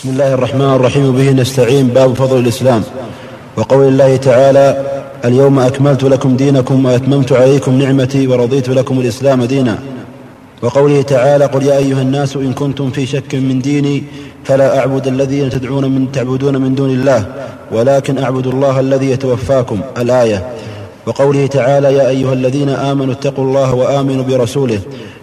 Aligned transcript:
بسم 0.00 0.08
الله 0.08 0.34
الرحمن 0.34 0.60
الرحيم 0.74 1.12
به 1.12 1.30
نستعين 1.32 1.86
باب 1.88 2.14
فضل 2.14 2.38
الإسلام 2.38 2.82
وقول 3.56 3.88
الله 3.88 4.16
تعالى 4.16 4.84
اليوم 5.24 5.58
أكملت 5.58 6.04
لكم 6.04 6.36
دينكم 6.36 6.84
وأتممت 6.84 7.32
عليكم 7.32 7.74
نعمتي 7.78 8.26
ورضيت 8.26 8.68
لكم 8.68 9.00
الإسلام 9.00 9.44
دينا 9.44 9.78
وقوله 10.62 11.02
تعالى 11.02 11.44
قل 11.46 11.62
يا 11.62 11.78
أيها 11.78 12.02
الناس 12.02 12.36
إن 12.36 12.52
كنتم 12.52 12.90
في 12.90 13.06
شك 13.06 13.34
من 13.34 13.58
ديني 13.62 14.02
فلا 14.44 14.78
أعبد 14.78 15.06
الذين 15.06 15.50
تدعون 15.50 15.84
من 15.90 16.12
تعبدون 16.12 16.56
من 16.56 16.74
دون 16.74 16.90
الله 16.90 17.26
ولكن 17.72 18.18
أعبد 18.18 18.46
الله 18.46 18.80
الذي 18.80 19.10
يتوفاكم 19.10 19.80
الآية 19.98 20.46
وقوله 21.06 21.46
تعالى 21.46 21.94
يا 21.94 22.08
أيها 22.08 22.32
الذين 22.32 22.68
آمنوا 22.68 23.12
اتقوا 23.14 23.44
الله 23.44 23.74
وآمنوا 23.74 24.24
برسوله 24.24 24.80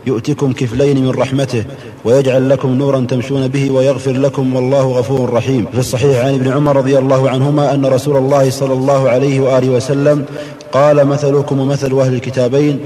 يؤتكم 0.07 0.53
كفلين 0.53 1.03
من 1.03 1.09
رحمته 1.09 1.63
ويجعل 2.05 2.49
لكم 2.49 2.69
نورا 2.73 2.99
تمشون 2.99 3.47
به 3.47 3.71
ويغفر 3.71 4.11
لكم 4.11 4.55
والله 4.55 4.81
غفور 4.91 5.33
رحيم 5.33 5.65
في 5.73 5.79
الصحيح 5.79 6.25
عن 6.25 6.33
ابن 6.33 6.51
عمر 6.51 6.75
رضي 6.75 6.97
الله 6.97 7.29
عنهما 7.29 7.73
أن 7.73 7.85
رسول 7.85 8.17
الله 8.17 8.49
صلى 8.49 8.73
الله 8.73 9.09
عليه 9.09 9.39
وآله 9.39 9.69
وسلم 9.69 10.25
قال 10.71 11.05
مثلكم 11.07 11.59
ومثل 11.59 11.99
أهل 11.99 12.13
الكتابين 12.13 12.79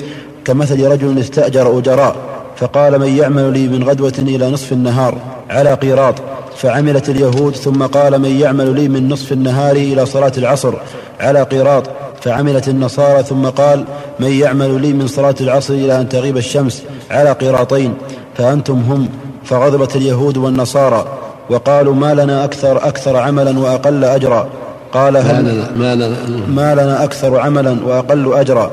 كمثل 0.45 0.87
رجل 0.87 1.19
استأجر 1.19 1.77
أجراء 1.77 2.15
فقال 2.57 2.99
من 2.99 3.17
يعمل 3.17 3.53
لي 3.53 3.67
من 3.67 3.83
غدوة 3.83 4.13
إلى 4.19 4.49
نصف 4.49 4.71
النهار 4.73 5.17
على 5.49 5.73
قيراط 5.73 6.15
فعملت 6.61 7.09
اليهود 7.09 7.55
ثم 7.55 7.83
قال 7.85 8.19
من 8.19 8.39
يعمل 8.39 8.75
لي 8.75 8.89
من 8.89 9.09
نصف 9.09 9.31
النهار 9.31 9.75
إلى 9.75 10.05
صلاة 10.05 10.31
العصر 10.37 10.73
على 11.19 11.43
قيراط 11.43 11.83
فعملت 12.21 12.67
النصارى 12.67 13.23
ثم 13.23 13.45
قال 13.45 13.83
من 14.19 14.31
يعمل 14.31 14.81
لي 14.81 14.93
من 14.93 15.07
صلاة 15.07 15.35
العصر 15.41 15.73
إلى 15.73 16.01
أن 16.01 16.09
تغيب 16.09 16.37
الشمس 16.37 16.83
على 17.11 17.31
قيراطين 17.31 17.93
فأنتم 18.37 18.73
هم 18.73 19.09
فغضبت 19.43 19.95
اليهود 19.95 20.37
والنصارى 20.37 21.05
وقالوا 21.49 21.93
ما 21.93 22.13
لنا 22.13 22.43
أكثر 22.43 22.77
أكثر 22.77 23.17
عملا 23.17 23.59
وأقل 23.59 24.03
أجرا 24.03 24.47
قال 24.93 25.17
هل 25.17 25.63
ما 25.75 25.95
لنا, 25.95 26.15
ما 26.47 26.73
لنا 26.75 27.03
أكثر 27.03 27.39
عملا 27.39 27.77
وأقل 27.85 28.33
أجرا 28.33 28.71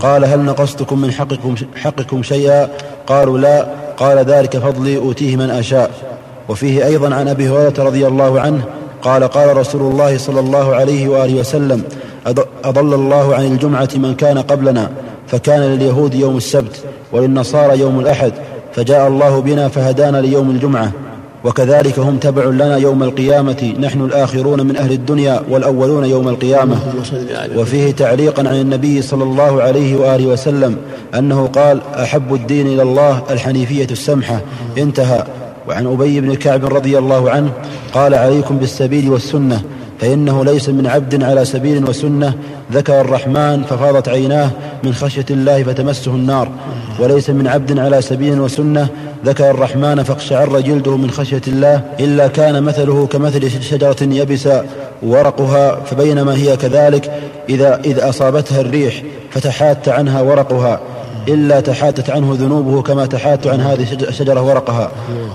قال 0.00 0.24
هل 0.24 0.40
نقصتكم 0.44 1.00
من 1.00 1.12
حقكم, 1.12 1.54
حقكم 1.76 2.22
شيئا 2.22 2.68
قالوا 3.06 3.38
لا 3.38 3.66
قال 3.96 4.18
ذلك 4.18 4.56
فضلي 4.58 4.96
أوتيه 4.96 5.36
من 5.36 5.50
أشاء 5.50 5.90
وفيه 6.50 6.86
أيضا 6.86 7.14
عن 7.14 7.28
أبي 7.28 7.48
هريرة 7.48 7.82
رضي 7.82 8.06
الله 8.06 8.40
عنه 8.40 8.62
قال 9.02 9.24
قال 9.24 9.56
رسول 9.56 9.80
الله 9.80 10.18
صلى 10.18 10.40
الله 10.40 10.74
عليه 10.74 11.08
وآله 11.08 11.34
وسلم 11.40 11.82
أضل 12.64 12.94
الله 12.94 13.34
عن 13.34 13.44
الجمعة 13.44 13.88
من 13.96 14.14
كان 14.14 14.38
قبلنا 14.38 14.90
فكان 15.26 15.60
لليهود 15.60 16.14
يوم 16.14 16.36
السبت 16.36 16.80
وللنصارى 17.12 17.78
يوم 17.80 18.00
الأحد 18.00 18.32
فجاء 18.72 19.08
الله 19.08 19.40
بنا 19.40 19.68
فهدانا 19.68 20.20
ليوم 20.20 20.50
الجمعة 20.50 20.90
وكذلك 21.44 21.98
هم 21.98 22.16
تبع 22.16 22.44
لنا 22.44 22.76
يوم 22.76 23.02
القيامة 23.02 23.74
نحن 23.80 24.00
الآخرون 24.00 24.66
من 24.66 24.76
أهل 24.76 24.92
الدنيا 24.92 25.42
والأولون 25.50 26.04
يوم 26.04 26.28
القيامة 26.28 26.76
وفيه 27.56 27.92
تعليقا 27.92 28.48
عن 28.48 28.60
النبي 28.60 29.02
صلى 29.02 29.24
الله 29.24 29.62
عليه 29.62 29.96
وآله 29.96 30.26
وسلم 30.26 30.76
أنه 31.18 31.46
قال 31.46 31.80
أحب 31.94 32.34
الدين 32.34 32.66
إلى 32.66 32.82
الله 32.82 33.22
الحنيفية 33.30 33.88
السمحة 33.90 34.40
انتهى 34.78 35.24
وعن 35.68 35.86
أبي 35.86 36.20
بن 36.20 36.34
كعب 36.34 36.64
رضي 36.64 36.98
الله 36.98 37.30
عنه 37.30 37.50
قال 37.94 38.14
عليكم 38.14 38.56
بالسبيل 38.58 39.10
والسنة 39.10 39.62
فإنه 40.00 40.44
ليس 40.44 40.68
من 40.68 40.86
عبد 40.86 41.22
على 41.22 41.44
سبيل 41.44 41.88
وسنة 41.90 42.34
ذكر 42.72 43.00
الرحمن 43.00 43.62
ففاضت 43.62 44.08
عيناه 44.08 44.50
من 44.84 44.94
خشية 44.94 45.24
الله 45.30 45.62
فتمسه 45.62 46.10
النار 46.10 46.48
وليس 47.00 47.30
من 47.30 47.46
عبد 47.46 47.78
على 47.78 48.02
سبيل 48.02 48.40
وسنة 48.40 48.88
ذكر 49.24 49.50
الرحمن 49.50 50.02
فاقشعر 50.02 50.60
جلده 50.60 50.96
من 50.96 51.10
خشية 51.10 51.42
الله 51.48 51.80
إلا 52.00 52.26
كان 52.28 52.62
مثله 52.62 53.06
كمثل 53.06 53.50
شجرة 53.62 53.96
يبس 54.02 54.48
ورقها 55.02 55.76
فبينما 55.84 56.34
هي 56.36 56.56
كذلك 56.56 57.12
إذا 57.48 57.80
إذا 57.84 58.08
أصابتها 58.08 58.60
الريح 58.60 59.02
فتحات 59.30 59.88
عنها 59.88 60.22
ورقها 60.22 60.80
إلا 61.28 61.60
تحاتت 61.60 62.10
عنه 62.10 62.36
ذنوبه 62.40 62.82
كما 62.82 63.06
تحات 63.06 63.46
عن 63.46 63.60
هذه 63.60 63.92
الشجرة 63.92 64.42
ورقها 64.42 64.90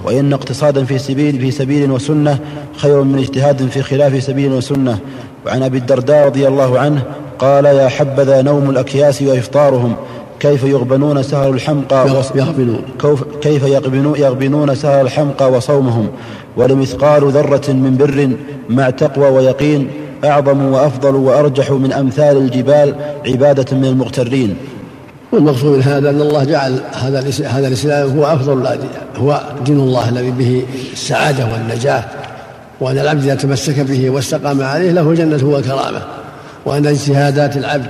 وإن 0.05 0.33
اقتصادا 0.33 0.85
في 0.85 0.97
سبيل 0.97 1.39
في 1.41 1.51
سبيل 1.51 1.91
وسنة 1.91 2.37
خير 2.77 3.01
من 3.01 3.19
اجتهاد 3.19 3.67
في 3.67 3.81
خلاف 3.81 4.23
سبيل 4.23 4.53
وسنة 4.53 4.97
وعن 5.45 5.63
أبي 5.63 5.77
الدرداء 5.77 6.25
رضي 6.25 6.47
الله 6.47 6.79
عنه 6.79 7.01
قال 7.39 7.65
يا 7.65 7.87
حبذا 7.87 8.41
نوم 8.41 8.69
الأكياس 8.69 9.21
وإفطارهم 9.21 9.95
كيف 10.39 10.63
يغبنون 10.63 11.23
سهر 11.23 11.49
الحمقى 11.49 12.23
كيف 13.41 13.63
يغبنون 14.17 14.75
سهر 14.75 15.01
الحمقى 15.01 15.51
وصومهم 15.51 16.07
ولمثقال 16.57 17.23
ذرة 17.31 17.71
من 17.71 17.97
بر 17.97 18.29
مع 18.75 18.89
تقوى 18.89 19.27
ويقين 19.29 19.87
أعظم 20.25 20.65
وأفضل 20.65 21.15
وأرجح 21.15 21.71
من 21.71 21.93
أمثال 21.93 22.37
الجبال 22.37 22.95
عبادة 23.27 23.77
من 23.77 23.85
المغترين 23.85 24.55
والمقصود 25.35 25.75
من 25.77 25.83
هذا 25.83 26.09
ان 26.09 26.21
الله 26.21 26.43
جعل 26.43 26.79
هذا 26.93 27.19
هذا 27.45 27.67
الاسلام 27.67 28.17
هو 28.17 28.23
افضل 28.25 28.77
هو 29.15 29.41
دين 29.65 29.79
الله 29.79 30.09
الذي 30.09 30.31
به 30.31 30.65
السعاده 30.93 31.45
والنجاه 31.51 32.03
وان 32.81 32.97
العبد 32.97 33.23
اذا 33.23 33.35
تمسك 33.35 33.79
به 33.79 34.09
واستقام 34.09 34.61
عليه 34.61 34.91
له 34.91 35.09
الجنه 35.09 35.43
والكرامه 35.45 36.01
وان 36.65 36.85
اجتهادات 36.87 37.57
العبد 37.57 37.89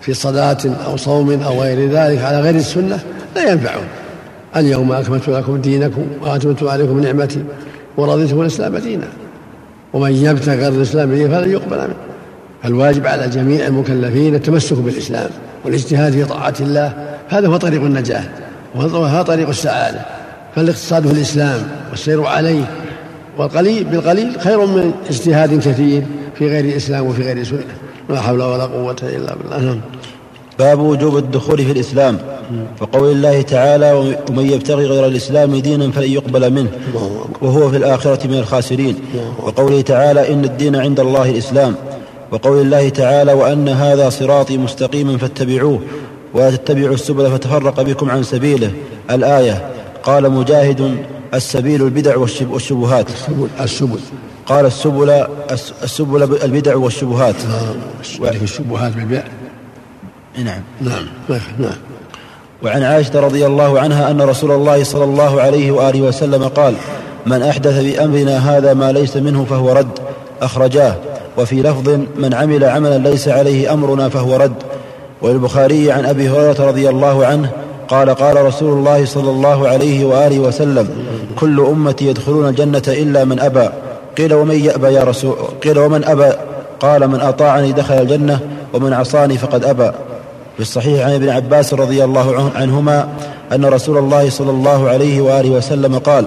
في 0.00 0.14
صلاة 0.14 0.58
أو 0.86 0.96
صوم 0.96 1.42
أو 1.42 1.62
غير 1.62 1.88
ذلك 1.90 2.22
على 2.22 2.40
غير 2.40 2.54
السنة 2.54 2.98
لا 3.36 3.50
ينفعون 3.52 3.84
اليوم 4.56 4.92
أكملت 4.92 5.28
لكم 5.28 5.60
دينكم 5.60 6.06
وأتممت 6.22 6.62
عليكم 6.62 7.00
نعمتي 7.00 7.44
ورضيتم 7.96 8.40
الإسلام 8.40 8.76
دينا 8.76 9.06
ومن 9.92 10.12
يبتغي 10.12 10.56
غير 10.62 10.72
الإسلام 10.72 11.14
دينا 11.14 11.40
فلن 11.40 11.52
يقبل 11.52 11.76
منه 11.78 11.94
فالواجب 12.62 13.06
على 13.06 13.28
جميع 13.28 13.66
المكلفين 13.66 14.34
التمسك 14.34 14.76
بالإسلام 14.76 15.30
والاجتهاد 15.64 16.12
في 16.12 16.24
طاعة 16.24 16.54
الله 16.60 16.92
هذا 17.28 17.48
هو 17.48 17.56
طريق 17.56 17.82
النجاة 17.82 18.24
وهذا 18.76 19.22
طريق 19.22 19.48
السعادة 19.48 20.00
فالاقتصاد 20.56 21.06
في 21.06 21.12
الإسلام 21.12 21.62
والسير 21.90 22.22
عليه 22.24 22.64
والقليل 23.38 23.84
بالقليل 23.84 24.40
خير 24.40 24.66
من 24.66 24.90
اجتهاد 25.10 25.54
كثير 25.58 26.02
في 26.34 26.48
غير 26.48 26.64
الإسلام 26.64 27.06
وفي 27.06 27.22
غير 27.22 27.44
سنة 27.44 27.60
لا 28.10 28.20
حول 28.20 28.42
ولا 28.42 28.64
قوة 28.64 28.96
إلا 29.02 29.34
بالله 29.36 29.58
نعم. 29.60 29.80
باب 30.58 30.78
وجوب 30.80 31.16
الدخول 31.16 31.58
في 31.64 31.72
الإسلام 31.72 32.18
وقول 32.80 33.12
الله 33.12 33.42
تعالى 33.42 33.92
ومن 34.30 34.50
يبتغي 34.50 34.86
غير 34.86 35.06
الإسلام 35.06 35.56
دينا 35.56 35.90
فلن 35.92 36.10
يقبل 36.12 36.50
منه 36.52 36.68
وهو 37.42 37.70
في 37.70 37.76
الآخرة 37.76 38.26
من 38.26 38.38
الخاسرين 38.38 38.94
وقوله 39.38 39.80
تعالى 39.80 40.32
إن 40.32 40.44
الدين 40.44 40.76
عند 40.76 41.00
الله 41.00 41.30
الإسلام 41.30 41.74
وقول 42.32 42.58
الله 42.60 42.88
تعالى 42.88 43.32
وأن 43.32 43.68
هذا 43.68 44.10
صراطي 44.10 44.58
مستقيما 44.58 45.18
فاتبعوه 45.18 45.80
ولا 46.34 46.50
تتبعوا 46.50 46.94
السبل 46.94 47.30
فتفرق 47.30 47.82
بكم 47.82 48.10
عن 48.10 48.22
سبيله 48.22 48.72
الآية 49.10 49.68
قال 50.04 50.30
مجاهد 50.32 50.96
السبيل 51.34 51.82
البدع 51.82 52.16
والشبهات 52.50 53.08
السبل, 53.10 53.48
السبل 53.60 53.98
قال 54.46 54.66
السبل 54.66 55.26
السبل 55.82 56.22
البدع 56.44 56.76
والشبهات 56.76 57.34
نعم 57.46 57.74
آه، 58.24 58.30
الشبهات 58.44 58.92
بالبيع 58.94 59.24
نعم 60.44 60.62
نعم 60.80 61.06
نعم 61.58 61.76
وعن 62.62 62.82
عائشة 62.82 63.20
رضي 63.20 63.46
الله 63.46 63.80
عنها 63.80 64.10
أن 64.10 64.22
رسول 64.22 64.50
الله 64.50 64.84
صلى 64.84 65.04
الله 65.04 65.40
عليه 65.40 65.70
وآله 65.70 66.00
وسلم 66.02 66.44
قال 66.48 66.74
من 67.26 67.42
أحدث 67.42 67.78
بأمرنا 67.82 68.38
هذا 68.38 68.74
ما 68.74 68.92
ليس 68.92 69.16
منه 69.16 69.44
فهو 69.44 69.72
رد 69.72 69.98
أخرجاه 70.42 70.96
وفي 71.38 71.62
لفظ 71.62 71.88
من 72.16 72.34
عمل 72.34 72.64
عملا 72.64 72.98
ليس 73.08 73.28
عليه 73.28 73.72
امرنا 73.72 74.08
فهو 74.08 74.36
رد 74.36 74.54
وللبخاري 75.22 75.92
عن 75.92 76.04
ابي 76.04 76.28
هريره 76.28 76.66
رضي 76.68 76.88
الله 76.88 77.26
عنه 77.26 77.50
قال 77.88 78.10
قال 78.10 78.44
رسول 78.44 78.72
الله 78.78 79.04
صلى 79.04 79.30
الله 79.30 79.68
عليه 79.68 80.04
واله 80.04 80.38
وسلم 80.38 80.88
كل 81.38 81.60
امتي 81.60 82.06
يدخلون 82.06 82.48
الجنه 82.48 82.82
الا 82.88 83.24
من 83.24 83.40
ابى 83.40 83.68
قيل 84.18 84.34
ومن 84.34 84.64
يابى 84.64 84.86
يا 84.92 85.04
رسول 85.04 85.36
قيل 85.64 85.78
ومن 85.78 86.04
ابى 86.04 86.30
قال 86.80 87.08
من 87.08 87.20
اطاعني 87.20 87.72
دخل 87.72 87.94
الجنه 87.94 88.38
ومن 88.72 88.92
عصاني 88.92 89.38
فقد 89.38 89.64
ابى 89.64 89.90
في 90.56 90.60
الصحيح 90.62 91.06
عن 91.06 91.12
ابن 91.14 91.28
عباس 91.28 91.74
رضي 91.74 92.04
الله 92.04 92.50
عنهما 92.56 93.08
ان 93.52 93.64
رسول 93.64 93.98
الله 93.98 94.30
صلى 94.30 94.50
الله 94.50 94.88
عليه 94.88 95.20
واله 95.20 95.50
وسلم 95.50 95.98
قال 95.98 96.26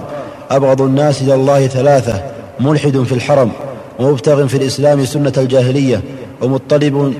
ابغض 0.50 0.80
الناس 0.82 1.22
الى 1.22 1.34
الله 1.34 1.66
ثلاثه 1.66 2.22
ملحد 2.60 2.98
في 3.02 3.12
الحرم 3.14 3.50
ومبتغ 3.98 4.46
في 4.46 4.56
الإسلام 4.56 5.04
سنة 5.04 5.32
الجاهلية 5.36 6.00
ومطلب 6.42 7.14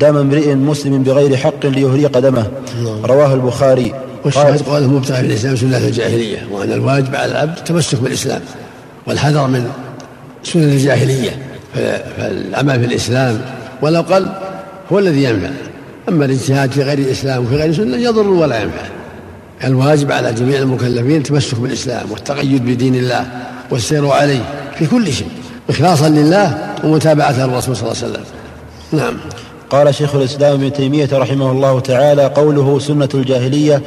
دم 0.00 0.16
امرئ 0.16 0.54
مسلم 0.54 1.02
بغير 1.02 1.36
حق 1.36 1.66
ليهريق 1.66 2.18
دمه 2.18 2.46
نعم. 2.84 3.04
رواه 3.04 3.34
البخاري 3.34 3.94
والشاهد 4.24 4.62
قوله 4.62 4.86
مبتغ 4.88 5.14
في 5.14 5.20
الإسلام 5.26 5.56
سنة 5.56 5.78
الجاهلية 5.78 6.38
وأن 6.52 6.72
الواجب 6.72 7.14
على 7.16 7.32
العبد 7.32 7.58
التمسك 7.58 7.98
بالإسلام 8.00 8.40
والحذر 9.06 9.46
من 9.46 9.64
سنن 10.44 10.62
الجاهلية 10.62 11.30
فالعمل 12.16 12.80
في 12.80 12.86
الإسلام 12.86 13.40
ولو 13.82 14.00
قل 14.00 14.26
هو 14.92 14.98
الذي 14.98 15.24
ينفع 15.24 15.50
أما 16.08 16.24
الاجتهاد 16.24 16.70
في 16.70 16.82
غير 16.82 16.98
الإسلام 16.98 17.44
وفي 17.44 17.56
غير 17.56 17.72
سنة 17.72 17.96
يضر 17.96 18.28
ولا 18.28 18.62
ينفع 18.62 18.82
الواجب 19.64 20.12
على 20.12 20.32
جميع 20.32 20.58
المكلفين 20.58 21.16
التمسك 21.16 21.58
بالإسلام 21.58 22.10
والتقيد 22.10 22.64
بدين 22.66 22.94
الله 22.94 23.26
والسير 23.70 24.06
عليه 24.08 24.42
في 24.78 24.86
كل 24.86 25.12
شيء 25.12 25.26
إخلاصا 25.70 26.08
لله 26.08 26.58
ومتابعة 26.84 27.46
للرسول 27.46 27.76
صلى 27.76 27.92
الله 27.92 28.02
عليه 28.02 28.12
وسلم 28.12 28.24
نعم 28.92 29.16
قال 29.70 29.94
شيخ 29.94 30.14
الإسلام 30.14 30.52
ابن 30.54 30.72
تيمية 30.72 31.08
رحمه 31.12 31.50
الله 31.52 31.80
تعالى 31.80 32.26
قوله 32.26 32.78
سنة 32.78 33.08
الجاهلية 33.14 33.82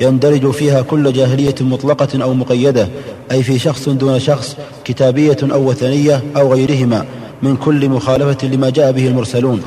يندرج 0.00 0.50
فيها 0.50 0.82
كل 0.82 1.12
جاهلية 1.12 1.54
مطلقة 1.60 2.22
أو 2.22 2.34
مقيدة 2.34 2.88
أي 3.32 3.42
في 3.42 3.58
شخص 3.58 3.88
دون 3.88 4.20
شخص 4.20 4.56
كتابية 4.84 5.36
أو 5.52 5.70
وثنية 5.70 6.22
أو 6.36 6.52
غيرهما 6.52 7.04
من 7.42 7.56
كل 7.56 7.88
مخالفة 7.88 8.46
لما 8.48 8.70
جاء 8.70 8.92
به 8.92 9.06
المرسلون 9.08 9.62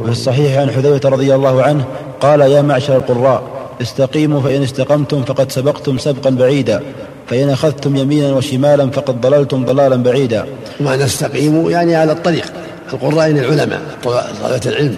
وفي 0.00 0.10
الصحيح 0.10 0.58
عن 0.58 0.70
حذيفة 0.70 1.08
رضي 1.08 1.34
الله 1.34 1.62
عنه 1.62 1.84
قال 2.20 2.40
يا 2.40 2.62
معشر 2.62 2.96
القراء 2.96 3.42
استقيموا 3.82 4.40
فإن 4.40 4.62
استقمتم 4.62 5.22
فقد 5.22 5.52
سبقتم 5.52 5.98
سبقا 5.98 6.30
بعيدا 6.30 6.82
فإن 7.28 7.50
أخذتم 7.50 7.96
يمينا 7.96 8.32
وشمالا 8.32 8.90
فقد 8.90 9.20
ضللتم 9.20 9.64
ضلالا 9.64 9.96
بعيدا 9.96 10.44
ومعنى 10.80 11.04
استقيموا 11.04 11.70
يعني 11.70 11.96
على 11.96 12.12
الطريق 12.12 12.44
القراء 12.92 13.30
العلماء 13.30 13.80
طلبة 14.04 14.60
العلم 14.66 14.96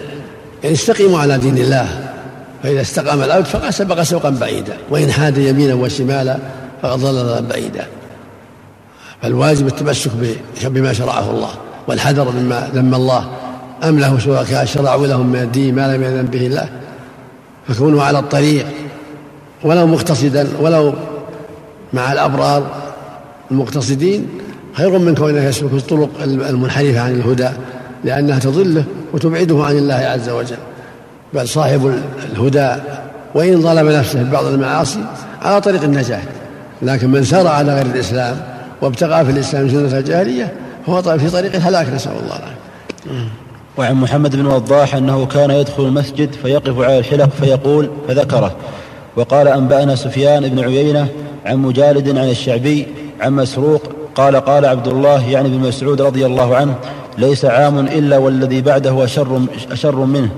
يعني 0.63 0.75
استقيموا 0.75 1.19
على 1.19 1.37
دين 1.37 1.57
الله 1.57 1.87
فإذا 2.63 2.81
استقام 2.81 3.21
العبد 3.23 3.45
فقد 3.45 3.69
سبق 3.69 4.01
سوقا 4.01 4.29
بعيدا 4.29 4.73
وإن 4.89 5.11
حاد 5.11 5.37
يمينا 5.37 5.73
وشمالا 5.73 6.37
فقد 6.81 6.99
ضللا 6.99 7.39
بعيدا 7.39 7.85
فالواجب 9.21 9.67
التمسك 9.67 10.11
بما 10.63 10.93
شرعه 10.93 11.31
الله 11.31 11.49
والحذر 11.87 12.31
مما 12.31 12.69
لما 12.73 12.97
الله 12.97 13.27
أم 13.83 13.99
له 13.99 14.19
شركاء 14.19 14.65
شرعوا 14.65 15.07
لهم 15.07 15.27
من 15.27 15.39
الدين 15.41 15.75
ما 15.75 15.95
لم 15.97 16.03
يأذن 16.03 16.25
به 16.25 16.47
الله 16.47 16.69
فكونوا 17.67 18.03
على 18.03 18.19
الطريق 18.19 18.65
ولو 19.63 19.87
مقتصدا 19.87 20.47
ولو 20.61 20.93
مع 21.93 22.11
الأبرار 22.11 22.63
المقتصدين 23.51 24.27
خير 24.73 24.99
من 24.99 25.15
كونه 25.15 25.43
يسلك 25.43 25.73
الطرق 25.73 26.09
المنحرفة 26.23 26.99
عن 26.99 27.11
الهدى 27.11 27.49
لأنها 28.03 28.39
تضله 28.39 28.83
وتبعده 29.13 29.63
عن 29.63 29.77
الله 29.77 29.93
عز 29.95 30.29
وجل 30.29 30.57
بل 31.33 31.47
صاحب 31.47 31.95
الهدى 32.35 32.75
وإن 33.35 33.61
ظلم 33.61 33.89
نفسه 33.91 34.23
ببعض 34.23 34.45
المعاصي 34.45 34.99
على 35.41 35.61
طريق 35.61 35.83
النجاة 35.83 36.21
لكن 36.81 37.09
من 37.09 37.23
سار 37.23 37.47
على 37.47 37.73
غير 37.75 37.85
الإسلام 37.85 38.39
وابتغى 38.81 39.25
في 39.25 39.31
الإسلام 39.31 39.69
سنة 39.69 39.99
الجاهلية 39.99 40.53
هو 40.89 40.99
طيب 40.99 41.19
في 41.19 41.29
طريق 41.29 41.55
الهلاك 41.55 41.87
نسأل 41.93 42.11
الله 42.11 42.35
العافية 42.37 43.27
وعن 43.77 43.93
محمد 43.95 44.35
بن 44.35 44.45
وضاح 44.45 44.95
أنه 44.95 45.25
كان 45.25 45.51
يدخل 45.51 45.85
المسجد 45.85 46.31
فيقف 46.33 46.79
على 46.79 46.99
الحلق 46.99 47.29
فيقول 47.41 47.89
فذكره 48.07 48.55
وقال 49.15 49.47
أنبأنا 49.47 49.95
سفيان 49.95 50.49
بن 50.49 50.59
عيينة 50.63 51.07
عن 51.47 51.57
مجالد 51.57 52.17
عن 52.17 52.29
الشعبي 52.29 52.87
عن 53.21 53.33
مسروق 53.33 53.81
قال 54.15 54.35
قال 54.35 54.65
عبد 54.65 54.87
الله 54.87 55.29
يعني 55.29 55.49
بن 55.49 55.57
مسعود 55.59 56.01
رضي 56.01 56.25
الله 56.25 56.55
عنه 56.55 56.75
ليس 57.17 57.45
عام 57.45 57.79
إلا 57.79 58.17
والذي 58.17 58.61
بعده 58.61 59.03
أشر, 59.03 59.39
أشر 59.71 59.95
منه 59.95 60.29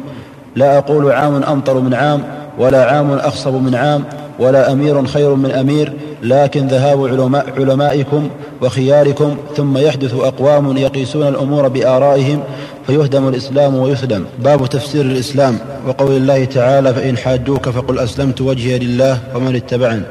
لا 0.55 0.77
أقول 0.77 1.11
عام 1.11 1.43
أمطر 1.43 1.79
من 1.79 1.93
عام 1.93 2.23
ولا 2.59 2.91
عام 2.95 3.11
أخصب 3.13 3.53
من 3.53 3.75
عام 3.75 4.03
ولا 4.39 4.71
أمير 4.71 5.05
خير 5.05 5.33
من 5.33 5.51
أمير 5.51 5.93
لكن 6.23 6.67
ذهاب 6.67 7.05
علماء 7.07 7.45
علمائكم 7.57 8.29
وخياركم 8.61 9.35
ثم 9.57 9.77
يحدث 9.77 10.13
أقوام 10.13 10.77
يقيسون 10.77 11.27
الأمور 11.27 11.67
بآرائهم 11.67 12.39
فيهدم 12.87 13.27
الإسلام 13.27 13.75
ويسلم 13.75 14.25
باب 14.43 14.65
تفسير 14.69 15.01
الإسلام 15.01 15.57
وقول 15.87 16.11
الله 16.17 16.45
تعالى 16.45 16.93
فإن 16.93 17.17
حاجوك 17.17 17.69
فقل 17.69 17.99
أسلمت 17.99 18.41
وجهي 18.41 18.79
لله 18.79 19.17
ومن 19.35 19.55
اتبعني 19.55 20.01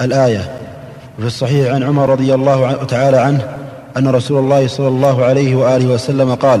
الآية 0.00 0.50
وفي 1.18 1.26
الصحيح 1.26 1.74
عن 1.74 1.82
عمر 1.82 2.08
رضي 2.08 2.34
الله 2.34 2.84
تعالى 2.84 3.16
عنه 3.16 3.42
أن 3.96 4.08
رسول 4.08 4.38
الله 4.38 4.66
صلى 4.66 4.88
الله 4.88 5.24
عليه 5.24 5.54
وآله 5.56 5.86
وسلم 5.86 6.34
قال 6.34 6.60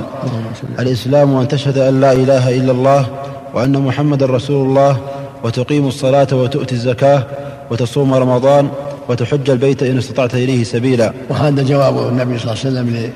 الإسلام 0.78 1.36
أن 1.36 1.48
تشهد 1.48 1.78
أن 1.78 2.00
لا 2.00 2.12
إله 2.12 2.56
إلا 2.56 2.72
الله 2.72 3.06
وأن 3.54 3.80
محمد 3.80 4.22
رسول 4.22 4.66
الله 4.66 4.96
وتقيم 5.44 5.88
الصلاة 5.88 6.26
وتؤتي 6.32 6.74
الزكاة 6.74 7.22
وتصوم 7.70 8.14
رمضان 8.14 8.68
وتحج 9.08 9.50
البيت 9.50 9.82
إن 9.82 9.98
استطعت 9.98 10.34
إليه 10.34 10.64
سبيلا 10.64 11.12
وهذا 11.28 11.62
جواب 11.62 11.98
النبي 11.98 12.38
صلى 12.38 12.52
الله 12.54 12.80
عليه 12.84 12.90
وسلم 13.00 13.12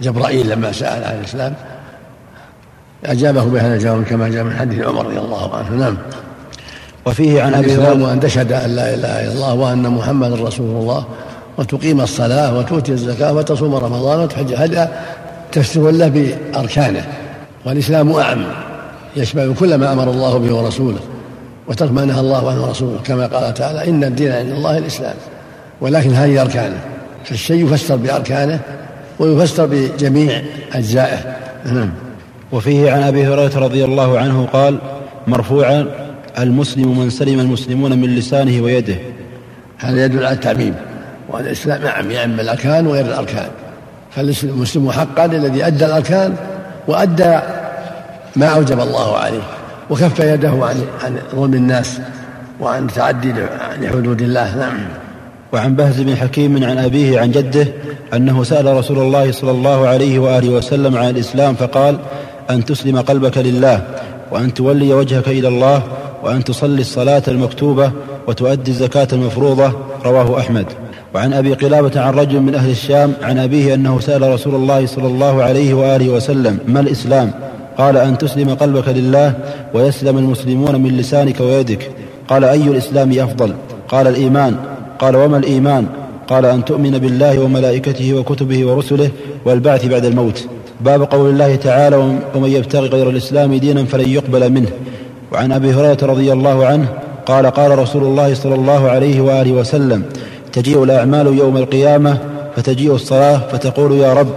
لجبرائيل 0.00 0.50
لما 0.50 0.72
سأل 0.72 1.04
عن 1.04 1.18
الإسلام 1.18 1.54
أجابه 3.04 3.44
بهذا 3.44 3.74
الجواب 3.74 4.04
كما 4.04 4.28
جاء 4.28 4.44
من 4.44 4.52
حديث 4.56 4.86
عمر 4.86 5.06
رضي 5.06 5.18
الله 5.18 5.54
عنه 5.56 5.68
نعم 5.70 5.96
وفيه 7.08 7.42
عن 7.42 7.54
أبي 7.54 7.74
هريرة 7.76 8.12
أن 8.12 8.20
تشهد 8.20 8.52
أن 8.52 8.76
لا 8.76 8.94
إله 8.94 9.24
إلا 9.24 9.32
الله 9.32 9.54
وأن 9.54 9.90
محمدا 9.90 10.34
رسول 10.34 10.66
الله 10.80 11.04
وتقيم 11.58 12.00
الصلاة 12.00 12.58
وتؤتي 12.58 12.92
الزكاة 12.92 13.32
وتصوم 13.32 13.74
رمضان 13.74 14.20
وتحج 14.20 14.52
هذا 14.54 14.92
تفسير 15.52 15.90
له 15.90 16.08
بأركانه 16.08 17.06
والإسلام 17.66 18.12
أعم 18.12 18.44
يشمل 19.16 19.54
كل 19.58 19.74
ما 19.74 19.92
أمر 19.92 20.10
الله 20.10 20.38
به 20.38 20.54
ورسوله 20.54 20.98
وترك 21.68 21.92
ما 21.92 22.04
نهى 22.04 22.20
الله 22.20 22.50
عنه 22.50 22.64
ورسوله 22.66 22.98
كما 23.04 23.26
قال 23.26 23.54
تعالى 23.54 23.88
إن 23.90 24.04
الدين 24.04 24.32
عند 24.32 24.50
الله 24.50 24.78
الإسلام 24.78 25.14
ولكن 25.80 26.10
هذه 26.14 26.42
أركانه 26.42 26.78
فالشيء 27.24 27.64
يفسر 27.66 27.96
بأركانه 27.96 28.60
ويفسر 29.18 29.66
بجميع 29.66 30.42
أجزائه 30.72 31.18
نعم 31.64 31.90
وفيه 32.52 32.92
عن 32.92 33.02
أبي 33.02 33.26
هريرة 33.28 33.58
رضي 33.58 33.84
الله 33.84 34.18
عنه 34.18 34.46
قال 34.52 34.78
مرفوعا 35.26 35.86
المسلم 36.38 36.98
من 36.98 37.10
سلم 37.10 37.40
المسلمون 37.40 37.98
من 37.98 38.14
لسانه 38.16 38.62
ويده 38.62 38.96
هذا 39.78 40.04
يدل 40.04 40.26
على 40.26 40.34
التعميم 40.34 40.74
وأن 41.28 41.44
الإسلام 41.44 41.82
نعم 41.82 42.10
يعم 42.10 42.40
الأركان 42.40 42.86
وغير 42.86 43.04
الأركان 43.04 43.48
فالمسلم 44.10 44.90
حقا 44.90 45.24
الذي 45.24 45.66
أدى 45.66 45.84
الأركان 45.84 46.34
وأدى 46.88 47.38
ما 48.36 48.46
أوجب 48.46 48.80
الله 48.80 49.16
عليه 49.18 49.40
وكف 49.90 50.20
يده 50.20 50.50
عن 50.50 50.76
عن 51.04 51.16
ظلم 51.34 51.54
الناس 51.54 52.00
وعن 52.60 52.86
تعدي 52.86 53.34
لحدود 53.80 54.22
الله 54.22 54.56
نعم 54.56 54.78
وعن 55.52 55.74
بهز 55.76 56.00
بن 56.00 56.16
حكيم 56.16 56.64
عن 56.64 56.78
أبيه 56.78 57.20
عن 57.20 57.30
جده 57.30 57.66
أنه 58.14 58.44
سأل 58.44 58.76
رسول 58.76 58.98
الله 58.98 59.32
صلى 59.32 59.50
الله 59.50 59.88
عليه 59.88 60.18
وآله 60.18 60.48
وسلم 60.48 60.96
عن 60.96 61.10
الإسلام 61.10 61.54
فقال 61.54 61.98
أن 62.50 62.64
تسلم 62.64 62.98
قلبك 63.00 63.38
لله 63.38 63.82
وأن 64.30 64.54
تولي 64.54 64.92
وجهك 64.92 65.28
إلى 65.28 65.48
الله 65.48 65.82
وأن 66.24 66.44
تصلي 66.44 66.80
الصلاة 66.80 67.22
المكتوبة 67.28 67.92
وتؤدي 68.26 68.70
الزكاة 68.70 69.08
المفروضة 69.12 69.72
رواه 70.04 70.38
أحمد 70.40 70.66
وعن 71.14 71.32
أبي 71.32 71.52
قلابة 71.54 72.00
عن 72.00 72.14
رجل 72.14 72.40
من 72.40 72.54
أهل 72.54 72.70
الشام 72.70 73.12
عن 73.22 73.38
أبيه 73.38 73.74
أنه 73.74 74.00
سأل 74.00 74.32
رسول 74.32 74.54
الله 74.54 74.86
صلى 74.86 75.06
الله 75.06 75.42
عليه 75.42 75.74
وآله 75.74 76.08
وسلم 76.08 76.58
ما 76.68 76.80
الإسلام 76.80 77.30
قال 77.78 77.96
أن 77.96 78.18
تسلم 78.18 78.50
قلبك 78.54 78.88
لله 78.88 79.34
ويسلم 79.74 80.18
المسلمون 80.18 80.76
من 80.82 80.96
لسانك 80.96 81.40
ويدك 81.40 81.90
قال 82.28 82.44
أي 82.44 82.62
الإسلام 82.62 83.18
أفضل 83.18 83.52
قال 83.88 84.06
الإيمان 84.06 84.56
قال 84.98 85.16
وما 85.16 85.36
الإيمان 85.36 85.86
قال 86.28 86.46
أن 86.46 86.64
تؤمن 86.64 86.90
بالله 86.98 87.40
وملائكته 87.40 88.14
وكتبه 88.14 88.66
ورسله 88.66 89.10
والبعث 89.44 89.86
بعد 89.86 90.04
الموت 90.04 90.46
باب 90.80 91.02
قول 91.02 91.30
الله 91.30 91.56
تعالى 91.56 91.96
ومن 92.34 92.48
يبتغي 92.52 92.88
غير 92.88 93.10
الإسلام 93.10 93.54
دينا 93.54 93.84
فلن 93.84 94.08
يقبل 94.08 94.52
منه 94.52 94.68
وعن 95.32 95.52
ابي 95.52 95.72
هريره 95.74 95.98
رضي 96.02 96.32
الله 96.32 96.66
عنه 96.66 96.86
قال 97.26 97.46
قال 97.46 97.78
رسول 97.78 98.02
الله 98.02 98.34
صلى 98.34 98.54
الله 98.54 98.90
عليه 98.90 99.20
واله 99.20 99.52
وسلم 99.52 100.02
تجيء 100.52 100.84
الاعمال 100.84 101.26
يوم 101.38 101.56
القيامه 101.56 102.18
فتجيء 102.56 102.94
الصلاه 102.94 103.38
فتقول 103.52 103.92
يا 103.92 104.12
رب 104.12 104.28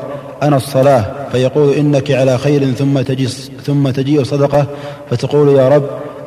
انا 0.43 0.55
الصلاه 0.57 1.05
فيقول 1.31 1.73
انك 1.73 2.11
على 2.11 2.37
خير 2.37 2.65
ثم 2.71 3.01
تجي 3.01 3.27
ثم 3.65 3.89
تجيء 3.89 4.23
صدقه 4.23 4.65
فتقول 5.09 5.49
يا 5.55 5.69
رب 5.69 5.83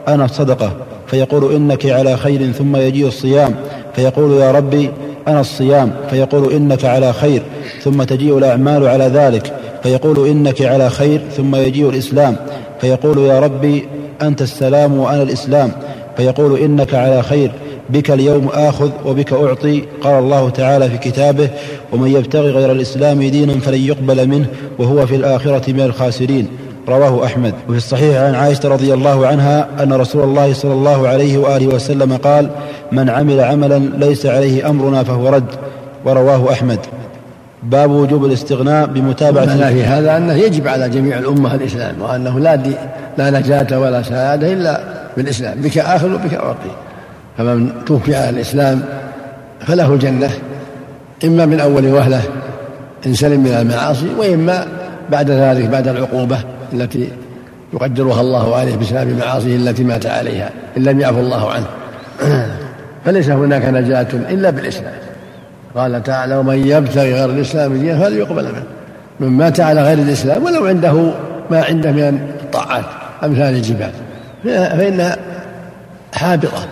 انا 0.09 0.25
الصدقه 0.25 0.73
فيقول 1.06 1.54
انك 1.54 1.87
على 1.87 2.16
خير 2.16 2.52
ثم 2.52 2.76
يجيء 2.76 3.06
الصيام 3.06 3.54
فيقول 3.94 4.33
يا 4.33 4.52
ربي 4.52 4.90
انا 5.28 5.40
الصيام 5.40 5.92
فيقول 6.11 6.52
انك 6.52 6.85
على 6.85 7.12
خير 7.12 7.42
ثم 7.83 8.02
تجيء 8.02 8.38
الاعمال 8.38 8.87
على 8.87 9.04
ذلك 9.04 9.52
فيقول 9.83 10.28
انك 10.28 10.62
على 10.62 10.90
خير 10.90 11.23
ثم 11.37 11.56
يجيء 11.56 11.90
الاسلام 11.90 12.37
فيقول 12.80 13.18
يا 13.18 13.40
ربي 13.40 13.85
أنت 14.23 14.42
السلام 14.42 14.99
وأنا 14.99 15.23
الإسلام 15.23 15.71
فيقول 16.16 16.59
إنك 16.59 16.94
على 16.94 17.23
خير 17.23 17.50
بك 17.90 18.11
اليوم 18.11 18.49
آخذ 18.52 18.90
وبك 19.06 19.33
أعطي 19.33 19.85
قال 20.02 20.14
الله 20.18 20.50
تعالى 20.50 20.90
في 20.90 20.99
كتابه 20.99 21.49
ومن 21.92 22.09
يبتغي 22.16 22.50
غير 22.50 22.73
الإسلام 22.73 23.18
دينا 23.23 23.54
فلن 23.61 23.80
يقبل 23.80 24.28
منه 24.28 24.47
وهو 24.78 25.06
في 25.06 25.16
الآخرة 25.16 25.71
من 25.73 25.80
الخاسرين 25.80 26.49
رواه 26.88 27.25
أحمد 27.26 27.54
وفي 27.68 27.76
الصحيح 27.76 28.16
عن 28.16 28.35
عائشة 28.35 28.68
رضي 28.68 28.94
الله 28.94 29.26
عنها 29.26 29.68
أن 29.83 29.92
رسول 29.92 30.23
الله 30.25 30.52
صلى 30.52 30.73
الله 30.73 31.09
عليه 31.09 31.38
وآله 31.38 31.66
وسلم 31.66 32.16
قال 32.16 32.50
من 32.92 33.11
عمل 33.11 33.40
عملا 33.40 33.78
ليس 33.78 34.26
عليه 34.26 34.68
أمرنا 34.71 35.02
فهو 35.04 35.28
رد 35.28 35.47
ورواه 36.04 36.52
أحمد 36.52 36.78
باب 37.62 37.90
وجوب 37.90 38.25
الاستغناء 38.25 38.87
بمتابعة 38.87 39.68
في 39.73 39.83
هذا 39.85 40.16
أنه 40.16 40.35
يجب 40.35 40.68
على 40.68 40.88
جميع 40.90 41.18
الأمة 41.18 41.54
الإسلام 41.54 41.94
وأنه 42.02 42.38
لا 42.38 42.54
دي 42.54 42.73
لا 43.18 43.30
نجاة 43.30 43.78
ولا 43.80 44.02
سعادة 44.02 44.52
إلا 44.52 44.80
بالإسلام 45.16 45.61
بك 45.61 45.78
آخر 45.78 46.12
وبك 46.14 46.35
أعطي 46.35 46.71
فمن 47.38 47.73
توفي 47.87 48.14
على 48.14 48.30
الإسلام 48.30 48.83
فله 49.61 49.94
الجنة 49.94 50.30
إما 51.25 51.47
من 51.47 51.61
أول 51.61 51.87
وهلة 51.87 52.21
إن 53.06 53.14
سلم 53.14 53.40
من 53.40 53.50
المعاصي 53.50 54.09
وإما 54.18 54.66
بعد 55.11 55.30
ذلك 55.30 55.64
بعد 55.68 55.88
العقوبة 55.88 56.38
التي 56.73 57.09
يقدرها 57.75 58.21
الله 58.21 58.56
عليه 58.56 58.76
بسبب 58.76 59.18
معاصيه 59.18 59.56
التي 59.56 59.85
مات 59.85 60.06
عليها 60.06 60.50
إن 60.76 60.83
لم 60.83 61.00
يعفو 61.00 61.21
الله 61.21 61.50
عنه 61.52 61.66
فليس 63.04 63.28
هناك 63.30 63.64
نجاة 63.64 64.06
إلا 64.12 64.50
بالإسلام 64.50 64.92
قال 65.76 66.02
تعالى 66.02 66.37
ومن 66.37 66.66
يبتغي 66.66 67.14
غير 67.14 67.30
الإسلام 67.30 67.73
دينا 67.78 67.99
فليقبل 67.99 68.44
منه 68.44 68.62
من 69.21 69.28
مات 69.28 69.61
على 69.61 69.83
غير 69.83 69.99
الإسلام 69.99 70.42
ولو 70.44 70.66
عنده 70.66 70.92
ما 71.50 71.64
عنده 71.64 71.92
من 71.92 72.18
الطاعات 72.44 72.85
أمثال 73.25 73.54
الجبال 73.57 73.90
فإنها 74.45 75.16
حابطة 76.14 76.62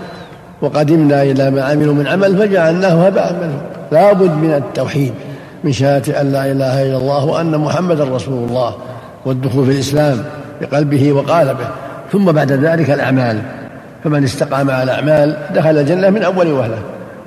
وقدمنا 0.62 1.23
إلى 1.23 1.50
ما 1.50 1.64
عملوا 1.64 1.94
من 1.94 2.06
عمل 2.06 2.37
فجعلناه 2.37 3.06
هباء 3.06 3.32
منه 3.35 3.61
لا 3.92 4.12
بد 4.12 4.30
من 4.30 4.54
التوحيد 4.54 5.12
من 5.64 5.73
شهادة 5.73 6.21
أن 6.21 6.32
لا 6.32 6.44
إله 6.50 6.82
إلا 6.82 6.97
الله 6.97 7.25
وأن 7.25 7.59
محمدا 7.59 8.04
رسول 8.04 8.49
الله 8.49 8.75
والدخول 9.26 9.66
في 9.66 9.73
الإسلام 9.73 10.25
بقلبه 10.61 11.12
وقالبه 11.12 11.66
ثم 12.12 12.32
بعد 12.32 12.52
ذلك 12.52 12.90
الأعمال 12.90 13.38
فمن 14.04 14.25
استقام 14.25 14.71
على 14.71 14.82
الأعمال 14.82 15.37
دخل 15.54 15.71
الجنة 15.78 16.11
من 16.11 16.23
أول 16.23 16.52
وهلة 16.52 16.78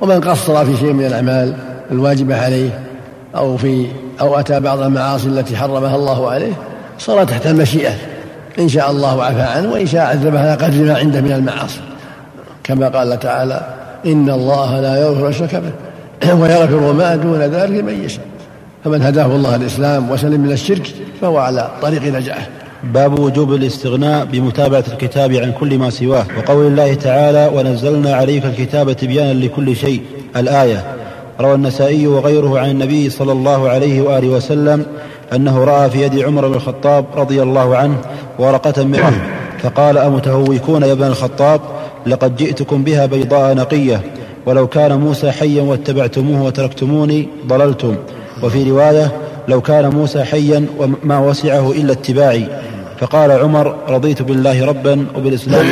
ومن 0.01 0.22
قصر 0.22 0.65
في 0.65 0.77
شيء 0.77 0.94
من 0.94 1.05
الأعمال 1.05 1.53
الواجبة 1.91 2.41
عليه 2.46 2.70
أو 3.36 3.58
في 3.58 3.88
أو 4.22 4.39
أتى 4.39 4.60
بعض 4.60 4.79
المعاصي 4.79 5.27
التي 5.27 5.58
حرمها 5.58 5.96
الله 5.96 6.29
عليه 6.32 6.53
صار 7.00 7.24
تحت 7.24 7.48
المشيئة 7.48 7.91
إن 8.60 8.68
شاء 8.70 8.92
الله 8.92 9.24
عفى 9.24 9.42
عنه 9.42 9.72
وإن 9.72 9.86
شاء 9.88 10.02
عذبه 10.02 10.40
على 10.40 10.54
قدر 10.54 10.84
ما 10.84 10.98
عنده 10.98 11.22
من 11.22 11.32
المعاصي 11.32 11.80
كما 12.64 12.90
قال 12.90 13.20
تعالى 13.20 13.62
إن 14.06 14.30
الله 14.30 14.82
لا 14.82 14.98
يغفر 15.02 15.30
أشرك 15.30 15.56
به 15.56 15.74
ويغفر 16.42 16.94
ما 16.94 17.16
دون 17.16 17.40
ذلك 17.40 17.84
من 17.84 18.04
يشاء 18.04 18.26
فمن 18.84 19.02
هداه 19.02 19.26
الله 19.26 19.56
الإسلام 19.56 20.12
وسلم 20.12 20.42
من 20.42 20.52
الشرك 20.52 20.94
فهو 21.22 21.38
على 21.38 21.70
طريق 21.82 22.04
نجاحه 22.04 22.48
باب 22.84 23.20
وجوب 23.20 23.54
الاستغناء 23.54 24.26
بمتابعة 24.26 24.84
الكتاب 24.92 25.34
عن 25.34 25.52
كل 25.52 25.78
ما 25.80 25.90
سواه 25.90 26.26
وقول 26.38 26.68
الله 26.68 26.94
تعالى 26.94 27.52
ونزلنا 27.56 28.14
عليك 28.16 28.46
الكتاب 28.46 28.94
تبيانا 28.94 29.34
لكل 29.34 29.76
شيء 29.76 30.02
الآية 30.36 30.84
روى 31.40 31.54
النسائي 31.56 32.08
وغيره 32.08 32.60
عن 32.60 32.70
النبي 32.72 33.10
صلى 33.10 33.32
الله 33.32 33.70
عليه 33.70 34.02
وآله 34.02 34.28
وسلم 34.28 34.86
أنه 35.36 35.63
رأى 35.63 35.89
في 35.89 36.01
يد 36.01 36.20
عمر 36.20 36.48
بن 36.48 36.54
الخطاب 36.54 37.06
رضي 37.15 37.42
الله 37.42 37.77
عنه 37.77 37.96
ورقة 38.39 38.84
من 38.84 38.96
رهن 38.96 39.20
فقال 39.63 39.98
أمتهوكون 39.98 40.82
يا 40.84 40.92
ابن 40.92 41.04
الخطاب 41.04 41.62
لقد 42.06 42.36
جئتكم 42.36 42.84
بها 42.84 43.06
بيضاء 43.06 43.56
نقية 43.56 44.01
ولو 44.46 44.68
كان 44.68 45.00
موسى 45.00 45.32
حيا 45.32 45.62
واتبعتموه 45.62 46.44
وتركتموني 46.44 47.27
ضللتم 47.48 47.96
وفي 48.44 48.72
رواية 48.72 49.12
لو 49.48 49.62
كان 49.62 49.89
موسى 49.89 50.24
حيا 50.24 50.65
وما 50.80 51.20
وسعه 51.20 51.72
إلا 51.72 51.92
اتباعي 51.92 52.48
فقال 53.00 53.32
عمر 53.32 53.75
رضيت 53.89 54.22
بالله 54.22 54.65
ربا 54.65 55.06
وبالإسلام 55.18 55.65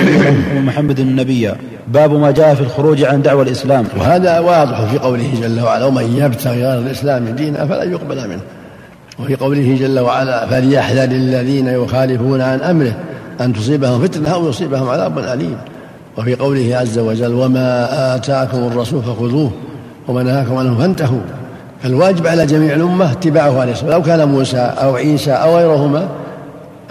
ومحمد 0.57 1.01
نبيا 1.01 1.55
باب 1.87 2.13
ما 2.13 2.31
جاء 2.31 2.55
في 2.55 2.61
الخروج 2.61 3.03
عن 3.03 3.21
دعوة 3.21 3.43
الإسلام 3.43 3.85
وهذا 3.99 4.39
واضح 4.39 4.81
في 4.85 4.97
قوله 4.97 5.27
جل 5.41 5.61
وعلا 5.61 5.85
ومن 5.85 6.17
يبتغي 6.17 6.63
غير 6.63 6.79
الإسلام 6.79 7.25
دينا 7.29 7.65
فلا 7.67 7.83
يقبل 7.83 8.29
منه 8.29 8.41
وفي 9.19 9.35
قوله 9.35 9.77
جل 9.79 9.99
وعلا 9.99 10.45
فليحذر 10.45 11.03
الذين 11.03 11.67
يخالفون 11.67 12.41
عن 12.41 12.59
امره 12.61 12.93
ان 13.41 13.53
تصيبهم 13.53 14.01
فتنه 14.01 14.29
او 14.33 14.49
يصيبهم 14.49 14.89
عذاب 14.89 15.19
اليم 15.19 15.55
وفي 16.17 16.35
قوله 16.35 16.69
عز 16.75 16.99
وجل 16.99 17.33
وما 17.33 17.89
اتاكم 18.15 18.57
الرسول 18.63 19.01
فخذوه 19.03 19.51
وما 20.07 20.23
نهاكم 20.23 20.55
عنه 20.57 20.77
فانتهوا 20.77 21.19
فالواجب 21.83 22.27
على 22.27 22.45
جميع 22.45 22.75
الامه 22.75 23.11
اتباعه 23.11 23.59
عليه 23.61 23.71
الصلاه 23.71 23.91
لو 23.91 24.01
كان 24.01 24.27
موسى 24.27 24.57
او 24.57 24.95
عيسى 24.95 25.31
او 25.31 25.57
غيرهما 25.57 26.07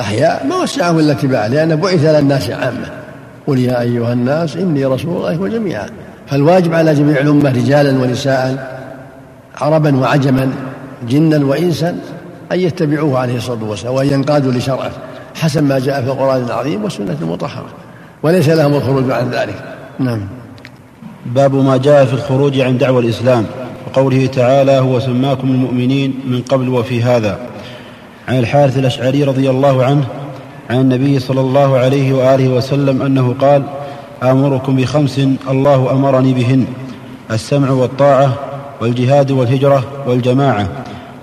احياء 0.00 0.47
ما 0.47 0.57
وسعهم 0.57 0.99
الا 0.99 1.12
اتباعه 1.12 1.47
لان 1.47 1.76
بعث 1.76 2.05
للناس 2.07 2.50
عامه 2.50 2.87
قل 3.47 3.59
يا 3.59 3.81
ايها 3.81 4.12
الناس 4.12 4.57
اني 4.57 4.85
رسول 4.85 5.17
الله 5.17 5.49
جميعا 5.49 5.87
فالواجب 6.26 6.75
على 6.75 6.95
جميع 6.95 7.21
الامه 7.21 7.50
رجالا 7.50 7.91
ونساء 7.99 8.69
عربا 9.61 9.97
وعجما 9.97 10.50
جنا 11.09 11.47
وإنسا 11.47 11.99
أن 12.52 12.61
يتبعوه 12.61 13.18
عليه 13.18 13.37
الصلاة 13.37 13.64
والسلام 13.71 13.94
وأن 13.94 14.06
ينقادوا 14.06 14.52
لشرعه 14.52 14.90
حسب 15.35 15.62
ما 15.62 15.78
جاء 15.78 16.02
في 16.02 16.06
القرآن 16.09 16.42
العظيم 16.44 16.85
والسنة 16.85 17.16
المطهرة 17.23 17.66
وليس 18.23 18.49
لهم 18.49 18.75
الخروج 18.75 19.11
عن 19.11 19.30
ذلك 19.30 19.54
نعم 19.99 20.21
باب 21.26 21.54
ما 21.54 21.76
جاء 21.76 22.04
في 22.04 22.12
الخروج 22.14 22.61
عن 22.61 22.78
دعوة 22.78 23.00
الإسلام 23.00 23.44
وقوله 23.87 24.26
تعالى 24.26 24.78
هو 24.78 25.00
سماكم 25.00 25.49
المؤمنين 25.49 26.14
من 26.28 26.42
قبل 26.42 26.68
وفي 26.68 27.02
هذا 27.02 27.38
عن 28.28 28.38
الحارث 28.38 28.78
الأشعري 28.78 29.25
رضي 29.25 29.50
الله 29.50 29.85
عنه 29.85 30.04
عن 30.71 30.80
النبي 30.80 31.18
صلى 31.18 31.40
الله 31.40 31.76
عليه 31.78 32.12
وآله 32.12 32.49
وسلم 32.49 33.02
أنه 33.02 33.35
قال 33.40 33.62
آمركم 34.23 34.76
بخمس 34.76 35.21
الله 35.50 35.90
أمرني 35.92 36.32
بهن 36.35 36.64
السمع 37.30 37.71
والطاعة 37.71 38.32
والجهاد 38.80 39.30
والهجرة 39.30 39.85
والجماعة 40.06 40.68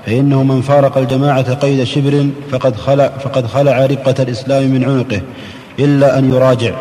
فإنه 0.10 0.44
من 0.44 0.62
فارق 0.62 0.98
الجماعة 0.98 1.54
قيد 1.54 1.84
شبر 1.84 2.28
فقد 2.51 2.75
خلع, 2.75 3.08
فقد 3.20 3.48
خلع 3.48 3.86
رقة 3.86 4.24
الإسلام 4.24 4.68
من 4.68 4.84
عنقه 4.84 5.22
إلا 5.80 6.20
أن 6.20 6.34
يراجع 6.34 6.72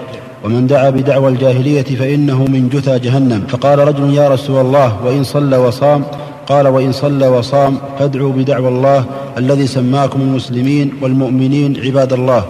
ومن 0.44 0.66
دعا 0.66 0.90
بدعوى 0.90 1.28
الجاهلية 1.28 1.82
فإنه 1.82 2.44
من 2.44 2.68
جثى 2.68 2.98
جهنم 2.98 3.42
فقال 3.48 3.78
رجل 3.78 4.14
يا 4.14 4.28
رسول 4.28 4.60
الله 4.60 5.04
وإن 5.04 5.24
صلى 5.24 5.56
وصام 5.56 6.04
قال 6.46 6.68
وإن 6.68 6.92
صلى 6.92 7.28
وصام 7.28 7.78
فادعوا 7.98 8.32
بدعوى 8.32 8.68
الله 8.68 9.04
الذي 9.38 9.66
سماكم 9.66 10.20
المسلمين 10.20 10.92
والمؤمنين 11.02 11.80
عباد 11.84 12.12
الله 12.12 12.44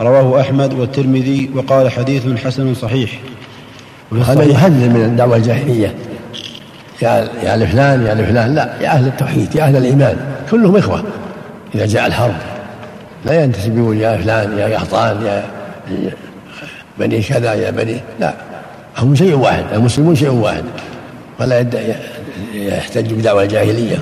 رواه 0.00 0.40
أحمد 0.40 0.74
والترمذي 0.78 1.50
وقال 1.54 1.90
حديث 1.90 2.22
حسن 2.46 2.74
صحيح 2.74 3.10
هذا 4.26 4.42
يحذر 4.44 4.88
من 4.88 5.04
الدعوة 5.04 5.36
الجاهلية 5.36 5.94
يا 7.02 7.56
لفلان 7.56 8.06
يا 8.06 8.14
لفلان 8.14 8.54
لا 8.54 8.70
يا 8.80 8.88
أهل 8.90 9.06
التوحيد 9.06 9.54
يا 9.56 9.64
أهل 9.64 9.76
الإيمان 9.76 10.16
كلهم 10.50 10.76
إخوة 10.76 11.04
إذا 11.74 11.86
جاء 11.86 12.06
الحرب 12.06 12.34
لا 13.26 13.44
ينتسبون 13.44 13.98
يا 14.00 14.16
فلان 14.16 14.58
يا 14.58 14.76
قحطان 14.78 15.22
يا 15.22 15.44
بني 16.98 17.22
كذا 17.22 17.54
يا 17.54 17.70
بني 17.70 18.00
لا 18.20 18.34
هم 18.98 19.14
شيء 19.14 19.34
واحد 19.34 19.64
المسلمون 19.72 20.14
شيء 20.16 20.30
واحد 20.30 20.64
ولا 21.40 21.64
يحتج 22.54 23.12
بدعوى 23.12 23.42
الجاهلية 23.44 23.96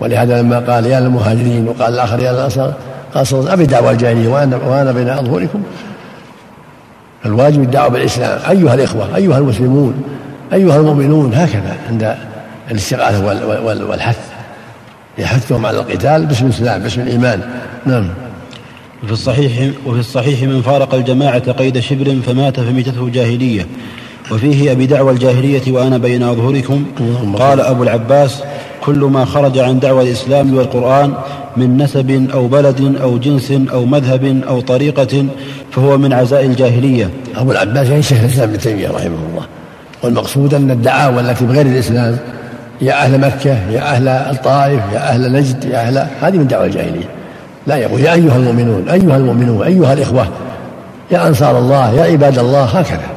ولهذا 0.00 0.42
لما 0.42 0.58
قال 0.58 0.86
يا 0.86 1.00
للمهاجرين 1.00 1.68
وقال 1.68 1.94
الآخر 1.94 2.20
يا 2.20 2.30
الأنصار 2.30 2.72
أصلا 3.14 3.52
أبي 3.52 3.66
دعوة 3.66 3.90
الجاهلية 3.90 4.28
وأنا 4.28 4.56
وأنا 4.56 4.92
بين 4.92 5.08
أظهركم 5.08 5.62
الواجب 7.26 7.62
الدعوة 7.62 7.88
بالإسلام 7.88 8.38
أيها 8.50 8.74
الإخوة 8.74 9.16
أيها 9.16 9.38
المسلمون 9.38 9.94
أيها 10.52 10.76
المؤمنون 10.76 11.34
هكذا 11.34 11.76
عند 11.90 12.16
الاستغاثة 12.70 13.24
والحث 13.88 14.18
يحثهم 15.18 15.66
على 15.66 15.80
القتال 15.80 16.26
باسم 16.26 16.46
الإسلام 16.46 16.82
باسم 16.82 17.00
الإيمان 17.00 17.40
نعم 17.86 18.08
وفي 19.04 19.12
الصحيح 19.12 19.52
وفي 19.86 20.00
الصحيح 20.00 20.42
من 20.42 20.62
فارق 20.62 20.94
الجماعة 20.94 21.50
قيد 21.52 21.78
شبر 21.78 22.16
فمات 22.26 22.56
فميتته 22.60 23.08
جاهلية 23.08 23.66
وفيه 24.32 24.72
أبي 24.72 24.86
دعوى 24.86 25.12
الجاهلية 25.12 25.72
وأنا 25.72 25.98
بين 25.98 26.22
أظهركم 26.22 26.84
قال 27.38 27.60
أبو 27.60 27.82
العباس 27.82 28.42
كل 28.84 28.98
ما 28.98 29.24
خرج 29.24 29.58
عن 29.58 29.78
دعوى 29.78 30.04
الإسلام 30.10 30.54
والقرآن 30.56 31.14
من 31.56 31.76
نسب 31.76 32.30
أو 32.32 32.46
بلد 32.46 32.96
أو 33.02 33.18
جنس 33.18 33.50
أو 33.72 33.84
مذهب 33.84 34.44
أو 34.48 34.60
طريقة 34.60 35.26
فهو 35.72 35.98
من 35.98 36.12
عزاء 36.12 36.44
الجاهلية 36.44 37.10
أبو 37.36 37.52
العباس 37.52 37.88
يعني 37.90 38.02
شيخ 38.02 38.20
الإسلام 38.20 38.48
ابن 38.48 38.58
تيمية 38.58 38.88
رحمه 38.88 39.06
الله 39.06 39.46
والمقصود 40.02 40.54
أن 40.54 40.70
الدعاوى 40.70 41.20
التي 41.20 41.44
بغير 41.44 41.66
الإسلام 41.66 42.18
يا 42.80 42.92
أهل 43.04 43.20
مكة 43.20 43.70
يا 43.70 43.80
أهل 43.82 44.08
الطائف 44.08 44.80
يا 44.92 44.98
أهل 45.10 45.32
نجد 45.32 45.64
يا 45.64 45.80
أهل 45.80 46.06
هذه 46.20 46.36
من 46.36 46.46
دعوة 46.46 46.64
الجاهلية 46.66 47.06
لا 47.66 47.76
يقول 47.76 48.00
يا 48.00 48.12
أيها 48.14 48.36
المؤمنون 48.36 48.88
أيها 48.88 49.16
المؤمنون 49.16 49.62
أيها 49.66 49.92
الإخوة 49.92 50.26
يا 51.10 51.28
أنصار 51.28 51.58
الله 51.58 51.92
يا 51.92 52.02
عباد 52.12 52.38
الله 52.38 52.64
هكذا 52.64 53.08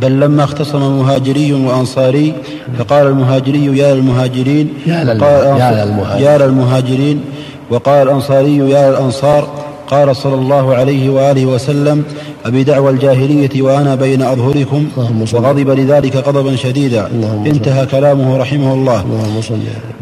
بل 0.00 0.20
لما 0.20 0.44
اختصم 0.44 0.98
مهاجري 0.98 1.52
وأنصاري 1.52 2.32
فقال 2.78 3.06
المهاجري 3.06 3.78
يا 3.78 3.94
للمهاجرين 3.94 4.72
يا 4.86 6.38
للمهاجرين 6.44 7.24
وقال 7.70 8.02
الأنصاري 8.02 8.56
يا 8.58 8.90
للأنصار 8.90 9.61
قال 9.88 10.16
صلى 10.16 10.34
الله 10.34 10.74
عليه 10.74 11.10
وآله 11.10 11.46
وسلم 11.46 12.04
أبي 12.46 12.64
دعوى 12.64 12.90
الجاهلية 12.90 13.62
وأنا 13.62 13.94
بين 13.94 14.22
أظهركم 14.22 14.88
وغضب 14.96 15.70
لذلك 15.70 16.16
غضبا 16.16 16.56
شديدا 16.56 17.06
انتهى 17.46 17.86
كلامه 17.86 18.36
رحمه 18.38 18.72
الله 18.74 19.04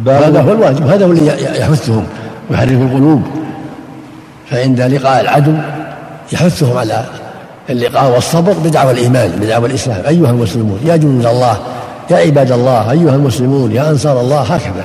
هذا 0.07 0.41
هو 0.41 0.53
الواجب 0.53 0.87
هذا 0.87 1.07
هو 1.07 1.11
اللي 1.13 1.27
يحثهم 1.61 2.05
ويحرك 2.51 2.69
القلوب 2.71 3.23
فعند 4.51 4.81
لقاء 4.81 5.21
العدو 5.21 5.55
يحثهم 6.33 6.77
على 6.79 7.05
اللقاء 7.71 8.15
والصبر 8.15 8.53
بدعوى 8.53 8.91
الإيمان 8.91 9.31
بدعوى 9.41 9.69
الإسلام 9.69 10.03
أيها 10.09 10.31
المسلمون 10.31 10.79
يا 10.87 10.97
جند 10.97 11.27
الله 11.27 11.59
يا 12.11 12.17
عباد 12.17 12.53
الله 12.53 12.91
أيها 12.91 13.15
المسلمون 13.15 13.73
يا 13.73 13.91
أنصار 13.91 14.21
الله 14.21 14.41
هكذا 14.41 14.85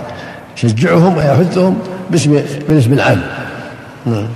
يشجعهم 0.64 1.18
ويحثهم 1.18 1.75
باسم 2.68 2.94
العام 2.94 3.22
نعم 4.06 4.28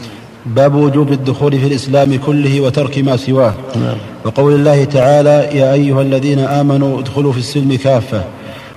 باب 0.55 0.75
وجوب 0.75 1.11
الدخول 1.11 1.59
في 1.59 1.67
الإسلام 1.67 2.17
كله 2.25 2.61
وترك 2.61 2.99
ما 2.99 3.17
سواه 3.17 3.53
نعم. 3.75 3.97
وقول 4.25 4.53
الله 4.55 4.83
تعالى 4.83 5.49
يا 5.53 5.73
أيها 5.73 6.01
الذين 6.01 6.39
آمنوا 6.39 6.99
ادخلوا 6.99 7.31
في 7.31 7.37
السلم 7.37 7.77
كافة 7.83 8.23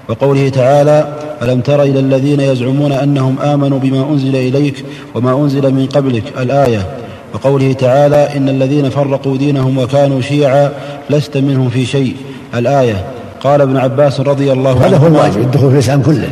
وقوله 0.08 0.48
تعالى 0.48 1.14
ألم 1.42 1.60
تر 1.60 1.82
إلى 1.82 2.00
الذين 2.00 2.40
يزعمون 2.40 2.92
أنهم 2.92 3.38
آمنوا 3.38 3.78
بما 3.78 4.10
أنزل 4.10 4.36
إليك 4.36 4.84
وما 5.14 5.36
أنزل 5.44 5.74
من 5.74 5.86
قبلك 5.86 6.22
الآية 6.38 6.86
وقوله 7.34 7.72
تعالى 7.72 8.36
إن 8.36 8.48
الذين 8.48 8.88
فرقوا 8.90 9.36
دينهم 9.36 9.78
وكانوا 9.78 10.20
شيعا 10.20 10.70
لست 11.10 11.36
منهم 11.36 11.68
في 11.68 11.86
شيء 11.86 12.16
الآية 12.54 13.04
قال 13.42 13.60
ابن 13.60 13.76
عباس 13.76 14.20
رضي 14.20 14.52
الله 14.52 14.84
عنه 14.84 14.86
هذا 14.86 14.96
هو 14.98 15.06
الواجب 15.06 15.38
الدخول 15.40 15.68
في 15.68 15.74
الإسلام 15.74 16.02
كله 16.02 16.28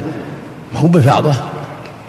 هو 0.76 0.88
بفعضه 0.88 1.34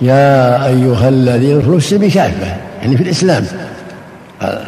يا 0.02 0.66
أيها 0.68 1.10
الذين 1.10 1.56
ادخلوا 1.58 1.80
في 1.80 1.86
السلم 1.96 2.10
كافة 2.10 2.56
يعني 2.82 2.98
في 2.98 3.04
الإسلام 3.04 3.46
آه. 4.42 4.62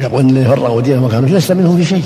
يقول 0.00 0.24
الذين 0.24 0.44
فرقوا 0.44 0.80
دينهم 0.80 1.04
وكانوا 1.04 1.28
لست 1.28 1.52
منهم 1.52 1.76
في 1.76 1.84
شيء 1.84 2.02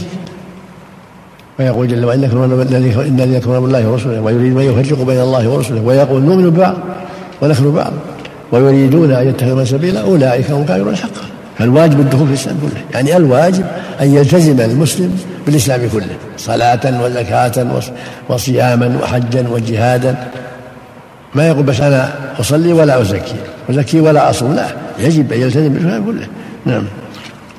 ويقول 1.58 1.88
جل 1.88 2.04
وعلا 2.04 2.24
إن 2.24 2.60
الذين 3.06 3.34
يكفرون 3.34 3.60
بالله 3.60 3.88
ورسوله 3.88 4.20
ويريدون 4.20 4.62
أن 4.62 4.80
يفرقوا 4.80 5.04
بين 5.04 5.20
الله 5.20 5.48
ورسوله 5.48 5.80
ويقول 5.80 6.22
نؤمن 6.22 6.50
ببعض 6.50 6.74
ونخلو 7.42 7.72
بعض 7.72 7.92
ويريدون 8.52 9.12
أن 9.12 9.28
يتخذوا 9.28 9.64
سبيلا 9.64 10.00
أولئك 10.00 10.50
هم 10.50 10.64
كافرون 10.64 10.96
حقا 10.96 11.20
فالواجب 11.58 12.00
الدخول 12.00 12.26
في 12.26 12.32
الإسلام 12.32 12.56
كله 12.62 12.80
يعني 12.94 13.16
الواجب 13.16 13.64
أن 14.00 14.14
يلتزم 14.14 14.60
المسلم 14.60 15.16
بالإسلام 15.46 15.80
كله 15.92 16.16
صلاة 16.36 17.02
وزكاة 17.04 17.66
وصياما 18.28 18.98
وحجا 19.02 19.48
وجهادا 19.48 20.16
ما 21.34 21.48
يقول 21.48 21.62
بس 21.64 21.80
أنا 21.80 22.12
أصلي 22.40 22.72
ولا 22.72 23.00
أزكي 23.02 23.36
وزكي 23.68 24.00
ولا 24.00 24.30
أصوم 24.30 24.54
لا 24.54 24.66
يجب 24.98 25.32
أن 25.32 25.40
يلتزم 25.40 25.68
بالكلام 25.72 26.04
كله 26.04 26.26
نعم 26.66 26.82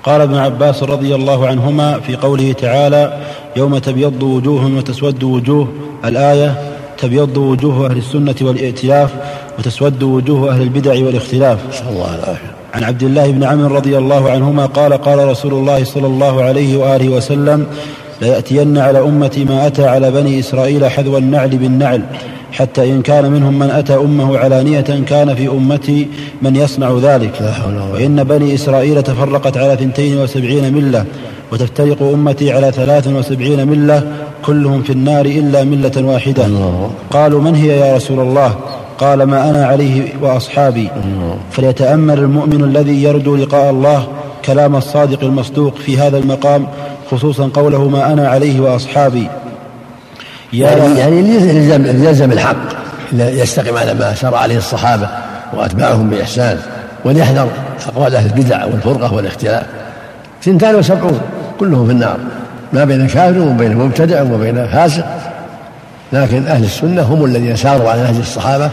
قال 0.03 0.21
ابن 0.21 0.35
عباس 0.35 0.83
رضي 0.83 1.15
الله 1.15 1.47
عنهما 1.47 1.99
في 1.99 2.15
قوله 2.15 2.51
تعالى 2.53 3.17
يوم 3.57 3.77
تبيض 3.77 4.23
وجوه 4.23 4.77
وتسود 4.77 5.23
وجوه 5.23 5.67
الآية 6.05 6.55
تبيض 6.97 7.37
وجوه 7.37 7.85
أهل 7.91 7.97
السنة 7.97 8.35
والائتلاف 8.41 9.09
وتسود 9.59 10.03
وجوه 10.03 10.51
أهل 10.55 10.61
البدع 10.61 10.91
والاختلاف 10.91 11.59
صلى 11.71 11.89
الله 11.89 12.15
العافية 12.15 12.51
عن 12.73 12.83
عبد 12.83 13.03
الله 13.03 13.31
بن 13.31 13.43
عمرو 13.43 13.75
رضي 13.75 13.97
الله 13.97 14.31
عنهما 14.31 14.65
قال 14.65 14.93
قال 14.93 15.27
رسول 15.27 15.53
الله 15.53 15.83
صلى 15.83 16.07
الله 16.07 16.43
عليه 16.43 16.77
وآله 16.77 17.09
وسلم 17.09 17.65
ليأتين 18.21 18.77
على 18.77 18.99
أمتي 18.99 19.45
ما 19.45 19.67
أتى 19.67 19.85
على 19.87 20.11
بني 20.11 20.39
إسرائيل 20.39 20.85
حذو 20.89 21.17
النعل 21.17 21.49
بالنعل 21.57 22.01
حتى 22.57 22.91
إن 22.91 23.01
كان 23.01 23.31
منهم 23.31 23.59
من 23.59 23.69
أتى 23.69 23.95
أمه 23.95 24.37
علانية 24.37 24.81
كان 24.81 25.35
في 25.35 25.47
أمتي 25.47 26.07
من 26.41 26.55
يصنع 26.55 26.97
ذلك 27.01 27.53
وإن 27.93 28.23
بني 28.23 28.55
إسرائيل 28.55 29.03
تفرقت 29.03 29.57
على 29.57 29.75
ثنتين 29.75 30.17
وسبعين 30.19 30.73
ملة 30.73 31.05
وتفترق 31.51 32.01
أمتي 32.03 32.51
على 32.51 32.71
ثلاث 32.71 33.07
وسبعين 33.07 33.67
ملة 33.67 34.03
كلهم 34.45 34.81
في 34.83 34.89
النار 34.93 35.25
إلا 35.25 35.63
ملة 35.63 35.91
واحدة 35.97 36.45
الله. 36.45 36.91
قالوا 37.11 37.41
من 37.41 37.55
هي 37.55 37.79
يا 37.79 37.95
رسول 37.95 38.19
الله 38.19 38.55
قال 38.97 39.23
ما 39.23 39.49
أنا 39.49 39.65
عليه 39.65 40.01
وأصحابي 40.21 40.89
الله. 41.03 41.37
فليتأمل 41.51 42.19
المؤمن 42.19 42.63
الذي 42.63 43.03
يرجو 43.03 43.35
لقاء 43.35 43.69
الله 43.71 44.07
كلام 44.45 44.75
الصادق 44.75 45.23
المصدوق 45.23 45.75
في 45.75 45.97
هذا 45.97 46.17
المقام 46.17 46.67
خصوصا 47.11 47.49
قوله 47.53 47.89
ما 47.89 48.13
أنا 48.13 48.27
عليه 48.27 48.59
وأصحابي 48.61 49.27
يعني 50.53 50.99
يعني 50.99 51.17
يلزم 51.17 51.85
يلزم 52.05 52.31
الحق 52.31 52.55
يستقيم 53.13 53.77
على 53.77 53.93
ما 53.93 54.13
سار 54.15 54.35
عليه 54.35 54.57
الصحابه 54.57 55.09
واتباعهم 55.53 56.09
باحسان 56.09 56.59
وليحذر 57.05 57.47
اقوال 57.87 58.15
اهل 58.15 58.25
البدع 58.37 58.65
والفرقه 58.65 59.13
والاختلاف 59.13 59.63
سنتان 60.41 60.75
وسبعون 60.75 61.19
كلهم 61.59 61.85
في 61.85 61.91
النار 61.91 62.17
ما 62.73 62.85
بين 62.85 63.07
كافر 63.07 63.39
وبين 63.39 63.75
مبتدع 63.77 64.21
وبين 64.21 64.67
فاسق 64.67 65.05
لكن 66.13 66.47
اهل 66.47 66.63
السنه 66.63 67.01
هم 67.01 67.25
الذين 67.25 67.55
ساروا 67.55 67.89
على 67.89 68.01
نهج 68.01 68.15
الصحابه 68.17 68.69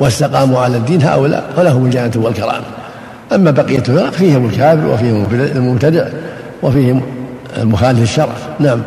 واستقاموا 0.00 0.60
على 0.60 0.76
الدين 0.76 1.02
هؤلاء 1.02 1.44
ولهم 1.58 1.84
الجنه 1.86 2.10
والكرامه 2.16 2.64
اما 3.34 3.50
بقيه 3.50 3.78
الفرق 3.78 4.10
فيهم 4.10 4.46
الكافر 4.46 4.86
وفيهم 4.86 5.26
المبتدع 5.32 6.04
وفيهم 6.62 7.02
المخالف 7.56 8.02
الشرع 8.02 8.32
نعم 8.60 8.80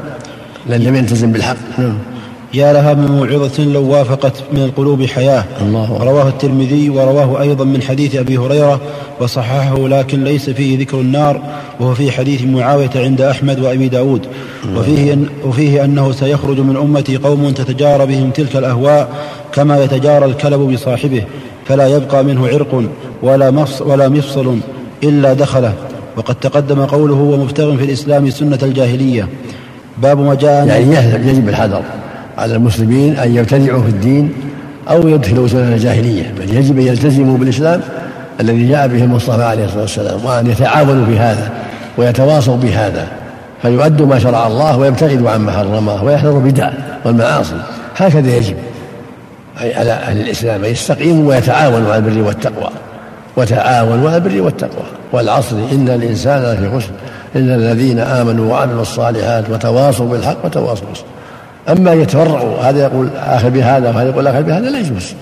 لن 0.69 0.82
لم 0.82 0.95
يلتزم 0.95 1.32
بالحق 1.32 1.56
نعم 1.78 1.97
يا 2.54 2.74
لها 2.74 2.94
من 2.94 3.12
موعظة 3.12 3.64
لو 3.64 3.92
وافقت 3.92 4.34
من 4.54 4.64
القلوب 4.64 5.06
حياة 5.06 5.44
الله 5.62 5.98
رواه 6.04 6.28
الترمذي 6.30 6.90
ورواه 6.90 7.42
أيضا 7.42 7.66
من 7.66 7.82
حديث 7.82 8.16
أبي 8.16 8.38
هريرة 8.38 8.80
وصححه 9.22 9.88
لكن 9.88 10.24
ليس 10.24 10.50
فيه 10.50 10.80
ذكر 10.80 11.00
النار 11.00 11.42
وهو 11.80 11.94
في 11.94 12.12
حديث 12.12 12.44
معاوية 12.44 12.90
عند 12.96 13.22
أحمد 13.22 13.60
وأبي 13.60 13.88
داود 13.90 14.26
وفيه, 14.76 15.14
أن 15.14 15.26
وفيه 15.46 15.86
أنه 15.86 16.12
سيخرج 16.12 16.60
من 16.60 16.78
أمتي 16.78 17.18
قوم 17.18 17.50
تتجارى 17.50 18.06
بهم 18.06 18.32
تلك 18.32 18.56
الأهواء 18.56 19.10
كما 19.54 19.84
يتجارى 19.84 20.26
الكلب 20.26 20.74
بصاحبه 20.74 21.24
فلا 21.66 21.88
يبقى 21.88 22.24
منه 22.24 22.48
عرق 22.48 22.84
ولا, 23.24 23.52
مفص 23.52 23.82
ولا 23.82 24.10
مفصل 24.10 24.56
إلا 25.04 25.34
دخله 25.34 25.74
وقد 26.18 26.36
تقدم 26.36 26.86
قوله 26.86 27.16
ومبتغ 27.16 27.78
في 27.78 27.86
الإسلام 27.86 28.30
سنة 28.30 28.60
الجاهلية 28.64 29.28
باب 30.02 30.20
ما 30.22 30.36
جاء 30.36 30.68
يعني 30.68 30.96
يجب 31.36 31.50
الحذر 31.50 31.82
على 32.39 32.56
المسلمين 32.56 33.15
أن 33.19 33.36
يبتدعوا 33.36 33.82
في 33.84 33.89
الدين 33.89 34.34
أو 34.89 35.08
يدخلوا 35.08 35.47
سنن 35.47 35.73
الجاهلية 35.73 36.34
بل 36.39 36.54
يجب 36.56 36.80
أن 36.80 36.88
يلتزموا 36.88 37.38
بالإسلام 37.38 37.82
الذي 38.39 38.69
جاء 38.69 38.88
به 38.88 39.04
المصطفى 39.04 39.43
عليه 39.43 39.65
الصلاة 39.65 39.82
والسلام 39.82 40.25
وأن 40.25 40.47
يتعاونوا 40.47 41.06
في 41.06 41.17
هذا 41.19 41.49
ويتواصوا 41.97 42.58
بهذا 42.58 43.08
فيؤدوا 43.62 44.06
ما 44.08 44.19
شرع 44.19 44.47
الله 44.47 44.78
ويبتعدوا 44.78 45.30
عما 45.30 45.52
حرمه 45.52 46.04
ويحذروا 46.04 46.39
البدع 46.39 46.71
والمعاصي 47.06 47.56
هكذا 47.97 48.36
يجب 48.36 48.56
أي 49.62 49.75
على 49.75 49.91
أهل 49.91 50.21
الإسلام 50.21 50.63
أن 50.65 50.71
يستقيموا 50.71 51.30
ويتعاونوا 51.30 51.93
على 51.93 51.97
البر 51.97 52.21
والتقوى 52.28 52.69
وتعاونوا 53.38 54.08
على 54.10 54.17
البر 54.17 54.41
والتقوى 54.41 54.86
والعصر 55.13 55.56
إن 55.71 55.89
الإنسان 55.89 56.41
لفي 56.54 56.78
خسر 56.78 56.91
إلا 57.36 57.56
الذين 57.56 57.99
آمنوا 57.99 58.52
وعملوا 58.54 58.82
الصالحات 58.82 59.49
وتواصوا 59.49 60.10
بالحق 60.10 60.45
وتواصوا 60.45 60.88
بالصبر 60.88 61.08
أما 61.71 61.93
يتفرعوا 61.93 62.58
هذا 62.62 62.84
يقول 62.84 63.10
آخر 63.15 63.49
بهذا 63.49 63.89
وهذا 63.89 64.10
يقول 64.10 64.27
آخر 64.27 64.41
بهذا 64.41 64.69
لا 64.69 64.79
يجوز 64.79 65.13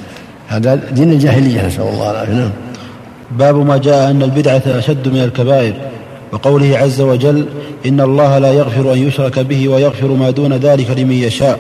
هذا 0.48 0.80
دين 0.92 1.12
الجاهلية 1.12 1.68
نسأل 1.68 1.82
الله 1.94 2.12
العافية 2.12 2.34
نعم 2.34 2.50
باب 3.38 3.56
ما 3.66 3.78
جاء 3.78 4.12
أن 4.12 4.24
البدعة 4.24 4.62
أشد 4.78 5.08
من 5.08 5.24
الكبائر 5.24 5.74
وقوله 6.32 6.78
عز 6.78 7.02
وجل 7.02 7.46
إن 7.86 8.02
الله 8.02 8.38
لا 8.38 8.52
يغفر 8.54 8.94
أن 8.94 8.98
يشرك 8.98 9.40
به 9.40 9.68
ويغفر 9.70 10.08
ما 10.08 10.30
دون 10.30 10.54
ذلك 10.54 10.92
لمن 11.00 11.12
يشاء 11.12 11.60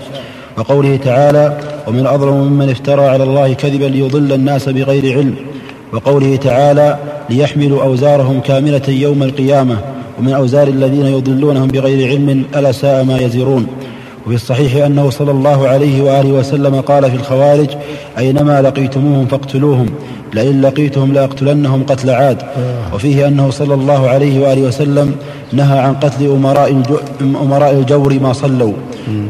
وقوله 0.57 0.97
تعالى 1.05 1.57
ومن 1.87 2.07
أظلم 2.07 2.33
ممن 2.33 2.69
افترى 2.69 3.05
على 3.07 3.23
الله 3.23 3.53
كذبا 3.53 3.85
ليضل 3.85 4.33
الناس 4.33 4.69
بغير 4.69 5.17
علم 5.17 5.35
وقوله 5.93 6.35
تعالى 6.35 6.97
ليحملوا 7.29 7.83
أوزارهم 7.83 8.39
كاملة 8.41 8.81
يوم 8.89 9.23
القيامة 9.23 9.77
ومن 10.19 10.33
أوزار 10.33 10.67
الذين 10.67 11.05
يضلونهم 11.05 11.67
بغير 11.67 12.07
علم 12.07 12.43
ألا 12.55 12.71
ساء 12.71 13.03
ما 13.03 13.17
يزرون 13.17 13.67
وفي 14.27 14.35
الصحيح 14.35 14.85
أنه 14.85 15.09
صلى 15.09 15.31
الله 15.31 15.67
عليه 15.67 16.01
وآله 16.01 16.31
وسلم 16.31 16.75
قال 16.81 17.09
في 17.11 17.15
الخوارج 17.17 17.69
أينما 18.17 18.61
لقيتموهم 18.61 19.25
فاقتلوهم 19.25 19.85
لئن 20.33 20.61
لقيتهم 20.61 21.13
لأقتلنهم 21.13 21.83
قتل 21.83 22.09
عاد 22.09 22.41
وفيه 22.93 23.27
أنه 23.27 23.49
صلى 23.49 23.73
الله 23.73 24.09
عليه 24.09 24.39
وآله 24.47 24.61
وسلم 24.61 25.15
نهى 25.53 25.79
عن 25.79 25.93
قتل 25.93 26.25
أمراء, 27.39 27.73
الجور 27.79 28.13
ما 28.19 28.33
صلوا 28.33 28.73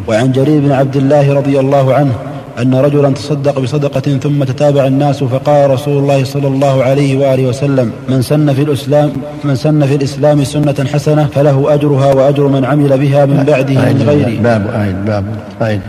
وعن 0.08 0.32
جرير 0.32 0.60
بن 0.62 0.72
عبد 0.72 0.96
الله 0.96 1.34
رضي 1.34 1.60
الله 1.60 1.94
عنه 1.94 2.14
أن 2.60 2.76
رجلا 2.76 3.10
تصدق 3.10 3.60
بصدقة 3.60 4.00
ثم 4.20 4.44
تتابع 4.44 4.88
الناس 4.88 5.24
فقال 5.24 5.70
رسول 5.70 5.98
الله 5.98 6.24
صلى 6.24 6.48
الله 6.48 6.84
عليه 6.84 7.18
وآله 7.18 7.44
وسلم 7.46 7.92
من 8.10 8.22
سن 8.22 8.54
في 8.54 8.62
الإسلام 8.64 9.14
من 9.44 9.56
سن 9.56 9.86
في 9.86 9.96
الإسلام 9.96 10.44
سنة 10.44 10.76
حسنة 10.94 11.28
فله 11.36 11.74
أجرها 11.74 12.14
وأجر 12.14 12.48
من 12.48 12.66
عمل 12.66 12.98
بها 12.98 13.26
من 13.26 13.44
بعده 13.48 13.74
من 13.74 14.06
غيره 14.10 14.42
باب 14.42 14.68
آيد 14.76 15.04
باب 15.06 15.26
آيد 15.62 15.82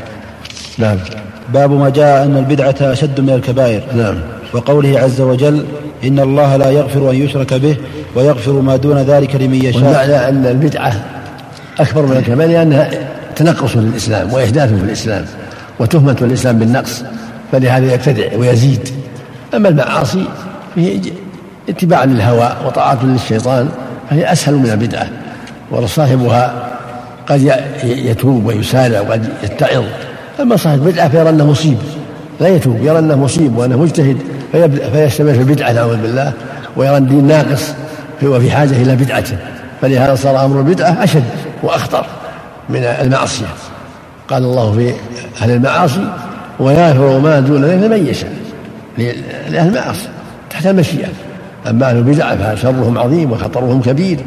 باب 0.79 0.99
باب 1.55 1.71
ما 1.73 1.89
جاء 1.91 2.25
أن 2.25 2.37
البدعة 2.37 2.75
أشد 2.81 3.21
من 3.21 3.31
الكبائر 3.31 3.81
نعم 3.97 4.17
وقوله 4.53 4.99
عز 5.01 5.21
وجل 5.21 5.65
إن 6.05 6.19
الله 6.21 6.57
لا 6.57 6.71
يغفر 6.71 7.11
أن 7.11 7.15
يشرك 7.17 7.55
به 7.55 7.77
ويغفر 8.17 8.53
ما 8.53 8.77
دون 8.77 8.99
ذلك 8.99 9.35
لمن 9.37 9.65
يشاء 9.65 9.85
والمعنى 9.85 10.29
أن 10.29 10.47
البدعة 10.47 10.93
أكبر 11.81 12.07
من 12.07 12.17
الكبائر 12.17 12.51
لأنها 12.51 12.91
تنقص 13.37 13.71
في 13.71 13.77
الإسلام 13.79 14.33
وإحداث 14.33 14.75
في 14.75 14.85
الإسلام 14.85 15.25
وتهمة 15.81 16.17
الإسلام 16.23 16.59
بالنقص 16.59 17.03
فلهذا 17.53 17.95
يبتدع 17.95 18.37
ويزيد 18.37 18.89
أما 19.55 19.69
المعاصي 19.69 20.25
فهي 20.77 21.01
اتباع 21.69 22.05
للهوى 22.05 22.53
وطاعة 22.67 22.99
للشيطان 23.05 23.69
فهي 24.11 24.33
أسهل 24.33 24.55
من 24.55 24.71
البدعة 24.71 25.09
وصاحبها 25.71 26.69
قد 27.29 27.53
يتوب 27.85 28.47
ويسارع 28.47 29.01
وقد 29.01 29.29
يتعظ 29.45 29.85
أما 30.41 30.57
صاحب 30.57 30.87
البدعة 30.87 31.09
فيرى 31.09 31.29
أنه 31.29 31.45
مصيب 31.47 31.79
لا 32.41 32.49
يتوب 32.49 32.77
يرى 32.83 32.99
أنه 32.99 33.17
مصيب 33.17 33.57
وأنه 33.59 33.77
مجتهد 33.79 34.17
فيستمر 34.93 35.33
في 35.33 35.39
البدعة 35.41 35.73
نعوذ 35.73 35.97
بالله 35.97 36.33
ويرى 36.77 36.97
الدين 36.97 37.25
ناقص 37.25 37.69
هو 38.25 38.41
في 38.41 38.51
حاجة 38.51 38.83
إلى 38.83 38.97
بدعته 38.97 39.37
فلهذا 39.81 40.15
صار 40.15 40.45
أمر 40.45 40.61
البدعة 40.61 41.05
أشد 41.05 41.25
وأخطر 41.63 42.07
من 42.69 42.83
المعصية 42.83 43.47
قال 44.29 44.45
الله 44.45 44.73
في 44.73 44.93
أهل 45.43 45.51
المعاصي 45.51 46.05
ويغفر 46.61 47.19
ما 47.19 47.41
دون 47.41 47.65
ذلك 47.65 47.83
لمن 47.83 48.07
يشاء 48.07 48.33
لأهل 49.51 49.69
المعاصي 49.69 50.09
تحت 50.51 50.67
المشيئة 50.67 51.09
أما 51.71 51.91
أهل 51.91 51.97
البدع 51.97 52.37
فشرهم 52.37 52.99
عظيم 52.99 53.33
وخطرهم 53.33 53.83
كبير 53.83 54.19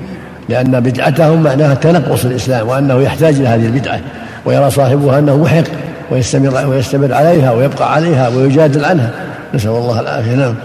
لأن 0.50 0.80
بدعتهم 0.80 1.44
معناها 1.44 1.74
تنقص 1.76 2.26
الإسلام 2.26 2.68
وأنه 2.68 3.02
يحتاج 3.02 3.36
إلى 3.36 3.48
هذه 3.48 3.66
البدعة 3.66 4.00
ويرى 4.46 4.70
صاحبها 4.72 5.20
أنه 5.20 5.38
محق 5.38 5.64
ويستمر 6.12 6.68
ويستمر 6.68 7.14
عليها 7.14 7.52
ويبقى 7.52 7.94
عليها 7.94 8.28
ويجادل 8.30 8.86
عنها 8.86 9.10
نسأل 9.54 9.70
الله 9.70 10.00
العافية 10.00 10.36
نعم 10.36 10.56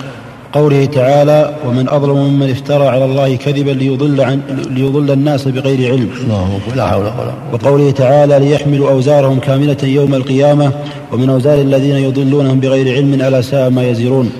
قوله 0.56 0.84
تعالى 0.84 1.54
ومن 1.66 1.88
أظلم 1.88 2.16
ممن 2.16 2.50
افترى 2.50 2.86
على 2.88 3.04
الله 3.04 3.36
كذبا 3.36 3.70
ليضل, 3.70 4.20
عن 4.20 4.40
ليضل 4.70 5.10
الناس 5.12 5.48
بغير 5.48 5.90
علم 5.92 6.08
الله 6.24 6.58
لا 6.76 6.86
حول 6.86 7.02
ولا 7.02 7.32
وقوله 7.52 7.90
تعالى 7.90 8.38
ليحملوا 8.38 8.90
أوزارهم 8.90 9.38
كاملة 9.40 9.76
يوم 9.82 10.14
القيامة 10.14 10.72
ومن 11.12 11.30
أوزار 11.30 11.60
الذين 11.60 11.96
يضلونهم 11.96 12.60
بغير 12.60 12.94
علم 12.96 13.14
ألا 13.14 13.40
ساء 13.40 13.70
ما 13.70 13.82
يزرون 13.84 14.30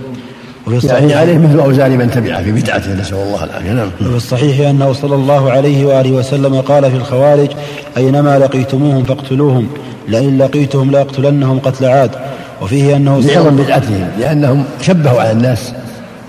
وفي 0.67 0.77
الصحيح 0.77 0.99
يعني 1.01 1.15
عليه 1.15 1.39
مثل 1.39 1.61
أوزار 1.61 1.91
من 1.91 2.11
تبعه 2.11 2.43
في 2.43 2.53
بدعته 2.53 2.95
نسأل 3.01 3.17
الله 3.19 3.45
العافية 3.45 3.73
نعم 3.73 3.89
وفي 4.01 4.17
الصحيح 4.17 4.69
أنه 4.69 4.93
صلى 4.93 5.15
الله 5.15 5.51
عليه 5.51 5.85
وآله 5.87 6.13
وسلم 6.13 6.61
قال 6.61 6.91
في 6.91 6.97
الخوارج 6.97 7.49
أينما 7.97 8.39
لقيتموهم 8.39 9.05
فاقتلوهم 9.05 9.67
لئن 10.09 10.39
لقيتهم 10.39 10.91
لأقتلنهم 10.91 11.59
قتل 11.59 11.87
عاد 11.87 12.11
وفيه 12.63 12.97
أنه 12.97 13.21
لعظم 13.21 13.57
بدعتهم 13.57 14.09
لأنهم 14.21 14.65
شبهوا 14.83 15.21
على 15.21 15.33
الناس 15.33 15.73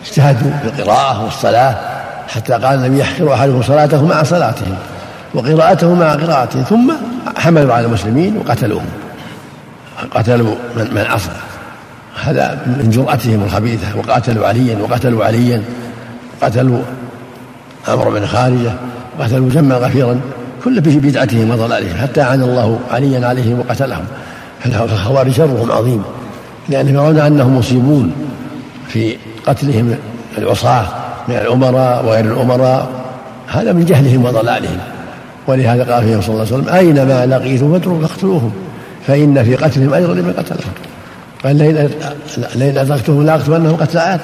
اجتهدوا 0.07 0.51
في 0.61 0.67
القراءة 0.81 1.23
والصلاة 1.23 1.75
حتى 2.27 2.53
قال 2.53 2.81
لم 2.81 2.97
يحقر 2.97 3.33
أحدهم 3.33 3.61
صلاته 3.63 4.05
مع 4.05 4.23
صلاتهم 4.23 4.75
وقراءته 5.33 5.93
مع 5.93 6.11
قراءتهم 6.13 6.63
ثم 6.63 6.93
حملوا 7.37 7.73
على 7.73 7.85
المسلمين 7.85 8.37
وقتلوهم 8.37 8.85
قتلوا 10.15 10.55
من, 10.77 10.87
من 10.95 11.01
أصلح 11.01 11.33
هذا 12.23 12.61
من 12.65 12.89
جرأتهم 12.89 13.43
الخبيثة 13.43 13.87
وقاتلوا 13.97 14.47
عليا 14.47 14.77
وقتلوا 14.81 15.25
عليا 15.25 15.61
قتلوا 16.41 16.79
عمرو 17.87 18.11
بن 18.11 18.25
خارجة 18.25 18.71
وقتلوا 19.19 19.49
جما 19.49 19.75
غفيرا 19.75 20.19
كل 20.63 20.83
في 20.83 20.97
بدعتهم 20.99 21.51
وضلالهم 21.51 21.97
حتى 22.01 22.21
عن 22.21 22.41
الله 22.41 22.79
عليا 22.91 23.27
عليهم 23.27 23.59
وقتلهم 23.59 24.05
فالخوارج 24.63 25.31
شرهم 25.31 25.71
عظيم 25.71 26.03
لأنهم 26.69 26.95
يرون 26.95 27.19
أنهم 27.19 27.57
مصيبون 27.57 28.11
في 28.87 29.15
قتلهم 29.47 29.95
العصاة 30.37 30.87
من 31.27 31.35
الأمراء 31.35 32.05
وغير 32.05 32.25
الأمراء 32.25 32.87
هذا 33.47 33.73
من 33.73 33.85
جهلهم 33.85 34.25
وضلالهم 34.25 34.77
ولهذا 35.47 35.93
قال 35.93 36.03
فيهم 36.03 36.21
صلى 36.21 36.29
الله 36.33 36.45
عليه 36.45 36.55
وسلم 36.57 36.73
أينما 36.75 37.25
لقيتم 37.25 37.71
فاتركوا 37.73 38.01
فاقتلوهم 38.07 38.51
فإن 39.07 39.43
في 39.43 39.55
قتلهم 39.55 39.93
أجر 39.93 40.13
لمن 40.13 40.33
قتلهم 40.33 40.71
قال 41.43 41.55
لئن 42.57 42.77
أدركتهم 42.77 43.25
لأقتلنهم 43.25 43.75
قتل 43.75 43.97
عاد 43.97 44.19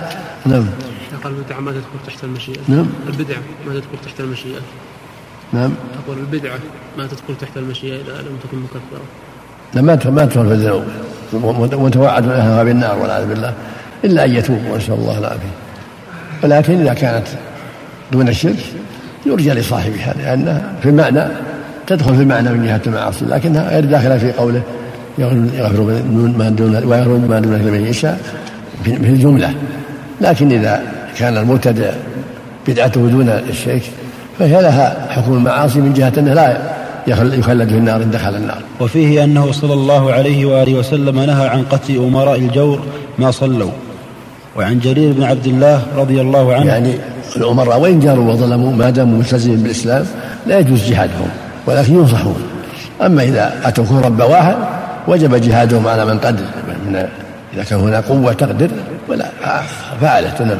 نعم 0.45 0.65
قال 1.23 1.33
البدعة 1.33 1.59
ما 1.59 1.71
تدخل 1.71 1.91
تحت 2.07 2.23
المشيئة 2.23 2.57
نعم 2.67 2.86
البدعة 3.07 3.38
ما 3.67 3.73
تدخل 3.73 3.97
تحت 4.05 4.19
المشيئة 4.19 4.59
نعم 5.53 5.71
أقول 6.05 6.17
البدعة 6.17 6.55
ما 6.97 7.03
تدخل 7.07 7.36
تحت 7.41 7.57
المشيئة 7.57 7.95
إذا 7.95 8.12
لم 8.13 8.38
تكن 8.43 8.57
مكفرة 8.57 9.01
لا 9.73 9.81
ما 10.12 10.25
تدخل 10.25 10.47
في 10.47 10.53
الذنوب 10.53 10.83
متوعد 11.86 12.23
بالنار 12.65 12.99
والعياذ 12.99 13.27
بالله 13.29 13.53
إلا 14.05 14.25
أن 14.25 14.33
يتوبوا 14.35 14.77
نسأل 14.77 14.93
الله 14.93 15.17
العافية 15.17 15.47
ولكن 16.43 16.81
إذا 16.81 16.93
كانت 16.93 17.27
دون 18.11 18.27
الشرك 18.29 18.57
يرجى 19.25 19.49
لصاحبها 19.49 20.15
لأنها 20.19 20.71
في 20.83 20.89
المعنى 20.89 21.23
تدخل 21.87 22.15
في 22.15 22.21
المعنى 22.21 22.49
من 22.49 22.65
جهة 22.65 22.81
المعاصي 22.87 23.25
لكنها 23.25 23.69
غير 23.69 23.85
داخلة 23.85 24.17
في 24.17 24.31
قوله 24.31 24.61
يغفر 25.17 26.01
ما 26.37 26.49
دون 26.49 26.75
ويغفر 26.83 27.17
ما 27.17 27.39
دون 27.39 27.55
لمن 27.55 27.87
يشاء 27.87 28.19
في 28.83 28.93
الجملة 28.95 29.53
لكن 30.21 30.51
إذا 30.51 30.81
كان 31.17 31.37
المبتدع 31.37 31.91
بدعته 32.67 33.07
دون 33.09 33.29
الشرك 33.29 33.81
فهي 34.39 34.61
لها 34.61 35.05
حكم 35.09 35.33
المعاصي 35.33 35.79
من 35.81 35.93
جهة 35.93 36.13
أنه 36.17 36.33
لا 36.33 36.57
يخلد 37.07 37.69
في 37.69 37.77
النار 37.77 38.03
إن 38.03 38.11
دخل 38.11 38.35
النار 38.35 38.61
وفيه 38.79 39.23
أنه 39.23 39.51
صلى 39.51 39.73
الله 39.73 40.11
عليه 40.13 40.45
وآله 40.45 40.73
وسلم 40.73 41.19
نهى 41.19 41.47
عن 41.47 41.63
قتل 41.63 41.97
أمراء 41.97 42.39
الجور 42.39 42.81
ما 43.19 43.31
صلوا 43.31 43.69
وعن 44.57 44.79
جرير 44.79 45.13
بن 45.13 45.23
عبد 45.23 45.45
الله 45.47 45.81
رضي 45.97 46.21
الله 46.21 46.53
عنه 46.53 46.65
يعني 46.65 46.93
الأمراء 47.35 47.79
وإن 47.79 47.99
جاروا 47.99 48.33
وظلموا 48.33 48.71
ما 48.71 48.89
داموا 48.89 49.17
ملتزمين 49.17 49.63
بالإسلام 49.63 50.05
لا 50.47 50.59
يجوز 50.59 50.89
جهادهم 50.89 51.27
ولكن 51.67 51.93
ينصحون 51.95 52.39
أما 53.01 53.23
إذا 53.23 53.53
أتوكوا 53.63 53.99
رب 54.01 54.19
واحد 54.21 54.55
وجب 55.07 55.35
جهادهم 55.35 55.87
على 55.87 56.05
من 56.05 56.19
قدر 56.19 56.43
من 56.67 57.07
إذا 57.53 57.63
كان 57.63 57.79
هناك 57.79 58.03
قوة 58.05 58.33
تقدر 58.33 58.69
ولا 59.09 59.29
فعلت 60.01 60.41
نعم 60.41 60.55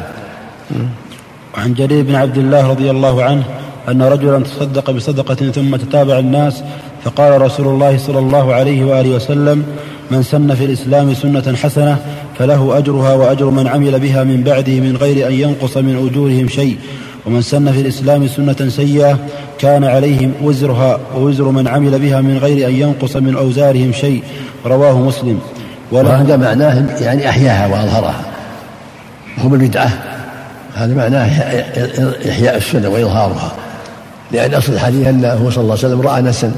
وعن 1.56 1.74
جرير 1.74 2.04
بن 2.04 2.14
عبد 2.14 2.36
الله 2.38 2.66
رضي 2.70 2.90
الله 2.90 3.22
عنه 3.24 3.42
أن 3.88 4.02
رجلا 4.02 4.38
تصدق 4.44 4.90
بصدقة 4.90 5.34
ثم 5.34 5.76
تتابع 5.76 6.18
الناس 6.18 6.62
فقال 7.04 7.42
رسول 7.42 7.66
الله 7.66 7.98
صلى 7.98 8.18
الله 8.18 8.54
عليه 8.54 8.84
وآله 8.84 9.10
وسلم 9.10 9.64
من 10.10 10.22
سن 10.22 10.54
في 10.54 10.64
الإسلام 10.64 11.14
سنة 11.14 11.56
حسنة 11.56 11.96
فله 12.38 12.78
أجرها 12.78 13.14
وأجر 13.14 13.44
من 13.50 13.68
عمل 13.68 14.00
بها 14.00 14.24
من 14.24 14.42
بعده 14.42 14.80
من 14.80 14.96
غير 14.96 15.28
أن 15.28 15.32
ينقص 15.32 15.76
من 15.76 15.96
أجورهم 16.10 16.48
شيء 16.48 16.76
ومن 17.26 17.42
سن 17.42 17.72
في 17.72 17.80
الإسلام 17.80 18.28
سنة 18.28 18.68
سيئة 18.68 19.18
كان 19.58 19.84
عليهم 19.84 20.32
وزرها 20.42 21.00
ووزر 21.16 21.44
من 21.44 21.68
عمل 21.68 21.98
بها 21.98 22.20
من 22.20 22.38
غير 22.38 22.68
أن 22.68 22.74
ينقص 22.74 23.16
من 23.16 23.36
أوزارهم 23.36 23.92
شيء 23.92 24.22
رواه 24.66 24.98
مسلم 24.98 25.38
وهذا 25.92 26.36
معناه 26.36 26.86
يعني 27.00 27.28
أحياها 27.28 27.66
وأظهرها 27.66 28.20
هم 29.38 29.54
البدعة 29.54 29.90
هذا 30.74 30.94
معناه 30.94 31.26
إحياء 32.28 32.56
السنة 32.56 32.88
وإظهارها 32.88 33.52
لأن 34.32 34.54
أصل 34.54 34.72
الحديث 34.72 35.06
أنه 35.06 35.34
صلى 35.50 35.62
الله 35.62 35.76
عليه 35.82 35.88
وسلم 35.94 36.00
رأى 36.00 36.20
نسا 36.22 36.52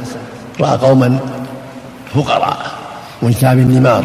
راى 0.61 0.77
قوما 0.77 1.17
فقراء 2.15 2.57
منتاب 3.23 3.59
النمار 3.59 4.05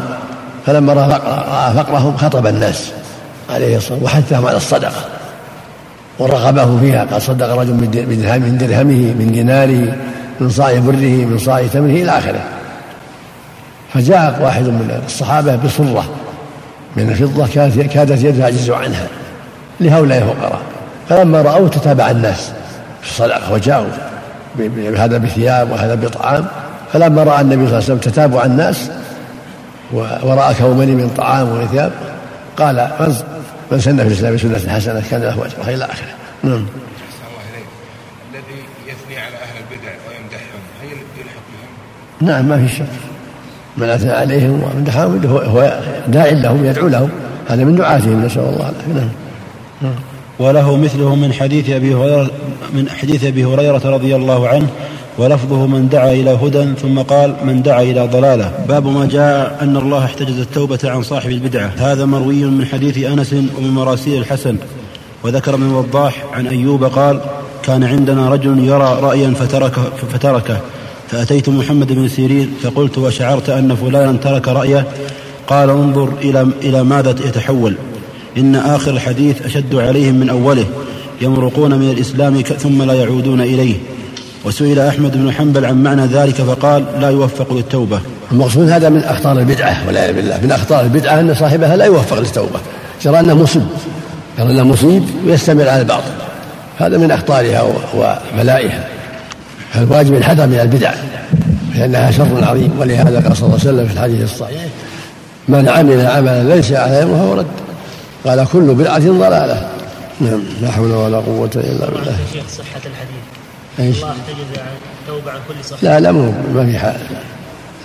فلما 0.66 0.94
راى 0.94 1.74
فقرهم 1.76 2.18
خطب 2.18 2.48
الناس 2.48 2.92
عليه 3.54 3.78
الصلاه 3.78 4.00
والسلام 4.00 4.04
وحثهم 4.22 4.46
على 4.46 4.58
الصدقه 4.58 5.06
ورغبه 6.20 6.80
فيها 6.80 7.06
قال 7.06 7.22
صدق 7.22 7.54
رجل 7.54 7.74
من 7.74 8.58
درهمه 8.62 9.14
من 9.20 9.30
ديناره 9.34 9.98
من 10.40 10.50
صاع 10.50 10.74
بره 10.80 11.26
من 11.26 11.38
صاع 11.38 11.68
تمره 11.74 11.90
الى 11.92 12.18
اخره 12.18 12.42
فجاء 13.94 14.40
واحد 14.44 14.64
من 14.64 15.02
الصحابه 15.06 15.56
بصره 15.56 16.06
من 16.98 17.10
الفضه 17.10 17.48
كادت 17.88 18.24
يدها 18.24 18.40
يعجز 18.50 18.70
عنها 18.70 19.08
لهؤلاء 19.82 20.18
الفقراء 20.24 20.60
فلما 21.10 21.42
راوه 21.42 21.70
تتابع 21.70 22.12
الناس 22.12 22.52
في 23.02 23.10
الصدقه 23.10 23.54
وجاؤوا 23.54 24.11
هذا 24.98 25.18
بثياب 25.18 25.72
وهذا 25.72 25.96
بطعام 25.96 26.46
فلما 26.94 27.24
راى 27.24 27.42
النبي 27.42 27.56
صلى 27.56 27.64
الله 27.66 27.76
عليه 27.84 27.84
وسلم 27.86 27.98
تتابع 27.98 28.46
الناس 28.46 28.92
وراى 30.24 30.54
كومني 30.54 30.92
من 30.92 31.10
طعام 31.18 31.50
وثياب 31.50 31.92
قال 32.58 32.88
من 33.72 33.80
سن 33.80 33.98
في 33.98 34.08
الاسلام 34.08 34.38
سنه 34.38 34.74
حسنه 34.74 35.04
كان 35.12 35.22
له 35.22 35.34
اجرها 35.46 35.76
الى 35.76 35.86
اخره 35.86 36.14
نعم 36.44 36.66
الذي 38.34 38.60
يثني 38.88 39.18
على 39.18 39.36
اهل 39.36 39.64
البدع 39.64 39.92
ويمدحهم 40.10 40.62
هل 40.84 40.88
يلحق 40.90 41.42
بهم؟ 42.22 42.30
نعم 42.30 42.46
ما 42.46 42.68
في 42.68 42.76
شك 42.76 42.86
من 43.78 43.90
اثنى 43.90 44.12
عليهم 44.12 44.64
ومدحهم 44.64 45.26
هو 45.26 45.80
داع 46.08 46.26
لهم 46.30 46.66
يدعو 46.66 46.88
لهم 46.88 47.10
هذا 47.50 47.64
من 47.64 47.76
دعاتهم 47.76 48.26
نسال 48.26 48.42
الله 48.44 48.60
العافيه 48.90 49.10
نعم 49.82 49.96
وله 50.42 50.78
مثله 50.78 51.16
من 51.16 51.34
حديث 51.34 51.70
أبي 51.70 51.96
هريرة 51.96 52.32
من 52.74 52.90
حديث 52.90 53.24
أبي 53.24 53.46
هريرة 53.46 53.82
رضي 53.86 54.16
الله 54.16 54.48
عنه 54.48 54.68
ولفظه 55.18 55.66
من 55.68 55.90
دعا 55.90 56.12
إلى 56.14 56.30
هدى 56.30 56.74
ثم 56.82 57.00
قال 57.00 57.36
من 57.46 57.62
دعا 57.62 57.82
إلى 57.82 58.08
ضلالة 58.08 58.52
باب 58.70 58.88
ما 58.88 59.06
جاء 59.06 59.58
أن 59.62 59.78
الله 59.78 60.06
احتجز 60.06 60.40
التوبة 60.40 60.80
عن 60.84 61.04
صاحب 61.04 61.30
البدعة 61.30 61.74
هذا 61.78 62.06
مروي 62.06 62.46
من 62.46 62.66
حديث 62.66 63.04
أنس 63.06 63.34
ومن 63.34 63.70
مراسيل 63.72 64.22
الحسن 64.22 64.56
وذكر 65.24 65.58
من 65.58 65.74
وضاح 65.74 66.24
عن 66.34 66.48
أيوب 66.48 66.84
قال 66.84 67.20
كان 67.64 67.84
عندنا 67.84 68.30
رجل 68.30 68.64
يرى 68.68 68.98
رأيا 69.02 69.30
فتركه, 69.34 69.82
فتركه 70.14 70.58
فأتيت 71.10 71.50
محمد 71.50 71.94
بن 71.94 72.08
سيرين 72.08 72.54
فقلت 72.64 72.98
وشعرت 72.98 73.50
أن 73.50 73.76
فلانا 73.76 74.18
ترك 74.18 74.48
رأيه 74.48 74.86
قال 75.48 75.70
انظر 75.70 76.10
إلى, 76.22 76.48
إلى 76.62 76.84
ماذا 76.84 77.10
يتحول 77.10 77.76
إن 78.38 78.56
آخر 78.56 78.91
الحديث 78.91 79.41
أشد 79.41 79.76
عليهم 79.76 80.15
من 80.15 80.30
أوله 80.30 80.65
يمرقون 81.22 81.76
من 81.80 81.89
الإسلام 81.91 82.41
ثم 82.41 82.82
لا 82.84 82.94
يعودون 82.94 83.41
إليه 83.41 83.76
وسئل 84.46 84.80
أحمد 84.80 85.17
بن 85.26 85.32
حنبل 85.32 85.65
عن 85.65 85.84
معنى 85.84 86.06
ذلك 86.06 86.36
فقال 86.36 86.86
لا 87.00 87.10
يوفق 87.10 87.54
للتوبة 87.54 88.00
المقصود 88.32 88.70
هذا 88.70 88.89
من 88.89 89.04
أخطار 89.04 89.39
البدعة 89.39 89.78
والعياذ 89.88 90.15
بالله 90.15 90.39
من 90.44 90.52
أخطار 90.52 90.84
البدعة 90.84 91.20
أن 91.20 91.34
صاحبها 91.36 91.76
لا 91.76 91.86
يوفق 91.86 92.20
للتوبة 92.20 92.60
يرى 93.06 93.20
أنه 93.20 93.34
مصيب 93.34 93.63
يرى 94.39 94.52
أنه 94.52 94.63
مصيب 94.63 95.04
ويستمر 95.28 95.67
على 95.70 95.82
الباطل 95.82 96.12
هذا 96.80 96.98
من 96.98 97.12
أخطارها 97.12 97.62
وبلائها 97.96 98.88
فالواجب 99.74 100.13
الحذر 100.13 100.48
من 100.48 100.60
البدع 100.60 100.91
لأنها 101.76 102.12
شر 102.12 102.44
عظيم 102.44 102.72
ولهذا 102.80 103.20
قال 103.20 103.38
صلى 103.38 103.48
الله 103.50 103.60
عليه 103.60 103.70
وسلم 103.70 103.88
في 103.88 103.94
الحديث 103.94 104.22
الصحيح 104.24 104.63
من 105.50 105.70
عمل 105.70 106.06
عملا 106.06 106.44
ليس 106.56 106.72
عليه 106.72 107.04
أمره 107.04 107.17
فهو 107.17 107.34
رد 107.34 107.48
قال 108.26 108.48
كل 108.54 108.74
بدعة 108.76 109.00
ضلالة 109.12 109.62
نعم 110.22 110.44
لا 110.62 110.72
حول 110.72 110.92
ولا 110.92 111.18
قوة 111.18 111.50
إلا 111.56 111.86
بالله 111.90 112.18
شيخ 112.34 112.44
صحة 112.50 112.82
الحديث 112.86 113.24
ايش؟ 113.80 113.98
الله 113.98 114.08
احتجز 114.10 114.62
التوبة 115.04 115.32
عن 115.32 115.40
كل 115.48 115.64
صحة 115.66 115.78
لا 115.84 116.00
لا 116.00 116.12
مو 116.12 116.32
ما 116.56 116.66
في 116.66 116.78
حال 116.78 116.96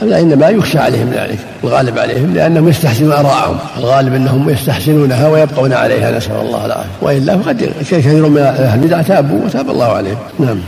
لا 0.02 0.20
انما 0.20 0.48
يخشى 0.48 0.78
عليهم 0.78 1.10
ذلك 1.10 1.38
الغالب 1.64 1.98
عليهم 1.98 2.34
لانهم 2.34 2.68
يستحسنون 2.68 3.12
اراءهم 3.12 3.56
الغالب 3.78 4.14
انهم 4.14 4.50
يستحسنونها 4.50 5.28
ويبقون 5.28 5.72
عليها 5.72 6.10
نسال 6.10 6.36
الله 6.40 6.66
العافيه 6.66 6.88
والا 7.02 7.38
فقد 7.38 7.70
كثير 7.80 8.26
من 8.28 8.38
اهل 8.38 8.78
البدع 8.82 9.02
تابوا 9.02 9.40
وتاب 9.46 9.70
الله 9.70 9.86
عليهم 9.92 10.18
نعم 10.38 10.58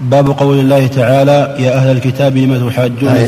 باب 0.00 0.28
قول 0.40 0.58
الله 0.60 0.86
تعالى 0.86 1.54
يا 1.58 1.74
اهل 1.76 1.90
الكتاب 1.90 2.36
لم 2.36 2.68
تحاجون 2.68 3.26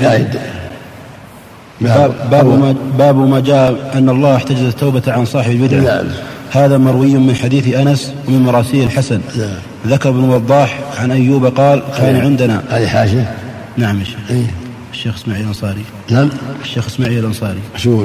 نعم. 1.80 1.96
باب, 1.96 2.30
باب, 2.30 2.46
ما 2.46 2.74
باب 2.98 3.16
ما 3.16 3.40
جاء 3.40 3.90
أن 3.98 4.08
الله 4.08 4.36
احتجز 4.36 4.62
التوبة 4.62 5.02
عن 5.12 5.24
صاحب 5.24 5.50
البدعة 5.52 5.80
نعم. 5.80 6.04
هذا 6.50 6.78
مروي 6.78 7.14
من 7.14 7.34
حديث 7.34 7.74
أنس 7.74 8.12
ومن 8.28 8.42
مراسيل 8.42 8.82
الحسن 8.84 9.20
نعم. 9.36 9.48
ذكر 9.86 10.08
ابن 10.08 10.20
وضاح 10.28 10.78
عن 11.00 11.10
أيوب 11.12 11.46
قال 11.46 11.82
كان 11.98 12.16
عندنا 12.16 12.62
هذه 12.70 12.86
حاشية 12.88 13.34
نعم 13.76 14.02
إيه؟ 14.30 14.46
الشيخ 14.92 15.14
اسماعيل 15.14 15.42
الأنصاري 15.42 15.84
نعم 16.10 16.30
الشيخ 16.64 16.86
اسماعيل 16.86 17.18
الأنصاري 17.18 17.58
شو 17.76 18.04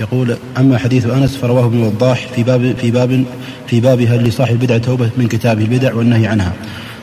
يقول 0.00 0.36
أما 0.58 0.78
حديث 0.78 1.06
أنس 1.06 1.36
فرواه 1.36 1.64
ابن 1.66 1.82
وضاح 1.82 2.26
في 2.36 2.42
باب 2.42 2.74
في 2.80 2.90
باب 2.90 3.24
في 3.66 3.80
بابها 3.80 4.16
لصاحب 4.16 4.52
البدعة 4.52 4.78
توبة 4.78 5.10
من 5.18 5.28
كتابه 5.28 5.62
البدع 5.64 5.94
والنهي 5.94 6.26
عنها 6.26 6.52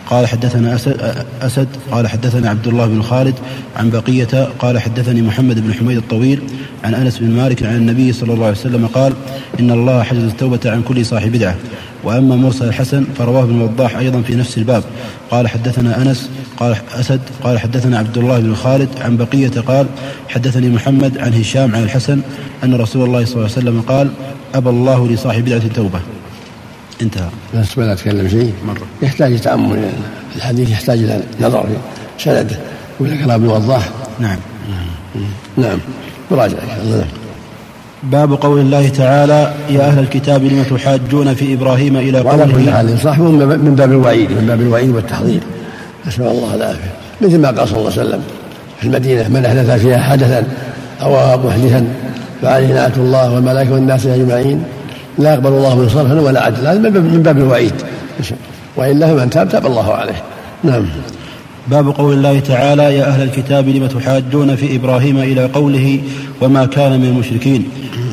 قال 0.10 0.28
حدثنا 0.28 0.76
أسد, 0.76 1.26
أسد 1.42 1.68
قال 1.92 2.08
حدثنا 2.08 2.50
عبد 2.50 2.68
الله 2.68 2.86
بن 2.86 3.02
خالد 3.02 3.34
عن 3.78 3.90
بقية 3.90 4.48
قال 4.60 4.80
حدثني 4.80 5.22
محمد 5.22 5.60
بن 5.68 5.74
حميد 5.74 5.98
الطويل 5.98 6.40
عن 6.84 6.94
أنس 6.96 7.18
بن 7.20 7.32
مالك 7.32 7.64
عن 7.64 7.76
النبي 7.76 8.14
صلى 8.14 8.34
الله 8.34 8.46
عليه 8.46 8.58
وسلم 8.58 8.88
قال 8.88 9.14
إن 9.60 9.72
الله 9.72 10.04
حجز 10.04 10.24
التوبة 10.24 10.60
عن 10.72 10.82
كل 10.82 11.06
صاحب 11.06 11.32
بدعة 11.32 11.56
وأما 12.04 12.36
مرسل 12.36 12.68
الحسن 12.68 13.04
فرواه 13.18 13.44
ابن 13.44 13.62
وضاح 13.62 13.98
أيضا 13.98 14.22
في 14.22 14.36
نفس 14.36 14.58
الباب 14.58 14.84
قال 15.32 15.48
حدثنا 15.48 16.02
أنس 16.02 16.30
قال 16.58 16.76
أسد 16.94 17.20
قال 17.44 17.60
حدثنا 17.60 17.98
عبد 17.98 18.18
الله 18.18 18.40
بن 18.40 18.56
خالد 18.56 18.90
عن 19.02 19.18
بقية 19.18 19.52
قال 19.68 19.88
حدثني 20.30 20.70
محمد 20.70 21.18
عن 21.18 21.34
هشام 21.34 21.76
عن 21.76 21.84
الحسن 21.84 22.20
أن 22.64 22.76
رسول 22.76 23.06
الله 23.08 23.26
صلى 23.26 23.36
الله 23.36 23.50
عليه 23.50 23.54
وسلم 23.62 23.82
قال 23.82 24.10
أبى 24.56 24.70
الله 24.70 25.08
لصاحب 25.08 25.46
بدعة 25.46 25.58
التوبة 25.58 26.00
انتهى 27.04 27.30
بس 27.56 27.78
لا 27.78 27.94
اتكلم 27.94 28.30
شيء 28.30 28.54
مره 28.68 28.82
يحتاج 29.02 29.40
تامل 29.42 29.84
الحديث 30.36 30.72
يحتاج 30.72 31.00
الى 31.00 31.22
نظر 31.42 31.66
في 31.68 31.76
سنده 32.26 32.56
كلام 33.00 33.46
يوضح 33.46 33.90
نعم 34.20 34.38
نعم 35.58 35.78
مراجعه 36.32 36.58
باب 38.04 38.32
قول 38.34 38.60
الله 38.60 38.90
تعالى 38.90 39.54
يا 39.70 39.80
أهل 39.88 40.00
الكتاب 40.00 40.44
لم 40.44 40.64
تحاجون 40.64 41.34
في 41.34 41.54
إبراهيم 41.54 41.98
إلى 41.98 42.18
قوله 42.20 42.26
وعلى 42.40 42.54
كل 42.54 42.72
حال 42.72 43.00
صاحبه 43.00 43.30
من 43.32 43.76
باب 43.76 43.92
الوعيد 43.92 44.32
من 44.32 44.46
باب 44.48 44.62
الوعيد 44.62 44.90
والتحضير 44.90 45.40
نسأل 46.08 46.28
الله 46.28 46.56
العافية 46.56 46.92
مثل 47.22 47.40
ما 47.42 47.48
قال 47.48 47.68
صلى 47.68 47.78
الله 47.80 47.92
عليه 47.92 48.02
وسلم 48.02 48.22
في 48.80 48.88
المدينة 48.88 49.28
من 49.28 49.46
أحدث 49.46 49.82
فيها 49.82 49.98
حدثا 49.98 50.44
أو 51.02 51.38
محدثا 51.38 51.88
فعليه 52.42 52.74
لعنة 52.74 52.94
الله 52.98 53.32
والملائكة 53.34 53.74
والناس 53.74 54.06
أجمعين 54.06 54.64
لا 55.20 55.34
يقبل 55.34 55.48
الله 55.50 55.76
من 55.80 55.90
صرفا 55.90 56.20
ولا 56.20 56.44
عدلا 56.44 56.72
هذا 56.72 56.90
من 56.90 57.24
باب 57.24 57.38
الوعيد 57.38 57.74
والا 58.76 59.08
فمن 59.08 59.30
تاب 59.30 59.50
تاب 59.50 59.66
الله 59.66 59.94
عليه 59.94 60.22
نعم 60.64 60.86
باب 61.68 61.88
قول 61.88 62.14
الله 62.14 62.40
تعالى 62.40 62.96
يا 62.96 63.08
أهل 63.08 63.22
الكتاب 63.24 63.68
لم 63.68 63.86
تحاجون 63.88 64.56
في 64.56 64.76
إبراهيم 64.76 65.18
إلى 65.18 65.46
قوله 65.46 66.00
وما 66.42 66.66
كان 66.66 67.00
من 67.00 67.06
المشركين 67.06 67.64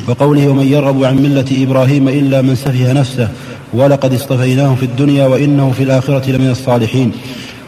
وقوله 0.07 0.47
ومن 0.47 0.65
يرغب 0.65 1.03
عن 1.03 1.15
ملة 1.17 1.45
إبراهيم 1.63 2.07
إلا 2.07 2.41
من 2.41 2.55
سفه 2.55 2.93
نفسه 2.93 3.27
ولقد 3.73 4.13
اصطفيناه 4.13 4.75
في 4.75 4.83
الدنيا 4.85 5.25
وإنه 5.27 5.71
في 5.77 5.83
الآخرة 5.83 6.31
لمن 6.31 6.49
الصالحين 6.49 7.11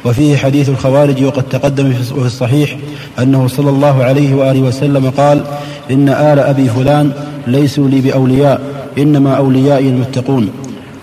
وفيه 0.06 0.38
حديث 0.38 0.69
الخوارج 0.69 1.24
وقد 1.24 1.43
تقدم 1.43 1.91
في 1.93 2.26
الصحيح 2.26 2.76
أنه 3.19 3.48
صلى 3.48 3.69
الله 3.69 4.04
عليه 4.04 4.36
وآله 4.36 4.60
وسلم 4.60 5.10
قال 5.10 5.41
إن 5.91 6.10
آل 6.10 6.39
أبي 6.39 6.69
فلان 6.69 7.12
ليسوا 7.48 7.89
لي 7.89 8.02
بأولياء 8.02 8.62
إنما 8.98 9.34
أوليائي 9.38 9.90
المتقون 9.90 10.50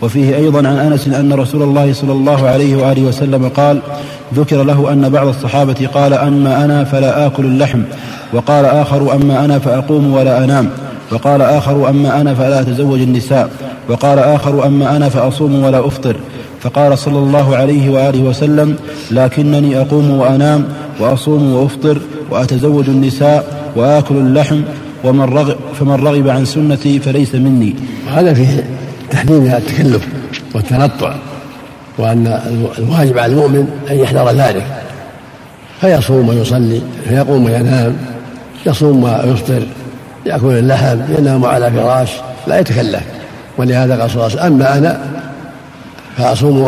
وفيه 0.03 0.37
أيضا 0.37 0.59
عن 0.59 0.67
أنس 0.79 1.07
أن 1.09 1.33
رسول 1.33 1.63
الله 1.63 1.93
صلى 1.93 2.13
الله 2.13 2.49
عليه 2.49 2.77
وآله 2.77 3.03
وسلم 3.03 3.49
قال 3.49 3.79
ذكر 4.35 4.63
له 4.63 4.93
أن 4.93 5.09
بعض 5.09 5.27
الصحابة 5.29 5.89
قال 5.95 6.13
أما 6.15 6.65
أنا 6.65 6.85
فلا 6.85 7.27
آكل 7.27 7.45
اللحم 7.45 7.83
وقال 8.33 8.65
آخر 8.65 9.15
أما 9.15 9.45
أنا 9.45 9.59
فأقوم 9.59 10.13
ولا 10.15 10.45
أنام 10.45 10.71
وقال 11.13 11.43
آخر 11.43 11.89
أما 11.91 12.21
أنا 12.21 12.35
فلا 12.35 12.61
أتزوج 12.61 13.01
النساء 13.01 13.51
وقال 13.89 14.19
آخر 14.19 14.67
أما 14.67 14.97
أنا 14.97 15.09
فأصوم 15.09 15.63
ولا 15.65 15.87
أفطر 15.87 16.17
فقال 16.61 16.99
صلى 16.99 17.19
الله 17.19 17.57
عليه 17.57 17.91
وآله 17.91 18.23
وسلم 18.23 18.77
لكنني 19.11 19.79
أقوم 19.81 20.11
وأنام 20.11 20.65
وأصوم 21.01 21.53
وأفطر 21.55 21.99
وأتزوج 22.31 22.89
النساء 22.89 23.45
وآكل 23.77 24.15
اللحم 24.17 24.61
ومن 25.05 25.23
رغب 25.25 25.57
فمن 25.81 25.95
رغب 26.07 26.29
عن 26.29 26.45
سنتي 26.45 27.01
فليس 27.01 27.35
مني 27.35 27.75
وهذا 28.07 28.35
فيه 28.35 28.65
تحذير 29.11 29.41
من 29.41 29.53
التكلف 29.53 30.09
والتنطع 30.55 31.15
وأن 31.99 32.27
الواجب 32.79 33.19
على 33.19 33.33
المؤمن 33.33 33.69
أن 33.91 33.97
يحذر 33.99 34.29
ذلك 34.31 34.67
فيصوم 35.81 36.29
ويصلي 36.29 36.81
فيقوم 37.09 37.45
وينام 37.45 37.97
يصوم 38.67 39.03
ويفطر 39.03 39.63
يأكل 40.27 40.47
اللحم 40.53 40.99
ينام 41.19 41.45
على 41.45 41.71
فراش 41.71 42.09
لا 42.47 42.59
يتكلف 42.61 43.03
ولهذا 43.59 44.01
قال 44.01 44.11
صلى 44.11 44.27
الله 44.27 44.33
عليه 44.41 44.47
وسلم 44.47 44.53
أما 44.55 44.79
أنا 44.79 45.01
فأصوم 46.17 46.61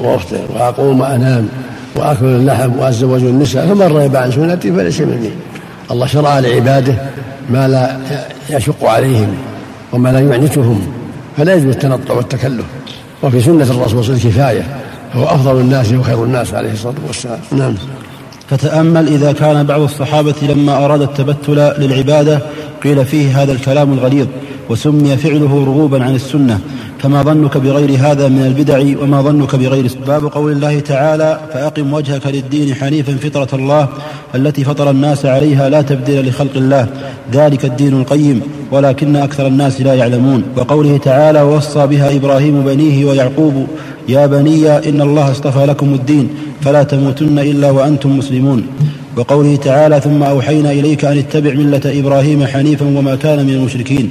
وأفطر 0.00 0.40
وأقوم 0.54 1.00
وأنام 1.00 1.48
وأكل 1.96 2.24
اللحم 2.26 2.78
وأتزوج 2.78 3.20
النساء 3.22 3.66
فمن 3.66 3.82
رغب 3.82 4.16
عن 4.16 4.30
سنتي 4.30 4.72
فليس 4.72 5.00
مني 5.00 5.30
الله 5.90 6.06
شرع 6.06 6.38
لعباده 6.38 6.94
ما 7.50 7.68
لا 7.68 7.96
يشق 8.50 8.84
عليهم 8.84 9.34
وما 9.92 10.08
لا 10.12 10.20
يعنتهم 10.20 10.86
فلا 11.36 11.54
يجوز 11.54 11.72
التنطع 11.74 12.14
والتكلف 12.14 12.64
وفي 13.22 13.40
سنة 13.40 13.56
الرسول 13.64 13.88
صلى 13.88 14.00
الله 14.16 14.20
عليه 14.20 14.30
كفاية 14.30 14.76
هو 15.14 15.24
أفضل 15.24 15.60
الناس 15.60 15.92
وخير 15.92 16.24
الناس 16.24 16.54
عليه 16.54 16.72
الصلاة 16.72 16.94
والسلام 17.06 17.40
نعم 17.52 17.74
فتأمل 18.50 19.08
إذا 19.08 19.32
كان 19.32 19.66
بعض 19.66 19.80
الصحابة 19.80 20.34
لما 20.42 20.84
أراد 20.84 21.02
التبتل 21.02 21.54
للعبادة 21.78 22.38
قيل 22.84 23.04
فيه 23.04 23.42
هذا 23.42 23.52
الكلام 23.52 23.92
الغليظ 23.92 24.26
وسمي 24.72 25.16
فعله 25.16 25.64
رغوبا 25.66 26.04
عن 26.04 26.14
السنة 26.14 26.60
فما 26.98 27.22
ظنك 27.22 27.56
بغير 27.56 27.90
هذا 27.98 28.28
من 28.28 28.42
البدع 28.46 29.02
وما 29.02 29.22
ظنك 29.22 29.56
بغير 29.56 29.90
باب 30.06 30.24
قول 30.24 30.52
الله 30.52 30.80
تعالى 30.80 31.40
فأقم 31.52 31.92
وجهك 31.94 32.26
للدين 32.26 32.74
حنيفا 32.74 33.12
فطرة 33.28 33.48
الله 33.58 33.88
التي 34.34 34.64
فطر 34.64 34.90
الناس 34.90 35.26
عليها 35.26 35.68
لا 35.68 35.82
تبديل 35.82 36.28
لخلق 36.28 36.56
الله 36.56 36.86
ذلك 37.32 37.64
الدين 37.64 37.92
القيم 38.00 38.40
ولكن 38.70 39.16
أكثر 39.16 39.46
الناس 39.46 39.80
لا 39.80 39.94
يعلمون 39.94 40.42
وقوله 40.56 40.96
تعالى 40.96 41.42
وصى 41.42 41.86
بها 41.86 42.16
إبراهيم 42.16 42.62
بنيه 42.64 43.04
ويعقوب 43.04 43.66
يا 44.08 44.26
بني 44.26 44.70
إن 44.88 45.00
الله 45.02 45.30
اصطفى 45.30 45.66
لكم 45.66 45.94
الدين 45.94 46.28
فلا 46.60 46.82
تموتن 46.82 47.38
إلا 47.38 47.70
وأنتم 47.70 48.18
مسلمون 48.18 48.66
وقوله 49.16 49.56
تعالى 49.56 50.00
ثم 50.00 50.22
أوحينا 50.22 50.72
إليك 50.72 51.04
أن 51.04 51.18
اتبع 51.18 51.54
ملة 51.54 51.82
إبراهيم 52.00 52.46
حنيفا 52.46 52.86
وما 52.98 53.14
كان 53.16 53.46
من 53.46 53.52
المشركين 53.52 54.10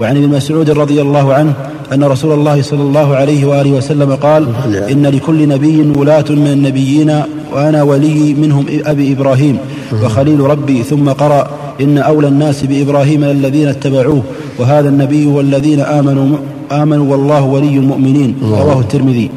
وعن 0.00 0.16
ابن 0.16 0.28
مسعود 0.28 0.70
رضي 0.70 1.00
الله 1.02 1.34
عنه 1.34 1.52
أن 1.92 2.04
رسول 2.04 2.32
الله 2.32 2.62
صلى 2.62 2.82
الله 2.82 3.16
عليه 3.16 3.44
وآله 3.44 3.70
وسلم 3.70 4.14
قال 4.14 4.46
إن 4.76 5.06
لكل 5.06 5.48
نبي 5.48 5.92
ولاة 6.00 6.24
من 6.30 6.46
النبيين 6.46 7.22
وأنا 7.52 7.82
ولي 7.82 8.34
منهم 8.34 8.64
أبي 8.70 9.12
إبراهيم 9.12 9.58
وخليل 10.02 10.40
ربي 10.40 10.82
ثم 10.82 11.08
قرأ 11.08 11.50
إن 11.80 11.98
أولى 11.98 12.28
الناس 12.28 12.64
بإبراهيم 12.64 13.24
الذين 13.24 13.68
اتبعوه 13.68 14.22
وهذا 14.58 14.88
النبي 14.88 15.26
والذين 15.26 15.80
آمنوا 15.80 16.36
آمنوا 16.72 17.10
والله 17.12 17.42
ولي 17.44 17.68
المؤمنين 17.76 18.36
رواه 18.42 18.80
الترمذي 18.80 19.30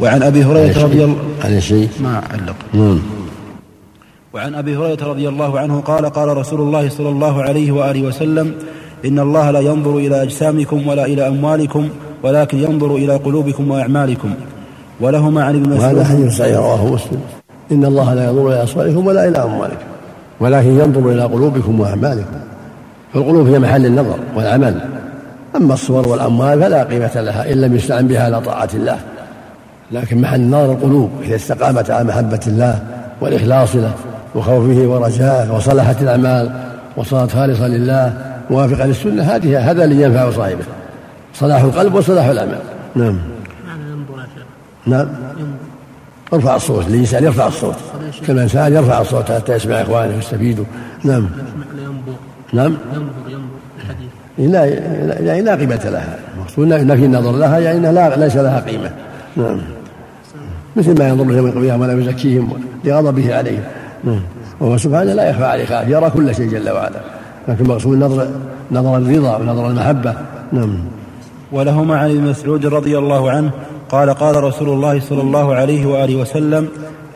وعن 0.00 0.22
أبي 0.22 0.44
هريرة 0.44 0.82
رضي 0.84 1.04
الله 1.04 1.16
عن 1.44 1.60
شيء 1.60 1.88
ما 2.02 2.22
علق 2.32 2.56
نعم. 2.74 2.98
وعن 4.34 4.54
أبي 4.54 4.76
هريرة 4.76 5.04
رضي 5.04 5.28
الله 5.28 5.58
عنه 5.60 5.80
قال 5.80 6.06
قال 6.06 6.36
رسول 6.36 6.60
الله 6.60 6.88
صلى 6.88 7.08
الله 7.08 7.42
عليه 7.42 7.72
وآله 7.72 8.02
وسلم 8.02 8.52
إن 9.04 9.18
الله 9.18 9.50
لا 9.50 9.60
ينظر 9.60 9.96
إلى 9.96 10.22
أجسامكم 10.22 10.88
ولا 10.88 11.04
إلى 11.04 11.28
أموالكم 11.28 11.88
ولكن 12.22 12.58
ينظر 12.58 12.96
إلى 12.96 13.16
قلوبكم 13.16 13.70
وأعمالكم 13.70 14.30
ولهما 15.00 15.44
عن 15.44 15.54
ابن 15.54 15.70
مسعود 15.76 15.94
وهذا 15.96 16.04
حديث 16.04 16.36
صحيح 16.36 16.56
رواه 16.58 16.86
مسلم 16.86 17.18
إن 17.72 17.84
الله 17.84 18.14
لا 18.14 18.24
ينظر 18.30 18.48
إلى 18.48 18.62
أصوالكم 18.62 19.06
ولا 19.06 19.28
إلى 19.28 19.38
أموالكم 19.38 19.84
ولكن 20.40 20.70
ينظر 20.80 21.10
إلى 21.12 21.22
قلوبكم 21.22 21.80
وأعمالكم 21.80 22.36
فالقلوب 23.14 23.46
هي 23.46 23.58
محل 23.58 23.86
النظر 23.86 24.16
والعمل 24.36 24.80
أما 25.56 25.74
الصور 25.74 26.08
والأموال 26.08 26.60
فلا 26.60 26.82
قيمة 26.84 27.20
لها 27.20 27.52
إن 27.52 27.60
لم 27.60 27.76
يستعن 27.76 28.06
بها 28.06 28.24
على 28.24 28.40
طاعة 28.40 28.68
الله 28.74 28.96
لكن 29.92 30.20
محل 30.20 30.40
النظر 30.40 30.72
القلوب 30.72 31.10
إذا 31.24 31.36
استقامت 31.36 31.90
على 31.90 32.04
محبة 32.08 32.40
الله 32.46 32.78
والإخلاص 33.20 33.76
له 33.76 33.92
وخوفه 34.34 34.86
ورجائه 34.88 35.54
وصلحت 35.56 36.02
الأعمال 36.02 36.50
وصارت 36.96 37.30
خالصة 37.30 37.66
لله 37.68 38.27
موافقة 38.50 38.86
للسنة 38.86 39.22
هذه 39.22 39.70
هذا 39.70 39.84
اللي 39.84 40.02
ينفع 40.02 40.30
صاحبه 40.30 40.64
صلاح 41.34 41.60
القلب 41.62 41.94
وصلاح 41.94 42.24
الأعمال 42.26 42.58
نعم 42.96 43.18
نعم 44.86 45.06
ارفع 46.34 46.56
الصوت 46.56 46.86
الإنسان 46.88 47.24
يرفع 47.24 47.46
الصوت 47.46 47.74
كما 48.26 48.46
سأل 48.48 48.72
يرفع 48.72 49.00
الصوت 49.00 49.30
حتى 49.32 49.52
يسمع 49.54 49.82
إخوانه 49.82 50.14
ويستفيدوا 50.16 50.64
نعم 51.04 51.28
نعم 52.52 52.76
لا 54.38 54.64
يعني 55.24 55.42
لا 55.42 55.56
قيمة 55.56 55.80
لها 55.90 56.18
المقصود 56.36 56.68
في 56.94 57.04
النظر 57.04 57.32
لها 57.32 57.58
يعني 57.58 57.92
لا 57.92 58.16
ليس 58.16 58.36
لها 58.36 58.60
قيمة 58.60 58.90
نعم 59.36 59.60
مثل 60.76 60.98
ما 60.98 61.08
ينظر 61.08 61.24
لهم 61.24 61.50
قبلهم 61.50 61.80
ولا 61.80 61.92
يزكيهم 61.92 62.62
لغضبه 62.84 63.34
عليهم 63.36 63.62
نعم 64.04 64.20
وهو 64.60 64.76
سبحانه 64.76 65.12
لا 65.12 65.30
يخفى 65.30 65.44
عليه 65.44 65.64
خائف 65.64 65.88
يرى 65.88 66.10
كل 66.10 66.34
شيء 66.34 66.48
جل 66.50 66.70
وعلا 66.70 67.00
لكن 67.48 67.64
المقصود 67.64 67.96
نظر 67.98 68.26
نظر 68.72 68.96
الرضا 68.96 69.36
ونظر 69.36 69.68
المحبة 69.70 70.14
نعم 70.52 70.78
ولهما 71.52 71.98
عن 71.98 72.10
ابن 72.10 72.22
مسعود 72.30 72.66
رضي 72.66 72.98
الله 72.98 73.30
عنه 73.30 73.50
قال 73.90 74.10
قال 74.10 74.44
رسول 74.44 74.68
الله 74.68 75.00
صلى 75.00 75.20
الله 75.22 75.54
عليه 75.54 75.86
وآله 75.86 76.16
وسلم 76.16 76.68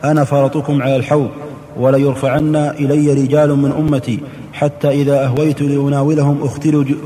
أنا 0.03 0.23
فرطكم 0.23 0.81
على 0.81 0.95
الحوض 0.95 1.29
وليرفعن 1.79 2.55
إلي 2.55 3.13
رجال 3.13 3.49
من 3.55 3.71
أمتي 3.79 4.19
حتى 4.53 4.89
إذا 4.89 5.25
أهويت 5.25 5.61
لأناولهم 5.61 6.37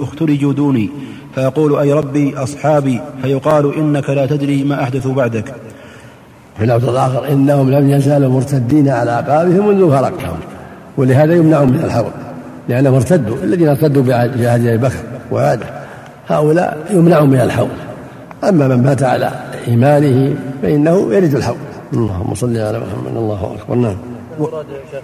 اخترجوا 0.02 0.54
دوني 0.54 0.90
فأقول 1.36 1.76
أي 1.76 1.94
ربي 1.94 2.36
أصحابي 2.38 3.00
فيقال 3.22 3.76
إنك 3.78 4.10
لا 4.10 4.26
تدري 4.26 4.64
ما 4.64 4.84
أحدث 4.84 5.08
بعدك 5.08 5.54
في 6.58 6.64
اللفظ 6.64 6.90
الآخر 6.90 7.30
إنهم 7.32 7.72
لم 7.72 7.90
يزالوا 7.90 8.30
مرتدين 8.34 8.90
على 8.90 9.12
أعقابهم 9.12 9.68
منذ 9.68 9.90
فرقتهم 9.92 10.38
ولهذا 10.98 11.36
يمنعون 11.36 11.70
من 11.70 11.82
الحوض 11.84 12.12
لأنهم 12.70 12.94
ارتدوا 12.94 13.36
الذين 13.44 13.70
ارتدوا 13.70 14.04
بعهد 14.04 14.46
أبي 14.66 14.78
بكر 14.78 15.04
وعاده 15.32 15.66
هؤلاء 16.28 16.78
يمنعون 16.90 17.30
من 17.30 17.42
الحول 17.42 17.68
أما 18.50 18.68
من 18.68 18.84
مات 18.84 19.04
على 19.04 19.32
إيمانه 19.68 20.36
فإنه 20.62 21.08
يرد 21.14 21.36
الحول 21.36 21.58
اللهم 21.94 22.36
صل 22.36 22.58
على 22.58 22.80
محمد 22.80 23.18
الله 23.18 23.56
أكبر 23.60 23.76
نعم 23.76 23.96
يا 24.42 24.46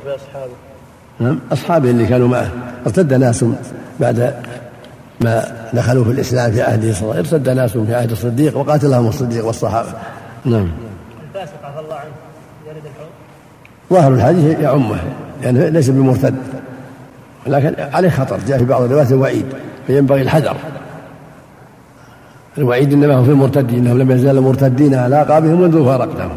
بأصحابه 0.06 0.52
نعم 1.20 1.40
أصحابه 1.54 1.90
اللي 1.90 2.06
كانوا 2.06 2.28
معه 2.28 2.50
ارتد 2.86 3.14
ناس 3.14 3.46
بعد 4.00 4.34
ما 5.22 5.44
دخلوا 5.74 6.04
في 6.04 6.12
الإسلام 6.12 6.52
في 6.52 6.62
عهده 6.62 6.94
صلى 6.94 7.02
الله 7.02 7.14
عليه 7.16 7.22
ارتد 7.22 7.50
ناس 7.50 7.78
في 7.78 7.96
عهد 7.96 8.12
الصديق 8.12 8.58
وقاتلهم 8.58 9.08
الصديق 9.08 9.46
والصحابة 9.46 9.90
نعم 10.46 10.72
الفاسق 11.34 11.52
عفى 11.64 11.80
الله 11.80 11.96
عنه 11.96 12.10
يرد 12.68 12.78
الحول 12.86 13.94
ظاهر 14.02 14.14
الحديث 14.14 14.60
يعمه 14.60 14.96
يعني 15.44 15.70
ليس 15.70 15.90
بمرتد 15.90 16.36
ولكن 17.48 17.76
عليه 17.94 18.10
خطر 18.10 18.38
جاء 18.48 18.58
في 18.58 18.66
بعض 18.66 18.82
الروايات 18.82 19.12
الوعيد 19.12 19.46
فينبغي 19.88 20.22
الحذر 20.22 20.56
الوعيد 22.58 22.94
انما 22.94 23.16
هو 23.16 23.24
في 23.24 23.32
المرتدين 23.32 23.80
انهم 23.86 23.98
لم 24.00 24.12
يزالوا 24.12 24.44
مرتدين 24.44 24.96
على 24.96 25.16
اعقابهم 25.16 25.62
منذ 25.62 25.86
فارقتهم 25.86 26.32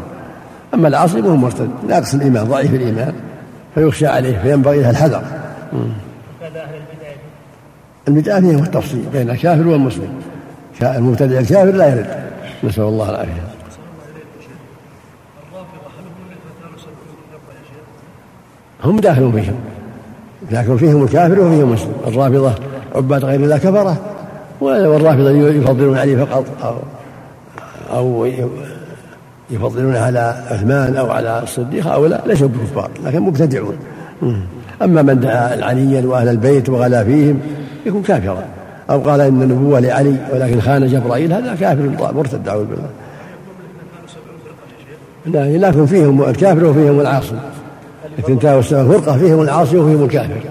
اما 0.73 0.87
العاصي 0.87 1.21
فهو 1.21 1.35
مرتد 1.35 1.69
ناقص 1.87 2.13
الايمان 2.13 2.43
ضعيف 2.43 2.73
الايمان 2.73 3.13
فيخشى 3.75 4.07
عليه 4.07 4.37
فينبغي 4.39 4.81
له 4.81 4.89
الحذر 4.89 5.21
البدعه 8.07 8.39
فيها 8.41 8.59
التفصيل 8.59 9.03
بين 9.13 9.29
الكافر 9.29 9.67
والمسلم 9.67 10.09
المبتدع 10.81 11.39
الكافر 11.39 11.71
لا 11.71 11.87
يرد 11.95 12.05
نسال 12.63 12.83
الله 12.83 13.09
العافيه 13.09 13.41
هم 18.83 18.99
داخلون 18.99 19.31
فيهم 19.31 19.55
لكن 20.51 20.77
فيهم 20.77 21.03
الكافر 21.03 21.39
وفيهم 21.39 21.59
المسلم 21.61 21.93
الرافضة 22.07 22.51
عباد 22.95 23.25
غير 23.25 23.39
الله 23.39 23.57
كفرة 23.57 23.97
والرافضة 24.61 25.29
يفضلون 25.31 25.97
علي 25.97 26.25
فقط 26.25 26.45
أو 26.63 26.75
أو 27.97 28.27
يفضلون 29.51 29.95
على 29.95 30.19
عثمان 30.51 30.95
أو 30.95 31.11
على 31.11 31.43
الصديق 31.43 31.87
هؤلاء 31.87 32.27
ليسوا 32.27 32.47
بكفار 32.47 32.89
لكن 33.05 33.19
مبتدعون 33.19 33.75
أما 34.81 35.01
من 35.01 35.19
دعا 35.19 35.53
العلي 35.53 36.05
وأهل 36.07 36.27
البيت 36.27 36.69
وغلا 36.69 37.03
فيهم 37.03 37.39
يكون 37.85 38.01
كافرا 38.01 38.43
أو 38.89 38.99
قال 38.99 39.21
إن 39.21 39.41
النبوة 39.41 39.79
لعلي 39.79 40.15
ولكن 40.33 40.61
خان 40.61 40.87
جبرائيل 40.87 41.33
هذا 41.33 41.55
كافر 41.55 42.11
مرتد 42.13 42.47
أعوذ 42.47 42.65
بالله 45.25 45.57
لكن 45.57 45.85
فيهم 45.85 46.23
الكافر 46.23 46.65
وفيهم 46.65 46.99
العاصي 46.99 47.35
الثنتان 48.19 48.55
والسبع 48.55 48.83
فرقة 48.83 49.17
فيهم 49.17 49.41
العاصي 49.41 49.77
وفيهم 49.77 50.03
الكافر 50.03 50.41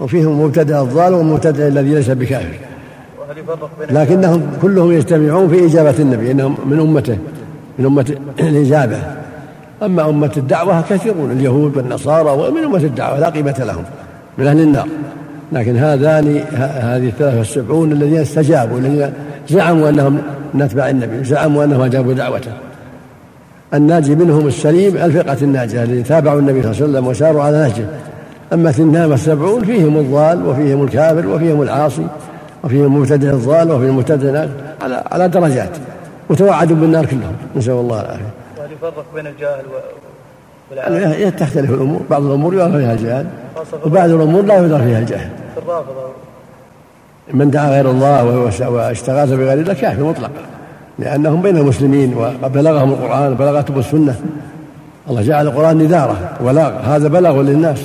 وفيهم 0.00 0.40
المبتدع 0.40 0.82
الضال 0.82 1.14
والمبتدع 1.14 1.66
الذي 1.66 1.94
ليس 1.94 2.10
بكافر 2.10 2.58
لكنهم 3.90 4.42
كلهم 4.62 4.92
يجتمعون 4.92 5.48
في 5.48 5.66
إجابة 5.66 5.94
النبي 5.98 6.30
إنهم 6.30 6.56
من 6.66 6.80
أمته 6.80 7.18
من 7.78 7.86
أمة 7.86 8.14
الإجابة 8.40 8.96
أما 9.82 10.08
أمة 10.08 10.32
الدعوة 10.36 10.80
كثيرون 10.82 11.30
اليهود 11.30 11.76
والنصارى 11.76 12.30
ومن 12.30 12.64
أمة 12.64 12.76
الدعوة 12.76 13.18
لا 13.18 13.28
قيمة 13.28 13.54
لهم 13.58 13.84
من 14.38 14.46
أهل 14.46 14.60
النار 14.60 14.88
لكن 15.52 15.76
هذان 15.76 16.36
هذه 16.80 17.06
الثلاثة 17.08 17.38
والسبعون 17.38 17.92
الذين 17.92 18.18
استجابوا 18.20 18.78
الذين 18.78 19.10
زعموا 19.48 19.88
أنهم 19.88 20.18
من 20.54 20.62
أتباع 20.62 20.90
النبي 20.90 21.24
زعموا 21.24 21.64
أنهم 21.64 21.80
أجابوا 21.80 22.12
دعوته 22.12 22.52
الناجي 23.74 24.14
منهم 24.14 24.46
السليم 24.46 24.96
الفرقة 24.96 25.36
الناجية 25.42 25.82
الذين 25.82 26.04
تابعوا 26.04 26.40
النبي 26.40 26.62
صلى 26.62 26.70
الله 26.70 26.82
عليه 26.82 26.92
وسلم 26.92 27.06
وساروا 27.06 27.42
على 27.42 27.58
نهجه 27.58 27.84
أما 28.52 28.70
اثنان 28.70 29.12
السبعون 29.12 29.64
فيهم 29.64 29.96
الضال 29.96 30.46
وفيهم 30.46 30.82
الكافر 30.82 31.26
وفيهم 31.26 31.62
العاصي 31.62 32.06
وفيهم 32.64 32.84
المبتدع 32.84 33.30
الضال 33.30 33.70
وفيهم 33.70 33.88
المبتدع 33.90 34.46
على 34.82 35.04
على 35.12 35.28
درجات 35.28 35.70
وتوعدوا 36.30 36.76
بالنار 36.76 37.06
كلهم 37.06 37.32
نسأل 37.56 37.72
الله 37.72 38.00
العافية. 38.00 38.24
يفرق 38.72 39.04
بين 39.14 39.26
الجاهل 39.26 39.62
والعالم. 40.70 41.30
تختلف 41.30 41.70
الأمور 41.70 42.00
بعض 42.10 42.22
الأمور 42.24 42.54
يظهر 42.54 42.78
فيها 42.78 42.92
الجهل 42.92 43.26
وبعض 43.86 44.10
الأمور 44.10 44.42
لا 44.42 44.58
يظهر 44.64 44.82
فيها 44.82 44.98
الجهل. 44.98 45.28
الرافضة 45.62 45.92
من 47.34 47.50
دعا 47.50 47.70
غير 47.70 47.90
الله 47.90 48.34
واستغاث 48.70 49.28
بغير 49.32 49.52
الله 49.58 49.74
كافر 49.74 50.02
مطلق. 50.04 50.30
لأنهم 50.98 51.42
بين 51.42 51.56
المسلمين 51.56 52.14
وبلغهم 52.42 52.90
القرآن 52.92 53.34
بلغتهم 53.34 53.78
السنة 53.78 54.14
الله 55.10 55.22
جعل 55.22 55.46
القرآن 55.46 55.76
نذارة 55.78 56.30
بلاغ 56.40 56.70
هذا 56.72 57.08
بلغ 57.08 57.42
للناس 57.42 57.78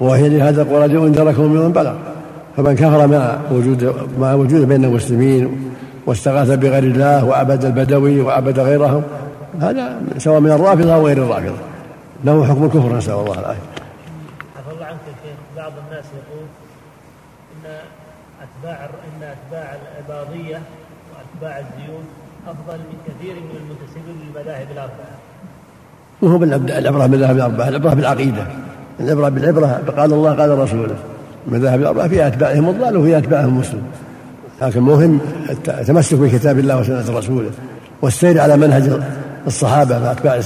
وهي 0.00 0.28
لهذا 0.28 0.62
القرآن 0.62 0.90
أنذركم 1.04 1.42
من 1.52 1.72
بلغ 1.72 1.94
فمن 2.56 2.74
كفر 2.74 3.06
مع 3.06 3.36
وجود 3.50 3.96
ما 4.20 4.34
وجود 4.34 4.68
بين 4.68 4.84
المسلمين 4.84 5.70
واستغاث 6.06 6.50
بغير 6.50 6.84
الله 6.84 7.24
وعبد 7.24 7.64
البدوي 7.64 8.20
وعبد 8.20 8.58
غيرهم 8.60 9.02
هذا 9.60 9.94
سواء 10.18 10.40
من 10.40 10.50
الرافضة 10.50 10.94
أو 10.94 11.06
غير 11.06 11.16
الرافضة 11.18 11.56
له 12.24 12.44
حكم 12.46 12.64
الكفر 12.64 12.96
نسأل 12.96 13.14
الله 13.14 13.32
العافية 13.32 13.68
عفى 14.56 14.74
الله 14.74 14.84
عنك 14.86 14.98
شيخ 15.22 15.62
بعض 15.62 15.72
الناس 15.90 16.04
يقول 16.04 16.42
أن 17.64 17.70
أتباع 18.42 18.78
أن 18.84 19.22
أتباع 19.28 19.72
الإباضية 19.74 20.58
اتباع 21.42 21.58
الزيوت 21.58 22.04
أفضل 22.48 22.78
من 22.78 22.96
كثير 23.06 23.34
من 23.34 23.56
المنتسبين 23.56 24.26
للمذاهب 24.26 24.66
الأربعة 24.70 25.16
وهو 26.22 26.38
بالعبرة 26.38 27.06
بالمذاهب 27.06 27.36
الأربعة 27.36 27.68
العبرة 27.68 27.94
بالعقيدة 27.94 28.46
العبرة 29.00 29.28
بالعبرة 29.28 29.82
قال 29.96 30.12
الله 30.12 30.32
قال 30.34 30.58
رسوله 30.58 30.94
المذاهب 31.48 31.80
الأربعة 31.80 32.08
فيها 32.08 32.26
أتباعهم 32.28 32.68
الضال 32.68 32.96
وفيها 32.96 33.18
أتباعهم 33.18 33.58
مسلم 33.58 33.82
لكن 34.62 34.80
مهم 34.80 35.20
التمسك 35.50 36.14
بكتاب 36.14 36.58
الله 36.58 36.80
وسنة 36.80 37.18
رسوله 37.18 37.50
والسير 38.02 38.40
على 38.40 38.56
منهج 38.56 38.92
الصحابة 39.46 40.02
وأتباع 40.02 40.40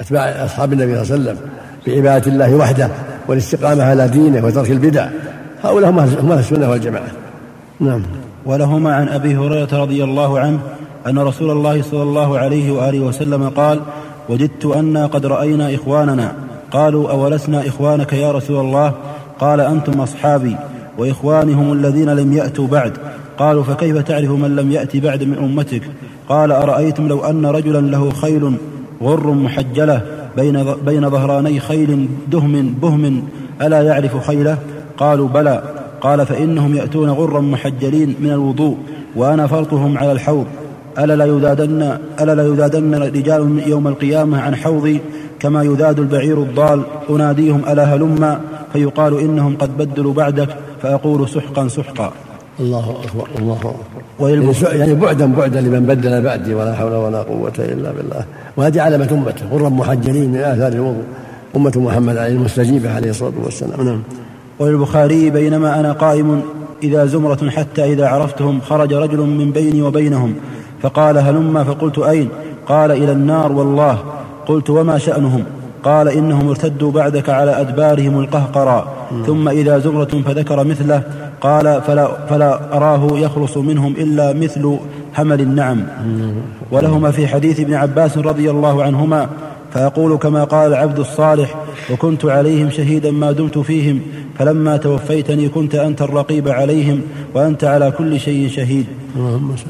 أتباع 0.00 0.22
أصحاب 0.26 0.72
النبي 0.72 1.04
صلى 1.04 1.16
الله 1.16 1.30
عليه 1.30 1.30
وسلم 1.40 1.50
بعبادة 1.86 2.32
الله 2.32 2.54
وحده 2.54 2.88
والاستقامة 3.28 3.82
على 3.84 4.08
دينه 4.08 4.44
وترك 4.46 4.70
البدع 4.70 5.08
هؤلاء 5.64 5.90
هم 5.90 5.98
أهل 5.98 6.32
السنة 6.38 6.70
والجماعة 6.70 7.08
نعم 7.80 8.02
ولهما 8.46 8.94
عن 8.94 9.08
أبي 9.08 9.36
هريرة 9.36 9.82
رضي 9.82 10.04
الله 10.04 10.38
عنه 10.40 10.58
أن 11.06 11.18
رسول 11.18 11.50
الله 11.50 11.82
صلى 11.82 12.02
الله 12.02 12.38
عليه 12.38 12.70
وآله 12.70 13.00
وسلم 13.00 13.48
قال 13.48 13.80
وجدت 14.28 14.66
أنا 14.66 15.06
قد 15.06 15.26
رأينا 15.26 15.74
إخواننا 15.74 16.32
قالوا 16.70 17.10
أولسنا 17.10 17.66
إخوانك 17.66 18.12
يا 18.12 18.32
رسول 18.32 18.64
الله 18.64 18.92
قال 19.40 19.60
أنتم 19.60 20.00
أصحابي 20.00 20.56
وإخواني 20.98 21.52
هم 21.54 21.72
الذين 21.72 22.10
لم 22.10 22.32
يأتوا 22.32 22.66
بعد 22.66 22.92
قالوا 23.38 23.62
فكيف 23.62 23.98
تعرف 23.98 24.30
من 24.30 24.56
لم 24.56 24.72
يأتي 24.72 25.00
بعد 25.00 25.24
من 25.24 25.38
أمتك 25.38 25.82
قال 26.28 26.52
أرأيتم 26.52 27.08
لو 27.08 27.20
أن 27.24 27.46
رجلا 27.46 27.80
له 27.80 28.10
خيل 28.10 28.54
غر 29.02 29.30
محجلة 29.34 30.00
بين, 30.36 30.64
بين 30.86 31.10
ظهراني 31.10 31.60
خيل 31.60 32.08
دهم 32.32 32.72
بهم 32.82 33.28
ألا 33.62 33.82
يعرف 33.82 34.26
خيله 34.26 34.58
قالوا 34.98 35.28
بلى 35.28 35.62
قال 36.00 36.26
فإنهم 36.26 36.74
يأتون 36.74 37.10
غرا 37.10 37.40
محجلين 37.40 38.14
من 38.20 38.30
الوضوء 38.30 38.76
وأنا 39.16 39.46
فرطهم 39.46 39.98
على 39.98 40.12
الحوض 40.12 40.46
ألا 40.98 41.16
لا 41.16 41.24
يذادن 41.24 41.96
ألا 42.20 42.34
لا 42.34 42.42
يذادن 42.46 42.94
رجال 42.94 43.62
يوم 43.66 43.88
القيامة 43.88 44.40
عن 44.40 44.54
حوضي 44.56 45.00
كما 45.40 45.62
يذاد 45.62 45.98
البعير 45.98 46.42
الضال 46.42 46.82
أناديهم 47.10 47.60
ألا 47.68 47.84
هلما 47.84 48.40
فيقال 48.72 49.20
إنهم 49.20 49.56
قد 49.56 49.76
بدلوا 49.78 50.12
بعدك 50.12 50.48
فأقول 50.82 51.28
سحقا 51.28 51.68
سحقا 51.68 52.12
الله 52.60 52.94
أكبر 53.04 53.28
الله 53.38 53.56
أكبر 54.20 54.30
يعني, 54.68 54.78
يعني 54.78 54.94
بعدا 54.94 55.32
بعدا 55.34 55.60
لمن 55.60 55.80
بدل 55.86 56.22
بعدي 56.22 56.54
ولا 56.54 56.74
حول 56.74 56.92
ولا 56.92 57.22
قوة 57.22 57.52
إلا 57.58 57.92
بالله 57.92 58.24
وهذه 58.56 58.80
علامة 58.82 59.08
أمته 59.12 59.46
غرا 59.52 59.68
محجلين 59.68 60.30
من 60.32 60.36
آثار 60.36 60.72
الوضوء 60.72 61.02
أمة 61.56 61.72
محمد 61.76 62.16
عليه 62.16 62.32
المستجيبة 62.32 62.94
عليه 62.94 63.10
الصلاة 63.10 63.32
والسلام 63.44 63.86
نعم 63.86 64.02
وللبخاري 64.60 65.30
بينما 65.30 65.80
أنا 65.80 65.92
قائم 65.92 66.42
إذا 66.82 67.06
زمرة 67.06 67.50
حتى 67.50 67.84
إذا 67.92 68.06
عرفتهم 68.08 68.60
خرج 68.60 68.92
رجل 68.94 69.20
من 69.20 69.50
بيني 69.50 69.82
وبينهم 69.82 70.34
فقال 70.82 71.18
هلما 71.18 71.64
فقلت 71.64 71.98
أين 71.98 72.28
قال 72.66 72.90
إلى 72.90 73.12
النار 73.12 73.52
والله 73.52 73.98
قلت 74.46 74.70
وما 74.70 74.98
شأنهم 74.98 75.44
قال 75.84 76.08
إنهم 76.08 76.48
ارتدوا 76.48 76.92
بعدك 76.92 77.28
على 77.28 77.60
أدبارهم 77.60 78.20
القهقرى 78.20 78.88
ثم 79.26 79.48
إذا 79.48 79.78
زمرة 79.78 80.22
فذكر 80.26 80.64
مثله 80.64 81.02
قال 81.40 81.82
فلا, 81.86 82.08
فلا 82.28 82.76
أراه 82.76 83.18
يخلص 83.18 83.56
منهم 83.56 83.92
إلا 83.92 84.32
مثل 84.32 84.76
همل 85.18 85.40
النعم 85.40 85.80
ولهما 86.72 87.10
في 87.10 87.28
حديث 87.28 87.60
ابن 87.60 87.74
عباس 87.74 88.18
رضي 88.18 88.50
الله 88.50 88.82
عنهما 88.82 89.28
فأقول 89.72 90.16
كما 90.16 90.44
قال 90.44 90.68
العبد 90.72 90.98
الصالح 90.98 91.54
وكنت 91.92 92.24
عليهم 92.24 92.70
شهيدا 92.70 93.10
ما 93.10 93.32
دمت 93.32 93.58
فيهم 93.58 94.00
فلما 94.38 94.76
توفيتني 94.76 95.48
كنت 95.48 95.74
أنت 95.74 96.02
الرقيب 96.02 96.48
عليهم 96.48 97.00
وأنت 97.34 97.64
على 97.64 97.90
كل 97.90 98.20
شيء 98.20 98.48
شهيد 98.48 98.86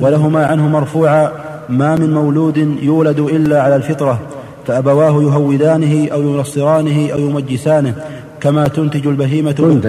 ولهما 0.01 0.47
عنه 0.47 0.69
مرفوعا 0.69 1.33
ما 1.69 1.97
من 1.97 2.15
مولود 2.15 2.77
يولد 2.83 3.19
إلا 3.21 3.63
على 3.63 3.77
الفطرة 3.77 4.21
فأبواه 4.67 5.23
يهودانه 5.23 6.09
أو 6.13 6.23
ينصرانه 6.23 7.13
أو 7.13 7.19
يمجسانه 7.19 7.95
كما 8.41 8.69
تنتج 8.69 9.07
البهيمة 9.07 9.81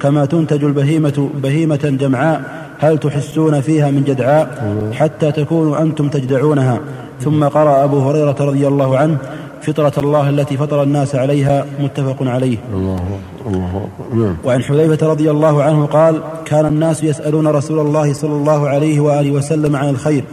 كما 0.00 0.24
تنتج 0.24 0.64
البهيمة 0.64 1.28
بهيمة 1.42 1.96
جمعاء 2.00 2.66
هل 2.78 2.98
تحسون 2.98 3.60
فيها 3.60 3.90
من 3.90 4.04
جدعاء 4.04 4.72
حتى 4.92 5.32
تكونوا 5.32 5.82
أنتم 5.82 6.08
تجدعونها 6.08 6.78
ثم 7.20 7.44
قرأ 7.44 7.84
أبو 7.84 7.98
هريرة 8.08 8.36
رضي 8.40 8.66
الله 8.66 8.98
عنه 8.98 9.18
فطرة 9.62 9.92
الله 9.98 10.28
التي 10.28 10.56
فطر 10.56 10.82
الناس 10.82 11.14
عليها 11.14 11.64
متفق 11.80 12.16
عليه 12.20 12.58
الله 12.74 13.00
الله 13.46 13.88
نعم 14.14 14.36
وعن 14.44 14.62
حذيفة 14.62 15.06
رضي 15.06 15.30
الله 15.30 15.62
عنه 15.62 15.86
قال 15.86 16.20
كان 16.44 16.66
الناس 16.66 17.04
يسألون 17.04 17.46
رسول 17.46 17.78
الله 17.78 18.12
صلى 18.12 18.32
الله 18.32 18.68
عليه 18.68 19.00
وآله 19.00 19.30
وسلم 19.30 19.76
عن 19.76 19.88
الخير 19.88 20.24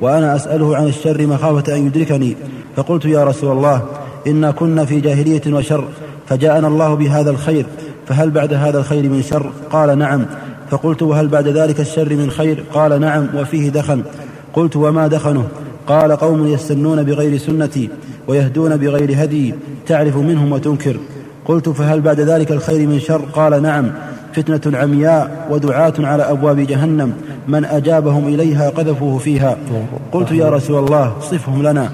وأنا 0.00 0.36
أسأله 0.36 0.76
عن 0.76 0.86
الشر 0.86 1.26
مخافة 1.26 1.76
أن 1.76 1.86
يدركني 1.86 2.36
فقلت 2.76 3.04
يا 3.04 3.24
رسول 3.24 3.56
الله 3.56 3.82
إنا 4.26 4.50
كنا 4.50 4.84
في 4.84 5.00
جاهلية 5.00 5.54
وشر 5.54 5.84
فجاءنا 6.26 6.68
الله 6.68 6.94
بهذا 6.94 7.30
الخير 7.30 7.66
فهل 8.08 8.30
بعد 8.30 8.52
هذا 8.54 8.78
الخير 8.78 9.02
من 9.08 9.22
شر 9.22 9.50
قال 9.70 9.98
نعم 9.98 10.26
فقلت 10.70 11.02
وهل 11.02 11.28
بعد 11.28 11.48
ذلك 11.48 11.80
الشر 11.80 12.14
من 12.14 12.30
خير 12.30 12.64
قال 12.74 13.00
نعم 13.00 13.26
وفيه 13.36 13.70
دخن 13.70 14.02
قلت 14.54 14.76
وما 14.76 15.06
دخنه 15.06 15.44
قال 15.86 16.12
قوم 16.12 16.46
يستنون 16.46 17.02
بغير 17.02 17.38
سنتي 17.38 17.88
ويهدون 18.28 18.76
بغير 18.76 19.24
هدي 19.24 19.54
تعرف 19.86 20.16
منهم 20.16 20.52
وتنكر 20.52 20.96
قلت 21.44 21.68
فهل 21.68 22.00
بعد 22.00 22.20
ذلك 22.20 22.52
الخير 22.52 22.86
من 22.88 23.00
شر 23.00 23.20
قال 23.32 23.62
نعم 23.62 23.90
فتنة 24.34 24.78
عمياء 24.78 25.48
ودعاة 25.50 25.92
على 25.98 26.22
أبواب 26.22 26.60
جهنم 26.60 27.12
من 27.48 27.64
أجابهم 27.64 28.28
إليها 28.28 28.70
قذفوه 28.70 29.18
فيها 29.18 29.56
قلت 30.12 30.32
يا 30.32 30.50
رسول 30.50 30.84
الله 30.84 31.16
صفهم 31.20 31.62
لنا 31.62 31.90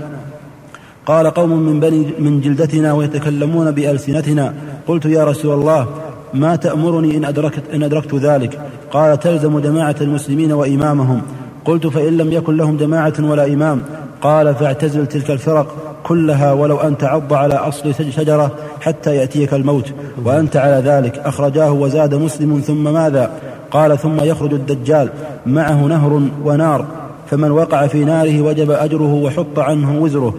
قال 1.06 1.26
قوم 1.26 1.48
من, 1.50 1.80
بني 1.80 2.06
من 2.18 2.40
جلدتنا 2.40 2.92
ويتكلمون 2.92 3.70
بألسنتنا 3.70 4.54
قلت 4.86 5.04
يا 5.04 5.24
رسول 5.24 5.54
الله 5.60 5.86
ما 6.34 6.56
تأمرني 6.56 7.16
إن 7.16 7.24
أدركت, 7.24 7.62
إن 7.74 7.82
أدركت 7.82 8.14
ذلك 8.14 8.58
قال 8.90 9.20
تلزم 9.20 9.58
جماعة 9.58 9.96
المسلمين 10.00 10.52
وإمامهم 10.52 11.22
قلت 11.68 11.86
فإن 11.86 12.16
لم 12.16 12.32
يكن 12.32 12.56
لهم 12.56 12.76
جماعة 12.76 13.12
ولا 13.18 13.44
إمام 13.46 13.80
قال 14.22 14.54
فاعتزل 14.54 15.06
تلك 15.06 15.30
الفرق 15.30 15.74
كلها 16.04 16.52
ولو 16.52 16.76
أن 16.76 16.98
تعض 16.98 17.32
على 17.32 17.54
أصل 17.54 17.94
شجرة 17.94 18.50
حتى 18.80 19.16
يأتيك 19.16 19.54
الموت 19.54 19.92
وأنت 20.24 20.56
على 20.56 20.82
ذلك 20.90 21.18
أخرجاه 21.18 21.72
وزاد 21.72 22.14
مسلم 22.14 22.60
ثم 22.66 22.84
ماذا 22.94 23.30
قال 23.70 23.98
ثم 23.98 24.16
يخرج 24.20 24.52
الدجال 24.52 25.08
معه 25.46 25.84
نهر 25.86 26.20
ونار 26.44 26.84
فمن 27.30 27.50
وقع 27.50 27.86
في 27.86 28.04
ناره 28.04 28.42
وجب 28.42 28.70
أجره 28.70 29.14
وحط 29.14 29.58
عنه 29.58 29.98
وزره 30.02 30.34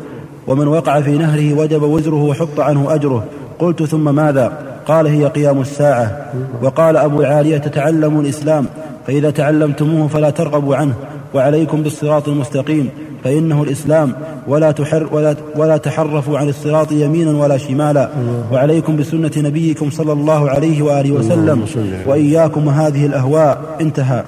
ومن 0.47 0.67
وقع 0.67 1.01
في 1.01 1.11
نهره 1.17 1.53
وجب 1.61 1.81
وزره 1.83 2.23
وحط 2.23 2.59
عنه 2.59 2.95
أجره 2.95 3.23
قلت 3.59 3.83
ثم 3.83 4.15
ماذا 4.15 4.53
قال 4.87 5.07
هي 5.07 5.25
قيام 5.25 5.61
الساعة 5.61 6.31
وقال 6.63 6.97
أبو 6.97 7.21
العالية 7.21 7.57
تتعلموا 7.57 8.21
الإسلام 8.21 8.65
فإذا 9.07 9.29
تعلمتموه 9.31 10.07
فلا 10.07 10.29
ترغبوا 10.29 10.75
عنه 10.75 10.93
وعليكم 11.33 11.83
بالصراط 11.83 12.27
المستقيم 12.27 12.89
فإنه 13.23 13.63
الإسلام 13.63 14.13
ولا, 14.47 14.71
تحر 14.71 15.07
ولا, 15.11 15.35
ولا 15.55 15.77
تحرفوا 15.77 16.37
عن 16.37 16.49
الصراط 16.49 16.91
يمينا 16.91 17.31
ولا 17.31 17.57
شمالا 17.57 18.09
وعليكم 18.51 18.97
بسنة 18.97 19.31
نبيكم 19.37 19.89
صلى 19.89 20.11
الله 20.13 20.49
عليه 20.49 20.81
وآله 20.81 21.11
وسلم 21.11 21.65
وإياكم 22.07 22.67
وهذه 22.67 23.05
الأهواء 23.05 23.61
انتهى 23.81 24.23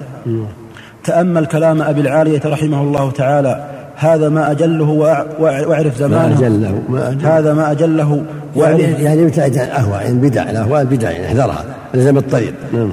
تأمل 1.04 1.46
كلام 1.46 1.82
أبي 1.82 2.00
العالية 2.00 2.40
رحمه 2.44 2.82
الله 2.82 3.10
تعالى 3.10 3.64
هذا 3.96 4.28
ما 4.28 4.50
أجله 4.50 4.88
واعرف 5.40 5.96
زمانه 5.98 6.28
ما 6.28 6.38
أجله 6.38 6.82
ما 6.88 7.08
أجله 7.08 7.24
هذا 7.38 7.54
ما 7.54 7.70
أجله 7.72 8.22
يعني 8.56 8.80
واعرف 8.80 9.00
يعني 9.00 9.22
ابتعد 9.22 9.54
الأهواء 9.54 10.00
يعني 10.02 10.14
البدع 10.14 10.42
الأهواء 10.50 10.80
البدع 10.82 11.10
يعني 11.10 11.26
احذرها 11.26 11.64
لزم 11.94 12.18
الطريق 12.18 12.54
نعم 12.72 12.92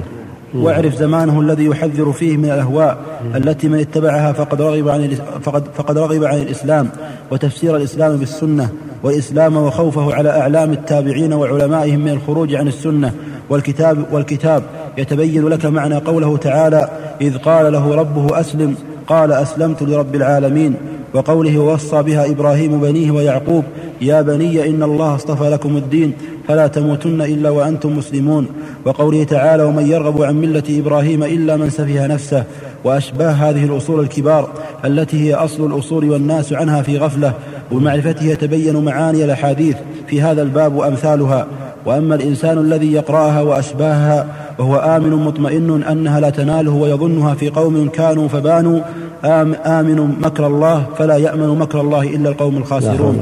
واعرف 0.54 0.94
زمانه 0.96 1.40
الذي 1.40 1.64
يحذر 1.64 2.12
فيه 2.12 2.36
من 2.36 2.44
الاهواء 2.44 2.96
التي 3.36 3.68
من 3.68 3.78
اتبعها 3.78 4.32
فقد 4.32 4.62
رغب 4.62 4.88
عن 4.88 5.16
فقد 5.42 5.64
فقد 5.74 5.98
رغب 5.98 6.24
عن 6.24 6.38
الاسلام 6.38 6.88
وتفسير 7.30 7.76
الاسلام 7.76 8.16
بالسنه 8.16 8.68
والاسلام 9.02 9.56
وخوفه 9.56 10.14
على 10.14 10.28
اعلام 10.30 10.72
التابعين 10.72 11.32
وعلمائهم 11.32 12.00
من 12.00 12.08
الخروج 12.08 12.54
عن 12.54 12.68
السنه 12.68 13.12
والكتاب 13.50 14.04
والكتاب 14.12 14.62
يتبين 14.98 15.48
لك 15.48 15.66
معنى 15.66 15.94
قوله 15.96 16.36
تعالى 16.36 16.88
اذ 17.20 17.38
قال 17.38 17.72
له 17.72 17.94
ربه 17.94 18.40
اسلم 18.40 18.74
قال 19.06 19.32
اسلمت 19.32 19.82
لرب 19.82 20.14
العالمين 20.14 20.74
وقوله 21.14 21.58
وصى 21.58 22.02
بها 22.02 22.26
إبراهيم 22.30 22.80
بنيه 22.80 23.10
ويعقوب 23.10 23.64
يا 24.00 24.22
بني 24.22 24.68
إن 24.68 24.82
الله 24.82 25.14
اصطفى 25.14 25.48
لكم 25.50 25.76
الدين 25.76 26.12
فلا 26.48 26.66
تموتن 26.66 27.22
إلا 27.22 27.50
وأنتم 27.50 27.96
مسلمون 27.98 28.46
وقوله 28.84 29.24
تعالى 29.24 29.62
ومن 29.64 29.86
يرغب 29.86 30.22
عن 30.22 30.34
ملة 30.36 30.62
إبراهيم 30.70 31.22
إلا 31.24 31.56
من 31.56 31.70
سفه 31.70 32.06
نفسه 32.06 32.44
وأشباه 32.84 33.30
هذه 33.30 33.64
الأصول 33.64 34.00
الكبار 34.00 34.48
التي 34.84 35.20
هي 35.28 35.34
أصل 35.34 35.66
الأصول 35.74 36.10
والناس 36.10 36.52
عنها 36.52 36.82
في 36.82 36.98
غفلة 36.98 37.32
ومعرفته 37.72 38.24
يتبين 38.26 38.84
معاني 38.84 39.24
الأحاديث 39.24 39.76
في 40.08 40.22
هذا 40.22 40.42
الباب 40.42 40.74
وأمثالها 40.74 41.46
وأما 41.86 42.14
الإنسان 42.14 42.58
الذي 42.58 42.92
يقرأها 42.92 43.42
وأشباهها 43.42 44.26
وهو 44.58 44.76
آمن 44.76 45.10
مطمئن 45.10 45.82
أنها 45.82 46.20
لا 46.20 46.30
تناله 46.30 46.72
ويظنها 46.72 47.34
في 47.34 47.48
قوم 47.48 47.88
كانوا 47.92 48.28
فبانوا 48.28 48.80
آمنوا 49.24 50.06
مكر 50.20 50.46
الله 50.46 50.86
فلا 50.98 51.16
يأمن 51.16 51.58
مكر 51.58 51.80
الله 51.80 52.02
إلا 52.02 52.28
القوم 52.28 52.56
الخاسرون 52.56 53.18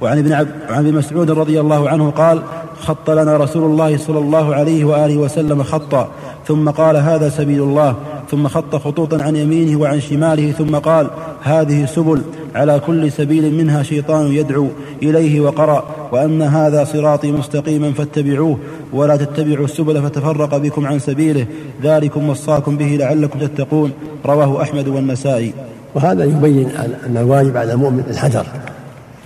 وعن 0.00 0.18
ابن 0.18 0.32
عبد 0.32 0.48
وعن 0.70 0.86
ابن 0.86 0.96
مسعود 0.98 1.30
رضي 1.30 1.60
الله 1.60 1.88
عنه 1.88 2.10
قال 2.10 2.40
خط 2.82 3.10
لنا 3.10 3.36
رسول 3.36 3.62
الله 3.64 3.96
صلى 3.98 4.18
الله 4.18 4.54
عليه 4.54 4.84
وآله 4.84 5.16
وسلم 5.16 5.62
خطا 5.62 6.08
ثم 6.48 6.70
قال 6.70 6.96
هذا 6.96 7.28
سبيل 7.28 7.62
الله 7.62 7.94
ثم 8.30 8.48
خط 8.48 8.76
خطوطا 8.76 9.22
عن 9.22 9.36
يمينه 9.36 9.78
وعن 9.80 10.00
شماله 10.00 10.52
ثم 10.52 10.76
قال 10.76 11.06
هذه 11.42 11.84
سبل 11.86 12.22
على 12.54 12.80
كل 12.86 13.12
سبيل 13.12 13.54
منها 13.54 13.82
شيطان 13.82 14.26
يدعو 14.32 14.66
إليه 15.02 15.40
وقرأ 15.40 15.84
وأن 16.12 16.42
هذا 16.42 16.84
صراطي 16.84 17.32
مستقيما 17.32 17.92
فاتبعوه 17.92 18.58
ولا 18.92 19.16
تتبعوا 19.16 19.64
السبل 19.64 20.02
فتفرق 20.02 20.56
بكم 20.56 20.86
عن 20.86 20.98
سبيله 20.98 21.46
ذلكم 21.82 22.28
وصاكم 22.28 22.76
به 22.76 22.86
لعلكم 22.86 23.38
تتقون 23.38 23.92
رواه 24.26 24.62
أحمد 24.62 24.88
والنسائي 24.88 25.52
وهذا 25.94 26.24
يبين 26.24 26.68
أن 27.06 27.16
الواجب 27.16 27.56
على 27.56 27.72
المؤمن 27.72 28.02
الحذر 28.10 28.46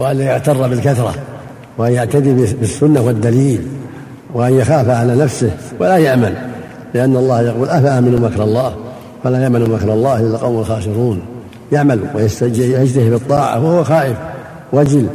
لا 0.00 0.12
يعتر 0.12 0.68
بالكثرة 0.68 1.14
وأن 1.78 1.92
يعتدي 1.92 2.34
بالسنة 2.34 3.00
والدليل 3.02 3.60
وأن 4.34 4.52
يخاف 4.52 4.88
على 4.88 5.16
نفسه 5.16 5.50
ولا 5.80 5.96
يأمن 5.96 6.34
لأن 6.94 7.16
الله 7.16 7.40
يقول 7.42 7.68
أفأمنوا 7.68 8.28
مكر 8.30 8.42
الله 8.42 8.74
فلا 9.24 9.42
يأمن 9.42 9.60
مكر 9.70 9.92
الله 9.92 10.20
إلا 10.20 10.34
القوم 10.34 10.58
الخاسرون 10.58 11.22
يعمل 11.72 12.00
ويجتهد 12.14 13.10
بالطاعة 13.10 13.64
وهو 13.64 13.84
خائف 13.84 14.16
وجل 14.72 15.06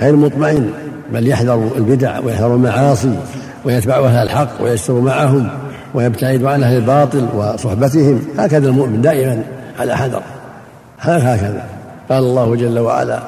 غير 0.00 0.16
مطمئن 0.16 0.70
بل 1.14 1.28
يحذر 1.28 1.70
البدع 1.76 2.18
ويحذر 2.24 2.54
المعاصي 2.54 3.16
ويتبع 3.64 3.98
أهل 3.98 4.22
الحق 4.22 4.48
ويستر 4.62 4.92
معهم 5.00 5.48
ويبتعد 5.94 6.44
عن 6.44 6.62
أهل 6.62 6.76
الباطل 6.76 7.26
وصحبتهم 7.36 8.20
هكذا 8.38 8.68
المؤمن 8.68 9.00
دائما 9.02 9.42
على 9.78 9.96
حذر 9.96 10.22
هكذا 11.00 11.64
قال 12.10 12.18
الله 12.24 12.56
جل 12.56 12.78
وعلا 12.78 13.22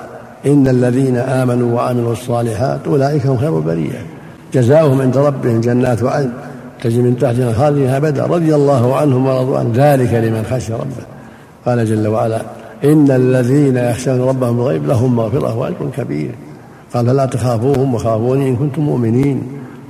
إن 0.46 0.68
الذين 0.68 1.16
آمنوا 1.16 1.76
وعملوا 1.76 2.12
الصالحات 2.12 2.78
أولئك 2.86 3.26
هم 3.26 3.36
خير 3.38 3.58
البرية 3.58 4.06
جزاؤهم 4.54 5.02
عند 5.02 5.16
ربهم 5.18 5.60
جنات 5.60 6.02
عدن 6.02 6.30
تجري 6.82 7.02
من 7.02 7.18
تحتها 7.18 7.52
خالدها 7.52 7.96
أبدا 7.96 8.24
رضي 8.24 8.54
الله 8.54 8.96
عنهم 8.96 9.26
ورضوا 9.26 9.58
عنه 9.58 9.72
ذلك 9.74 10.14
لمن 10.14 10.44
خشي 10.50 10.72
ربه 10.72 11.06
قال 11.66 11.86
جل 11.86 12.06
وعلا 12.06 12.42
إن 12.84 13.10
الذين 13.10 13.76
يخشون 13.76 14.20
ربهم 14.20 14.58
الغيب 14.60 14.86
لهم 14.86 15.16
مغفرة 15.16 15.54
وأجر 15.58 15.90
كبير 15.96 16.34
قال 16.94 17.06
فلا 17.06 17.26
تخافوهم 17.26 17.94
وخافوني 17.94 18.48
إن 18.48 18.56
كنتم 18.56 18.82
مؤمنين 18.82 19.42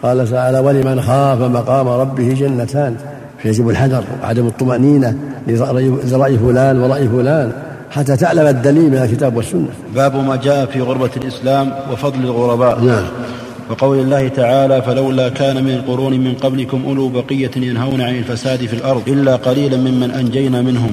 قال 0.03 0.31
تعالى 0.31 0.59
ولمن 0.59 1.03
خاف 1.03 1.41
مقام 1.41 1.89
ربه 1.89 2.33
جنتان 2.33 2.97
فيجب 3.43 3.69
الحذر 3.69 4.05
وعدم 4.23 4.47
الطمأنينة 4.47 5.17
لرأي 5.47 6.39
فلان 6.39 6.81
ورأي 6.83 7.09
فلان 7.09 7.53
حتى 7.91 8.17
تعلم 8.17 8.47
الدليل 8.47 8.91
من 8.91 8.97
الكتاب 8.97 9.37
والسنة 9.37 9.69
باب 9.95 10.17
ما 10.17 10.37
جاء 10.37 10.67
في 10.67 10.81
غربة 10.81 11.11
الإسلام 11.17 11.73
وفضل 11.93 12.21
الغرباء 12.21 12.81
نعم 12.81 13.05
وقول 13.71 13.99
الله 13.99 14.29
تعالى 14.29 14.83
فلولا 14.83 15.29
كان 15.29 15.65
من 15.65 15.71
القرون 15.71 16.21
من 16.21 16.35
قبلكم 16.35 16.83
أولو 16.87 17.09
بقية 17.09 17.51
ينهون 17.57 18.01
عن 18.01 18.15
الفساد 18.17 18.59
في 18.67 18.73
الأرض 18.77 19.09
إلا 19.09 19.37
قليلا 19.37 19.77
ممن 19.77 20.11
أنجينا 20.11 20.63
منهم 20.63 20.91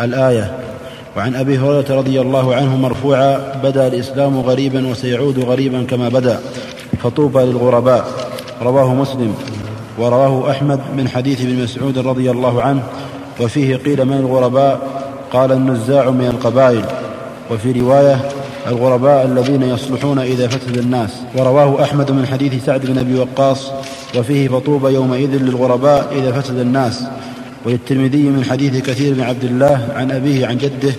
الآية 0.00 0.50
وعن 1.16 1.34
أبي 1.34 1.58
هريرة 1.58 1.94
رضي 1.96 2.20
الله 2.20 2.54
عنه 2.54 2.76
مرفوعا 2.76 3.40
بدأ 3.62 3.86
الإسلام 3.86 4.40
غريبا 4.40 4.86
وسيعود 4.88 5.38
غريبا 5.38 5.82
كما 5.82 6.08
بدأ 6.08 6.40
فطوبى 7.02 7.38
للغرباء 7.38 8.04
رواه 8.62 8.94
مسلم 8.94 9.34
ورواه 9.98 10.50
أحمد 10.50 10.80
من 10.96 11.08
حديث 11.08 11.40
ابن 11.40 11.62
مسعود 11.62 11.98
رضي 11.98 12.30
الله 12.30 12.62
عنه 12.62 12.82
وفيه 13.40 13.76
قيل 13.76 14.04
من 14.04 14.16
الغرباء 14.16 14.80
قال 15.32 15.52
النزاع 15.52 16.10
من 16.10 16.26
القبائل 16.26 16.84
وفي 17.50 17.72
رواية 17.72 18.28
الغرباء 18.66 19.24
الذين 19.26 19.62
يصلحون 19.62 20.18
إذا 20.18 20.48
فسد 20.48 20.76
الناس 20.78 21.10
ورواه 21.36 21.82
أحمد 21.82 22.10
من 22.10 22.26
حديث 22.26 22.64
سعد 22.64 22.86
بن 22.86 22.98
أبي 22.98 23.18
وقاص 23.18 23.72
وفيه 24.18 24.48
فطوبى 24.48 24.88
يومئذ 24.94 25.30
للغرباء 25.30 26.06
إذا 26.12 26.32
فسد 26.40 26.58
الناس 26.58 27.04
وللترمذي 27.64 28.22
من 28.22 28.44
حديث 28.44 28.86
كثير 28.86 29.14
بن 29.14 29.20
عبد 29.20 29.44
الله 29.44 29.88
عن 29.94 30.10
أبيه 30.10 30.46
عن 30.46 30.58
جده 30.58 30.92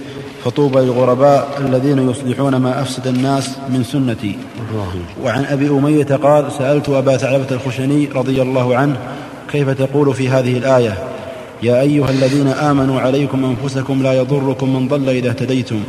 فطوبى 0.43 0.79
للغرباء 0.79 1.47
الذين 1.67 2.09
يصلحون 2.09 2.55
ما 2.55 2.81
أفسد 2.81 3.07
الناس 3.07 3.49
من 3.69 3.83
سنتي 3.83 4.37
وعن 5.23 5.45
أبي 5.45 5.69
أمية 5.69 6.15
قال 6.23 6.51
سألت 6.51 6.89
أبا 6.89 7.17
ثعلبة 7.17 7.47
الخشني 7.51 8.09
رضي 8.15 8.41
الله 8.41 8.75
عنه 8.77 8.97
كيف 9.51 9.69
تقول 9.69 10.13
في 10.13 10.29
هذه 10.29 10.57
الآية 10.57 10.97
يا 11.63 11.81
أيها 11.81 12.09
الذين 12.09 12.47
آمنوا 12.47 13.01
عليكم 13.01 13.45
أنفسكم 13.61 14.03
لا 14.03 14.13
يضركم 14.13 14.73
من 14.75 14.87
ضل 14.87 15.09
إذا 15.09 15.29
اهتديتم 15.29 15.79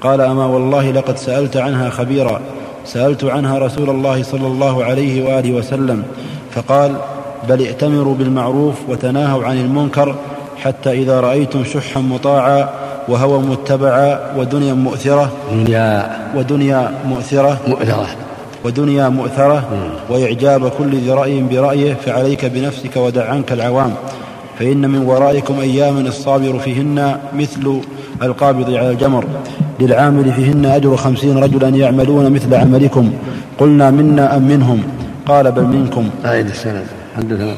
قال 0.00 0.20
أما 0.20 0.46
والله 0.46 0.90
لقد 0.90 1.16
سألت 1.18 1.56
عنها 1.56 1.90
خبيرا 1.90 2.40
سألت 2.86 3.24
عنها 3.24 3.58
رسول 3.58 3.90
الله 3.90 4.22
صلى 4.22 4.46
الله 4.46 4.84
عليه 4.84 5.22
وآله 5.24 5.52
وسلم 5.52 6.02
فقال 6.50 6.96
بل 7.48 7.60
ائتمروا 7.60 8.14
بالمعروف 8.14 8.74
وتناهوا 8.88 9.44
عن 9.44 9.56
المنكر 9.58 10.14
حتى 10.62 10.92
إذا 10.92 11.20
رأيتم 11.20 11.64
شحا 11.64 12.00
مطاعا 12.00 12.68
وهوى 13.08 13.38
متبعا 13.38 14.20
ودنيا 14.38 14.74
مؤثرة 14.74 15.30
دنيا 15.54 16.16
ودنيا 16.36 16.90
مؤثرة 17.08 17.58
مؤثرة 17.68 18.06
ودنيا 18.64 19.08
مؤثرة 19.08 19.64
وإعجاب 20.10 20.68
كل 20.68 20.96
ذي 20.98 21.10
رأي 21.10 21.42
برأيه 21.42 21.94
فعليك 21.94 22.44
بنفسك 22.44 22.96
ودع 22.96 23.30
عنك 23.30 23.52
العوام 23.52 23.94
فإن 24.58 24.90
من 24.90 25.02
ورائكم 25.02 25.60
أياما 25.60 26.00
الصابر 26.00 26.58
فيهن 26.58 27.16
مثل 27.38 27.80
القابض 28.22 28.70
على 28.74 28.90
الجمر 28.90 29.24
للعامل 29.80 30.32
فيهن 30.32 30.64
أجر 30.64 30.96
خمسين 30.96 31.38
رجلا 31.38 31.68
يعملون 31.68 32.32
مثل 32.32 32.54
عملكم 32.54 33.10
قلنا 33.58 33.90
منا 33.90 34.36
أم 34.36 34.42
منهم 34.48 34.82
قال 35.26 35.52
بل 35.52 35.62
منكم 35.64 36.08
آية 36.26 36.40
السند 36.40 36.86
حدثنا 37.16 37.54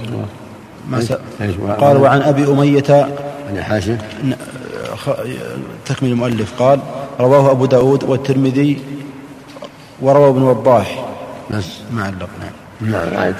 قال 1.79 1.97
وعن 1.97 2.23
أبي 2.23 2.45
أمية 2.45 3.07
عن 3.51 3.63
حاشية 3.63 3.99
تكمل 5.87 6.09
المؤلف 6.11 6.53
قال 6.59 6.81
رواه 7.21 7.51
أبو 7.51 7.67
داود 7.67 8.05
والترمذي 8.05 8.79
وروى 10.03 10.29
ابن 10.31 10.43
وضاح 10.43 11.05
بس 11.51 11.65
ما 11.93 12.05
علق 12.05 12.29
نعم 12.41 13.35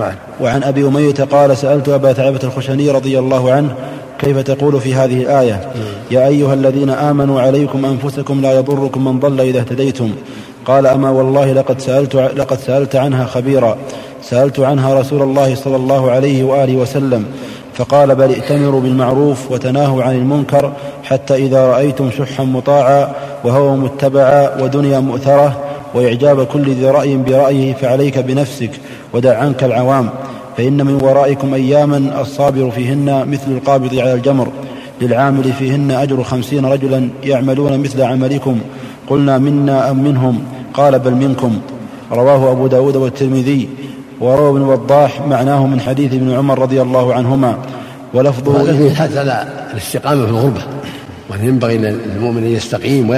نعم 0.00 0.14
وعن 0.40 0.62
أبي 0.62 0.86
أمية 0.86 1.14
قال 1.14 1.56
سألت 1.56 1.88
أبا 1.88 2.12
ثعبه 2.12 2.40
الخشني 2.44 2.90
رضي 2.90 3.18
الله 3.18 3.52
عنه 3.52 3.74
كيف 4.18 4.38
تقول 4.38 4.80
في 4.80 4.94
هذه 4.94 5.22
الآية 5.22 5.70
يا 6.10 6.26
أيها 6.28 6.54
الذين 6.54 6.90
آمنوا 6.90 7.40
عليكم 7.40 7.84
أنفسكم 7.84 8.40
لا 8.40 8.52
يضركم 8.52 9.04
من 9.04 9.20
ضل 9.20 9.40
إذا 9.40 9.58
اهتديتم 9.60 10.10
قال 10.64 10.86
أما 10.86 11.10
والله 11.10 11.52
لقد 11.52 11.80
سألت, 11.80 12.16
لقد 12.16 12.58
سألت 12.58 12.96
عنها 12.96 13.26
خبيرا 13.26 13.76
سألت 14.22 14.60
عنها 14.60 15.00
رسول 15.00 15.22
الله 15.22 15.54
صلى 15.54 15.76
الله 15.76 16.10
عليه 16.10 16.44
وآله 16.44 16.76
وسلم 16.76 17.24
فقال 17.74 18.14
بل 18.14 18.30
ائتمروا 18.30 18.80
بالمعروف 18.80 19.50
وتناهوا 19.50 20.02
عن 20.02 20.14
المنكر 20.14 20.72
حتى 21.04 21.34
إذا 21.34 21.66
رأيتم 21.66 22.10
شحا 22.10 22.44
مطاعا 22.44 23.08
وهوى 23.44 23.76
متبعا 23.78 24.62
ودنيا 24.62 25.00
مؤثرة 25.00 25.60
وإعجاب 25.94 26.46
كل 26.46 26.70
ذي 26.74 26.86
رأي 26.88 27.16
برأيه 27.16 27.74
فعليك 27.74 28.18
بنفسك 28.18 28.70
ودع 29.14 29.38
عنك 29.38 29.64
العوام 29.64 30.08
فإن 30.56 30.86
من 30.86 31.02
ورائكم 31.02 31.54
أياما 31.54 32.20
الصابر 32.22 32.70
فيهن 32.70 33.28
مثل 33.30 33.52
القابض 33.56 33.94
على 33.94 34.14
الجمر 34.14 34.48
للعامل 35.00 35.52
فيهن 35.52 35.90
أجر 35.90 36.22
خمسين 36.22 36.64
رجلا 36.66 37.08
يعملون 37.24 37.78
مثل 37.80 38.02
عملكم 38.02 38.58
قلنا 39.08 39.38
منا 39.38 39.90
أم 39.90 40.04
منهم 40.04 40.42
قال 40.74 40.98
بل 40.98 41.14
منكم 41.14 41.56
رواه 42.12 42.52
أبو 42.52 42.66
داود 42.66 42.96
والترمذي 42.96 43.68
وروى 44.20 44.50
ابن 44.50 44.62
وضاح 44.62 45.20
معناه 45.26 45.66
من 45.66 45.80
حديث 45.80 46.12
ابن 46.14 46.34
عمر 46.34 46.58
رضي 46.58 46.82
الله 46.82 47.14
عنهما 47.14 47.58
ولفظه 48.14 48.62
هذا 48.62 48.72
فيه 48.76 48.94
حث 48.94 49.16
على 49.16 49.44
الاستقامة 49.72 50.24
في 50.24 50.30
الغربة 50.30 50.62
وأن 51.30 51.44
ينبغي 51.44 51.78
للمؤمن 51.78 52.36
أن 52.44 52.50
يستقيم 52.50 53.10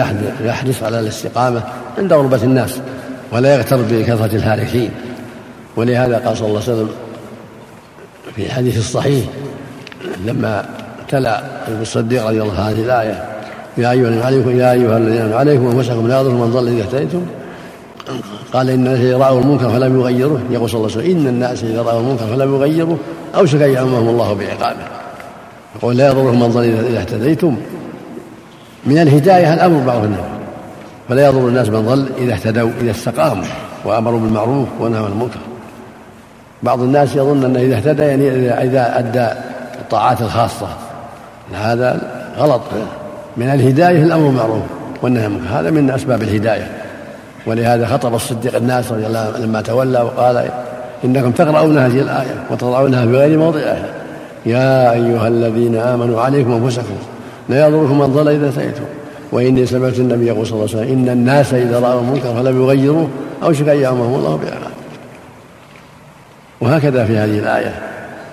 ويحرص 0.42 0.82
على 0.82 1.00
الاستقامة 1.00 1.62
عند 1.98 2.12
غربة 2.12 2.42
الناس 2.42 2.80
ولا 3.32 3.54
يغتر 3.54 3.76
بكثرة 3.90 4.36
الهالكين 4.36 4.90
ولهذا 5.76 6.18
قال 6.18 6.36
صلى 6.36 6.48
الله 6.48 6.62
عليه 6.62 6.72
وسلم 6.72 6.88
في 8.36 8.46
الحديث 8.46 8.78
الصحيح 8.78 9.24
لما 10.26 10.64
تلا 11.08 11.42
الصديق 11.80 12.26
رضي 12.26 12.42
الله 12.42 12.52
عنه 12.52 12.70
هذه 12.70 12.82
الآية 12.82 13.24
يا 13.78 13.90
أيها 13.92 14.08
الذين 14.08 14.22
عليكم 14.24 14.58
يا 14.60 14.72
أيها 14.72 14.98
الذين 14.98 15.32
عليكم 15.32 15.66
أنفسكم 15.70 16.08
لا 16.08 16.20
يضركم 16.20 16.40
من 16.40 16.50
ضل 16.50 16.68
إذا 16.68 16.82
اهتديتم 16.82 17.22
قال 18.52 18.70
إن 18.70 18.74
الناس 18.80 18.98
إذا 19.00 19.16
رأوا 19.16 19.40
المنكر 19.40 19.68
فلم 19.70 20.00
يغيره 20.00 20.40
يقول 20.50 20.70
صلى 20.70 20.80
الله 20.80 20.90
عليه 20.96 21.00
وسلم 21.06 21.18
إن 21.20 21.26
الناس 21.26 21.64
إذا 21.64 21.82
رأوا 21.82 22.00
المنكر 22.00 22.24
فلم 22.24 22.54
يغيره 22.54 22.98
أوشك 23.36 23.62
أن 23.62 23.70
يعمهم 23.70 24.08
الله 24.08 24.32
بعقابه 24.34 24.82
يقول 25.76 25.96
لا 25.96 26.08
يضرهم 26.08 26.40
من 26.40 26.48
ضل 26.48 26.64
إذا 26.64 27.00
اهتديتم 27.00 27.56
من 28.86 28.98
الهداية 28.98 29.54
الأمر 29.54 29.80
بعض 29.86 30.04
الناس 30.04 30.20
فلا 31.08 31.26
يضر 31.26 31.48
الناس 31.48 31.68
من 31.68 31.80
ضل 31.86 32.08
إذا 32.18 32.34
اهتدوا 32.34 32.70
إذا 32.80 32.90
استقاموا 32.90 33.44
وأمروا 33.84 34.20
بالمعروف 34.20 34.68
ونهوا 34.80 35.06
عن 35.06 35.12
المنكر 35.12 35.38
بعض 36.62 36.80
الناس 36.82 37.16
يظن 37.16 37.44
أنه 37.44 37.60
إذا 37.60 37.76
اهتدى 37.76 38.02
يعني 38.02 38.48
إذا 38.50 38.98
أدى 38.98 39.28
الطاعات 39.80 40.20
الخاصة 40.20 40.66
هذا 41.62 42.00
غلط 42.38 42.60
من 43.36 43.46
الهداية 43.48 44.02
الأمر 44.02 44.26
بالمعروف 44.26 44.62
والنهي 45.02 45.24
عن 45.24 45.32
المنكر 45.34 45.58
هذا 45.60 45.70
من 45.70 45.90
أسباب 45.90 46.22
الهداية 46.22 46.81
ولهذا 47.46 47.86
خطب 47.86 48.14
الصديق 48.14 48.56
الناس 48.56 48.92
رضي 48.92 49.06
الله 49.06 49.18
عنه 49.18 49.44
لما 49.46 49.60
تولى 49.60 49.98
وقال 50.00 50.48
انكم 51.04 51.30
تقرؤون 51.32 51.78
هذه 51.78 52.00
الايه 52.00 52.44
وتضعونها 52.50 53.06
في 53.06 53.12
غير 53.12 53.38
موضعها 53.38 53.86
يا 54.46 54.92
ايها 54.92 55.28
الذين 55.28 55.76
امنوا 55.76 56.22
عليكم 56.22 56.52
انفسكم 56.52 56.94
لا 57.48 57.66
يضركم 57.68 57.98
من 57.98 58.06
ضل 58.06 58.28
اذا 58.28 58.50
سئتم 58.50 58.84
واني 59.32 59.66
سمعت 59.66 59.98
النبي 59.98 60.26
يقول 60.26 60.46
صلى 60.46 60.54
الله 60.64 60.68
عليه 60.78 60.86
وسلم 60.86 60.98
ان 60.98 61.08
الناس 61.08 61.54
اذا 61.54 61.80
راوا 61.80 62.00
المنكر 62.00 62.34
فلم 62.34 62.62
يغيروه 62.62 63.08
او 63.42 63.52
شك 63.52 63.68
ان 63.68 63.76
يامرهم 63.76 64.14
الله 64.14 64.36
باعاقه 64.36 64.70
وهكذا 66.60 67.04
في 67.06 67.18
هذه 67.18 67.38
الايه 67.38 67.74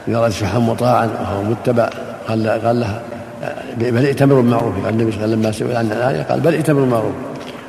اذا 0.07 0.19
رايت 0.19 0.33
شحا 0.33 0.59
مطاعا 0.59 1.09
وهو 1.21 1.43
متبع 1.43 1.89
قال 2.27 2.47
قال 2.49 2.79
لها 2.79 3.01
بل 3.79 4.05
ائتمروا 4.05 4.41
بالمعروف 4.41 4.85
قال 4.85 4.93
النبي 4.93 5.11
صلى 5.11 5.25
الله 5.25 5.37
عليه 5.37 5.37
وسلم 5.37 5.41
لما 5.41 5.51
سئل 5.51 5.77
عن 5.77 5.85
الايه 5.91 6.23
قال 6.23 6.39
بل 6.39 6.53
ائتمروا 6.53 6.83
بالمعروف 6.85 7.11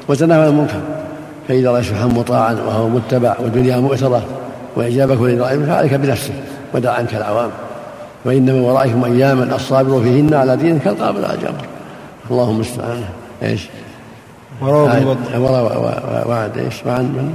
وتناهوا 0.09 0.43
عن 0.43 0.49
المنكر 0.49 0.81
فإذا 1.49 1.71
رأى 1.71 1.83
شحا 1.83 2.07
مطاعا 2.07 2.53
وهو 2.55 2.89
متبع 2.89 3.37
والدنيا 3.41 3.77
مؤثرة 3.77 4.23
وإجابك 4.77 5.21
للرأي 5.23 5.67
فعليك 5.67 5.95
بنفسك 5.95 6.33
ودع 6.75 6.93
عنك 6.93 7.15
العوام 7.15 7.51
وإن 8.25 8.47
من 8.47 8.61
ورائكم 8.61 9.05
أياما 9.05 9.57
الصابر 9.57 10.03
فيهن 10.03 10.35
على 10.35 10.57
دينك 10.57 10.87
القابل 10.87 11.25
على 11.25 11.35
الجبر 11.35 11.65
اللهم 12.31 12.55
المستعان 12.55 13.03
ايش؟ 13.43 13.67
وروى 14.63 15.71
وعد 16.27 16.59
ايش؟ 16.59 16.75
وعن 16.87 17.03
من؟ 17.05 17.33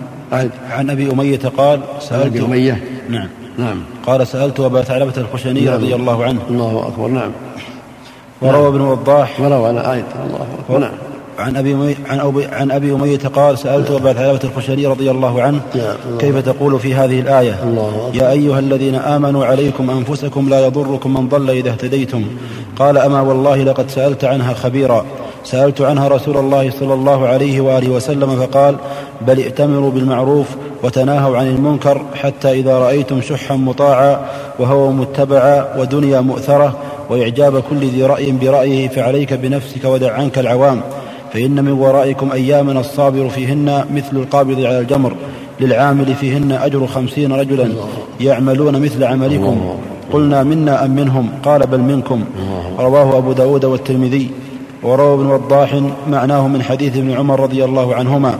عن 0.71 0.89
ابي 0.89 1.11
اميه 1.11 1.39
قال 1.57 1.79
سالت 1.99 2.25
ابي 2.25 2.41
اميه 2.45 2.83
نعم 3.09 3.27
نعم 3.57 3.81
قال 4.05 4.27
سالت 4.27 4.59
ابا 4.59 4.81
ثعلبه 4.81 5.13
الخشني 5.17 5.61
نعم. 5.61 5.73
رضي 5.73 5.95
الله 5.95 6.23
عنه 6.23 6.39
الله 6.49 6.87
اكبر 6.87 7.07
نعم 7.07 7.31
وروى 8.41 8.59
نعم. 8.63 8.71
ابن 8.81 8.81
وضاح 8.81 9.39
وروى 9.41 9.69
انا 9.69 9.81
عيد 9.87 10.03
الله 10.25 10.45
اكبر 10.59 10.77
نعم 10.77 10.93
عن 11.39 11.57
أبي 11.57 11.75
عن 12.09 12.19
أبي 12.19 12.45
عن 12.45 12.71
أبي 12.71 12.93
أمية 12.93 13.17
قال 13.19 13.57
سألت 13.57 13.91
أبا 13.91 14.13
ثعلبة 14.13 14.39
الخشني 14.43 14.85
رضي 14.87 15.11
الله 15.11 15.41
عنه 15.41 15.61
كيف 16.19 16.37
تقول 16.37 16.79
في 16.79 16.93
هذه 16.93 17.19
الآية 17.19 17.55
يا 18.13 18.31
أيها 18.31 18.59
الذين 18.59 18.95
آمنوا 18.95 19.45
عليكم 19.45 19.89
أنفسكم 19.89 20.49
لا 20.49 20.65
يضركم 20.65 21.13
من 21.13 21.29
ضل 21.29 21.49
إذا 21.49 21.69
اهتديتم 21.69 22.25
قال 22.79 22.97
أما 22.97 23.21
والله 23.21 23.63
لقد 23.63 23.89
سألت 23.89 24.23
عنها 24.23 24.53
خبيرا 24.53 25.05
سألت 25.43 25.81
عنها 25.81 26.07
رسول 26.07 26.37
الله 26.37 26.71
صلى 26.71 26.93
الله 26.93 27.27
عليه 27.27 27.61
وآله 27.61 27.89
وسلم 27.89 28.35
فقال 28.39 28.75
بل 29.27 29.39
ائتمروا 29.39 29.91
بالمعروف 29.91 30.47
وتناهوا 30.83 31.37
عن 31.37 31.47
المنكر 31.47 32.01
حتى 32.15 32.51
إذا 32.51 32.79
رأيتم 32.79 33.21
شحا 33.21 33.55
مطاعا 33.55 34.19
وهوى 34.59 34.89
متبعا 34.89 35.67
ودنيا 35.79 36.19
مؤثرة 36.21 36.75
وإعجاب 37.09 37.59
كل 37.61 37.79
ذي 37.79 38.03
رأي 38.03 38.31
برأيه 38.31 38.87
فعليك 38.87 39.33
بنفسك 39.33 39.85
ودع 39.85 40.13
عنك 40.13 40.39
العوام 40.39 40.81
فإن 41.35 41.65
من 41.65 41.71
ورائكم 41.71 42.31
أياما 42.31 42.79
الصابر 42.79 43.29
فيهن 43.29 43.85
مثل 43.93 44.17
القابض 44.17 44.59
على 44.59 44.79
الجمر 44.79 45.11
للعامل 45.59 46.13
فيهن 46.15 46.51
أجر 46.51 46.87
خمسين 46.87 47.31
رجلا 47.33 47.69
يعملون 48.21 48.81
مثل 48.81 49.03
عملكم 49.03 49.55
قلنا 50.13 50.43
منا 50.43 50.85
أم 50.85 50.91
منهم 50.95 51.29
قال 51.43 51.67
بل 51.67 51.79
منكم 51.79 52.21
رواه 52.79 53.17
أبو 53.17 53.31
داود 53.31 53.65
والترمذي 53.65 54.29
وروى 54.83 55.13
ابن 55.13 55.25
وضاح 55.25 55.81
معناه 56.07 56.47
من 56.47 56.61
حديث 56.63 56.97
ابن 56.97 57.11
عمر 57.11 57.39
رضي 57.39 57.63
الله 57.65 57.95
عنهما 57.95 58.35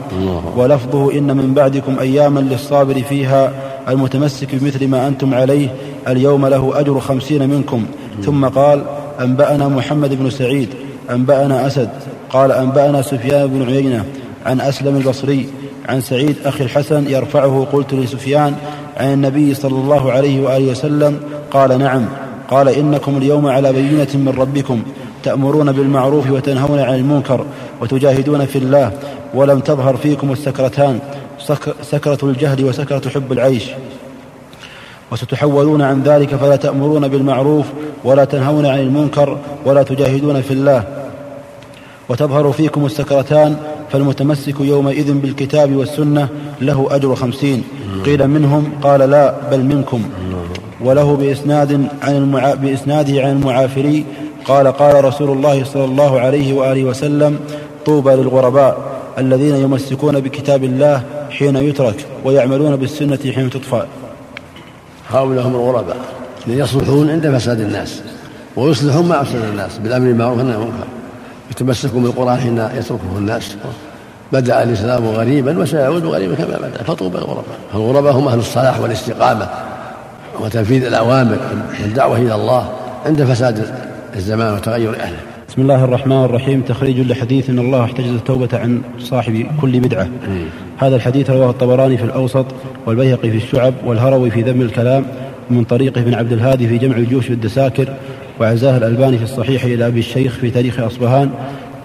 ولفظه 0.56 1.12
إن 1.18 1.36
من 1.36 1.54
بعدكم 1.54 1.98
أياما 1.98 2.40
للصابر 2.40 2.94
فيها 3.02 3.52
المتمسك 3.88 4.48
بمثل 4.54 4.88
ما 4.88 5.08
أنتم 5.08 5.34
عليه 5.34 5.68
اليوم 6.08 6.46
له 6.46 6.80
أجر 6.80 7.00
خمسين 7.00 7.48
منكم 7.48 7.84
ثم 8.22 8.44
قال 8.46 8.82
أنبأنا 9.20 9.68
محمد 9.68 10.14
بن 10.22 10.30
سعيد 10.30 10.68
أنبأنا 11.10 11.66
أسد 11.66 11.88
قال 12.30 12.52
أنبأنا 12.52 13.02
سفيان 13.02 13.46
بن 13.46 13.62
عيينة 13.62 14.04
عن 14.46 14.60
أسلم 14.60 14.96
البصري 14.96 15.48
عن 15.88 16.00
سعيد 16.00 16.36
أخي 16.44 16.64
الحسن 16.64 17.06
يرفعه 17.08 17.66
قلت 17.72 17.94
لسفيان 17.94 18.54
عن 18.96 19.12
النبي 19.12 19.54
صلى 19.54 19.72
الله 19.78 20.12
عليه 20.12 20.40
وآله 20.42 20.70
وسلم 20.70 21.20
قال 21.50 21.78
نعم 21.78 22.04
قال 22.50 22.68
إنكم 22.68 23.16
اليوم 23.16 23.46
على 23.46 23.72
بينة 23.72 24.08
من 24.14 24.34
ربكم 24.38 24.82
تأمرون 25.22 25.72
بالمعروف 25.72 26.30
وتنهون 26.30 26.78
عن 26.78 26.94
المنكر 26.94 27.44
وتجاهدون 27.80 28.46
في 28.46 28.58
الله 28.58 28.92
ولم 29.34 29.60
تظهر 29.60 29.96
فيكم 29.96 30.32
السكرتان 30.32 30.98
سكرة 31.82 32.18
الجهل 32.22 32.64
وسكرة 32.64 33.08
حب 33.08 33.32
العيش 33.32 33.62
وستحولون 35.12 35.82
عن 35.82 36.02
ذلك 36.02 36.34
فلا 36.34 36.56
تأمرون 36.56 37.08
بالمعروف 37.08 37.66
ولا 38.04 38.24
تنهون 38.24 38.66
عن 38.66 38.78
المنكر 38.78 39.38
ولا 39.64 39.82
تجاهدون 39.82 40.40
في 40.42 40.50
الله 40.50 40.84
وتظهر 42.08 42.52
فيكم 42.52 42.86
السكرتان 42.86 43.56
فالمتمسك 43.92 44.54
يومئذ 44.60 45.12
بالكتاب 45.14 45.76
والسنة 45.76 46.28
له 46.60 46.88
أجر 46.90 47.14
خمسين 47.14 47.62
قيل 48.04 48.28
منهم 48.28 48.70
قال 48.82 49.00
لا 49.10 49.34
بل 49.50 49.64
منكم 49.64 50.02
وله 50.84 51.16
بإسناد 51.16 51.86
عن 52.02 52.16
المع... 52.16 52.54
بإسناده 52.54 53.22
عن 53.22 53.30
المعافري 53.30 54.04
قال 54.44 54.66
قال 54.68 55.04
رسول 55.04 55.30
الله 55.30 55.64
صلى 55.64 55.84
الله 55.84 56.20
عليه 56.20 56.52
وآله 56.52 56.84
وسلم 56.84 57.38
طوبى 57.86 58.10
للغرباء 58.10 58.78
الذين 59.18 59.54
يمسكون 59.56 60.20
بكتاب 60.20 60.64
الله 60.64 61.02
حين 61.30 61.56
يترك 61.56 62.06
ويعملون 62.24 62.76
بالسنة 62.76 63.18
حين 63.34 63.50
تطفى 63.50 63.82
هؤلاء 65.10 65.46
هم 65.48 65.54
الغرباء 65.54 65.96
يصلحون 66.46 67.10
عند 67.10 67.38
فساد 67.38 67.60
الناس 67.60 68.02
ويصلحون 68.56 69.08
ما 69.08 69.20
أفسد 69.22 69.44
الناس 69.44 69.78
بالأمر 69.78 70.06
المعروف 70.10 70.38
والنهي 70.38 70.54
عن 70.56 70.62
المنكر 70.62 70.86
يتمسكون 71.56 72.02
بالقرآن 72.02 72.38
حين 72.38 72.58
يتركه 72.58 73.18
الناس 73.18 73.56
بدأ 74.32 74.62
الإسلام 74.62 75.04
غريبا 75.06 75.58
وسيعود 75.58 76.04
غريبا 76.04 76.34
كما 76.34 76.46
بدأ 76.56 76.82
فطوبى 76.86 77.18
الغرباء 77.18 77.44
فالغرباء 77.72 78.12
هم 78.18 78.28
أهل 78.28 78.38
الصلاح 78.38 78.80
والاستقامة 78.80 79.48
وتنفيذ 80.40 80.84
الأوامر 80.86 81.36
والدعوة 81.82 82.16
إلى 82.16 82.34
الله 82.34 82.68
عند 83.06 83.24
فساد 83.24 83.74
الزمان 84.16 84.54
وتغير 84.54 84.96
أهله 85.00 85.18
بسم 85.48 85.62
الله 85.62 85.84
الرحمن 85.84 86.24
الرحيم 86.24 86.60
تخريج 86.62 87.00
لحديث 87.00 87.50
ان 87.50 87.58
الله 87.58 87.84
احتجز 87.84 88.10
التوبه 88.10 88.48
عن 88.58 88.80
صاحب 88.98 89.46
كل 89.60 89.80
بدعه. 89.80 90.02
إيه. 90.02 90.44
هذا 90.78 90.96
الحديث 90.96 91.30
رواه 91.30 91.50
الطبراني 91.50 91.96
في 91.96 92.04
الاوسط 92.04 92.46
والبيهقي 92.86 93.30
في 93.30 93.36
الشعب 93.36 93.74
والهروي 93.86 94.30
في 94.30 94.42
ذم 94.42 94.60
الكلام 94.60 95.04
من 95.50 95.64
طريق 95.64 95.98
ابن 95.98 96.14
عبد 96.14 96.32
الهادي 96.32 96.68
في 96.68 96.78
جمع 96.78 96.96
الجيوش 96.96 97.28
بالدساكر 97.28 97.88
وعزاه 98.40 98.76
الألباني 98.76 99.18
في 99.18 99.24
الصحيح 99.24 99.64
إلى 99.64 99.86
أبي 99.86 99.98
الشيخ 99.98 100.32
في 100.34 100.50
تاريخ 100.50 100.80
أصبهان 100.80 101.30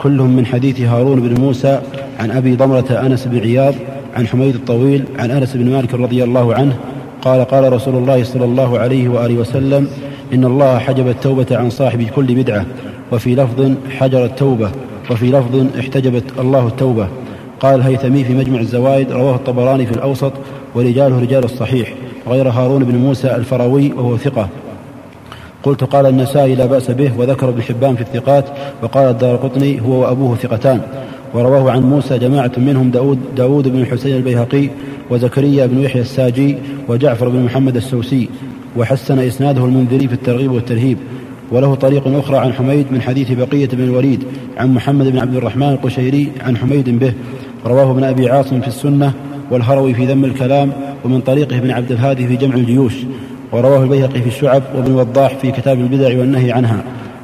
كلهم 0.01 0.35
من 0.35 0.45
حديث 0.45 0.81
هارون 0.81 1.19
بن 1.21 1.41
موسى 1.41 1.79
عن 2.19 2.31
أبي 2.31 2.55
ضمرة 2.55 3.03
أنس 3.05 3.25
بن 3.25 3.39
عياض 3.39 3.73
عن 4.15 4.27
حميد 4.27 4.55
الطويل 4.55 5.03
عن 5.19 5.31
أنس 5.31 5.53
بن 5.55 5.71
مالك 5.71 5.93
رضي 5.93 6.23
الله 6.23 6.55
عنه 6.55 6.75
قال 7.21 7.45
قال 7.45 7.73
رسول 7.73 7.95
الله 7.95 8.23
صلى 8.23 8.45
الله 8.45 8.79
عليه 8.79 9.09
وآله 9.09 9.35
وسلم 9.35 9.87
إن 10.33 10.45
الله 10.45 10.77
حجب 10.79 11.07
التوبة 11.07 11.45
عن 11.57 11.69
صاحب 11.69 12.03
كل 12.15 12.25
بدعة 12.35 12.65
وفي 13.11 13.35
لفظ 13.35 13.71
حجر 13.97 14.25
التوبة 14.25 14.71
وفي 15.11 15.25
لفظ 15.29 15.65
احتجبت 15.79 16.23
الله 16.39 16.67
التوبة 16.67 17.07
قال 17.59 17.75
الهيثمي 17.75 18.23
في 18.23 18.33
مجمع 18.33 18.59
الزوائد 18.59 19.11
رواه 19.11 19.35
الطبراني 19.35 19.85
في 19.85 19.91
الأوسط 19.91 20.33
ورجاله 20.75 21.19
رجال 21.21 21.43
الصحيح 21.43 21.93
غير 22.29 22.49
هارون 22.49 22.83
بن 22.83 22.95
موسى 22.95 23.35
الفروي 23.35 23.91
وهو 23.97 24.17
ثقة 24.17 24.49
قلت 25.64 25.84
قال 25.84 26.05
النسائي 26.05 26.55
لا 26.55 26.66
بأس 26.66 26.91
به 26.91 27.12
وذكر 27.18 27.49
ابن 27.49 27.62
حبان 27.62 27.95
في 27.95 28.01
الثقات 28.01 28.45
وقال 28.84 29.09
الدار 29.09 29.36
قطني 29.36 29.82
هو 29.82 30.01
وأبوه 30.01 30.36
ثقتان 30.36 30.82
ورواه 31.34 31.72
عن 31.72 31.82
موسى 31.82 32.18
جماعة 32.18 32.51
منهم 32.57 32.91
داود, 32.91 33.20
داود 33.38 33.68
بن 33.68 33.80
الحسين 33.80 34.16
البيهقي 34.16 34.70
وزكريا 35.09 35.66
بن 35.66 35.80
يحيى 35.80 36.01
الساجي 36.01 36.55
وجعفر 36.88 37.30
بن 37.30 37.43
محمد 37.45 37.76
السوسي 37.76 38.30
وحسن 38.78 39.20
إسناده 39.20 39.66
المنذري 39.66 40.07
في 40.07 40.14
الترغيب 40.14 40.51
والترهيب 40.51 40.97
وله 41.51 41.76
طريق 41.76 42.03
أخرى 42.07 42.38
عن 42.38 42.53
حميد 42.53 42.86
من 42.91 43.01
حديث 43.01 43.32
بقية 43.32 43.68
بن 43.74 43.84
الوليد 43.84 44.24
عن 44.57 44.74
محمد 44.74 45.07
بن 45.07 45.18
عبد 45.18 45.36
الرحمن 45.36 45.70
القشيري 45.70 46.32
عن 46.43 46.57
حميد 46.57 46.99
به 46.99 47.14
رواه 47.66 47.91
ابن 47.91 48.03
أبي 48.03 48.30
عاصم 48.30 48.62
في 48.62 48.68
السنة 48.68 49.12
والهروي 49.51 49.93
في 49.93 50.05
ذم 50.05 50.26
الكلام 50.26 50.72
ومن 51.05 51.22
طريقه 51.22 51.57
ابن 51.57 51.72
عبد 51.72 51.91
الهادي 51.91 52.28
في 52.28 52.36
جمع 52.36 52.55
الجيوش 52.55 52.93
ورواه 53.51 53.83
البيهقي 53.83 54.21
في 54.21 54.27
الشعب 54.27 54.63
وابن 54.75 54.91
وضاح 54.95 55.35
في 55.35 55.51
كتاب 55.51 55.79
البدع 55.79 56.19
والنهي 56.19 56.51
عنها 56.51 56.83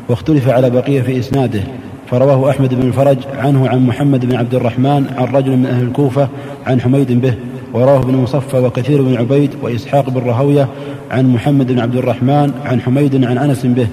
واختلف 0.09 0.49
على 0.49 0.69
بقية 0.69 1.01
في 1.01 1.19
إسناده 1.19 1.61
فرواه 2.09 2.49
أحمد 2.49 2.73
بن 2.73 2.87
الفرج 2.87 3.17
عنه 3.35 3.67
عن 3.67 3.85
محمد 3.87 4.25
بن 4.25 4.35
عبد 4.35 4.55
الرحمن 4.55 5.13
عن 5.17 5.25
رجل 5.33 5.57
من 5.57 5.65
أهل 5.65 5.83
الكوفة 5.83 6.27
عن 6.67 6.81
حميد 6.81 7.21
به 7.21 7.33
ورواه 7.73 7.97
ابن 7.99 8.15
مصفى 8.17 8.57
وكثير 8.57 9.01
بن 9.01 9.15
عبيد 9.17 9.49
وإسحاق 9.61 10.09
بن 10.09 10.21
رهوية 10.21 10.67
عن 11.11 11.29
محمد 11.33 11.67
بن 11.71 11.79
عبد 11.79 11.95
الرحمن 11.95 12.51
عن 12.65 12.81
حميد 12.81 13.23
عن 13.25 13.37
أنس 13.37 13.65
به 13.65 13.87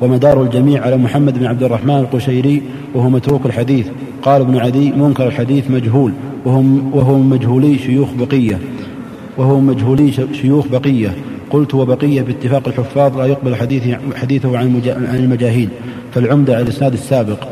ومدار 0.00 0.42
الجميع 0.42 0.82
على 0.82 0.96
محمد 0.96 1.38
بن 1.38 1.46
عبد 1.46 1.62
الرحمن 1.62 1.96
القشيري 1.98 2.62
وهو 2.94 3.10
متروك 3.10 3.46
الحديث 3.46 3.86
قال 4.22 4.40
ابن 4.40 4.58
عدي 4.58 4.92
منكر 4.92 5.26
الحديث 5.26 5.70
مجهول 5.70 6.12
وهم 6.44 6.90
وهو 6.94 7.18
مجهولي 7.18 7.78
شيوخ 7.78 8.08
بقية 8.20 8.58
وهو 9.36 9.60
مجهولي 9.60 10.12
شيوخ 10.32 10.66
بقية 10.66 11.10
قلت 11.50 11.74
وبقي 11.74 12.20
باتفاق 12.20 12.68
الحفاظ 12.68 13.18
لا 13.18 13.26
يقبل 13.26 13.56
حديثه, 13.56 13.98
حديثه 14.16 14.58
عن, 14.58 14.82
عن 15.08 15.16
المجاهيل 15.16 15.68
فالعمدة 16.14 16.54
على 16.54 16.62
الإسناد 16.62 16.92
السابق 16.92 17.48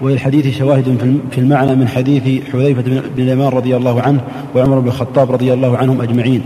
وللحديث 0.00 0.58
شواهد 0.58 1.16
في 1.30 1.38
المعنى 1.40 1.74
من 1.74 1.88
حديث 1.88 2.22
حذيفة 2.52 2.82
بن 2.82 3.02
اليمان 3.22 3.48
رضي 3.48 3.76
الله 3.76 4.00
عنه 4.02 4.20
وعمر 4.54 4.78
بن 4.78 4.88
الخطاب 4.88 5.32
رضي 5.32 5.52
الله 5.52 5.76
عنهم 5.78 6.02
أجمعين 6.02 6.42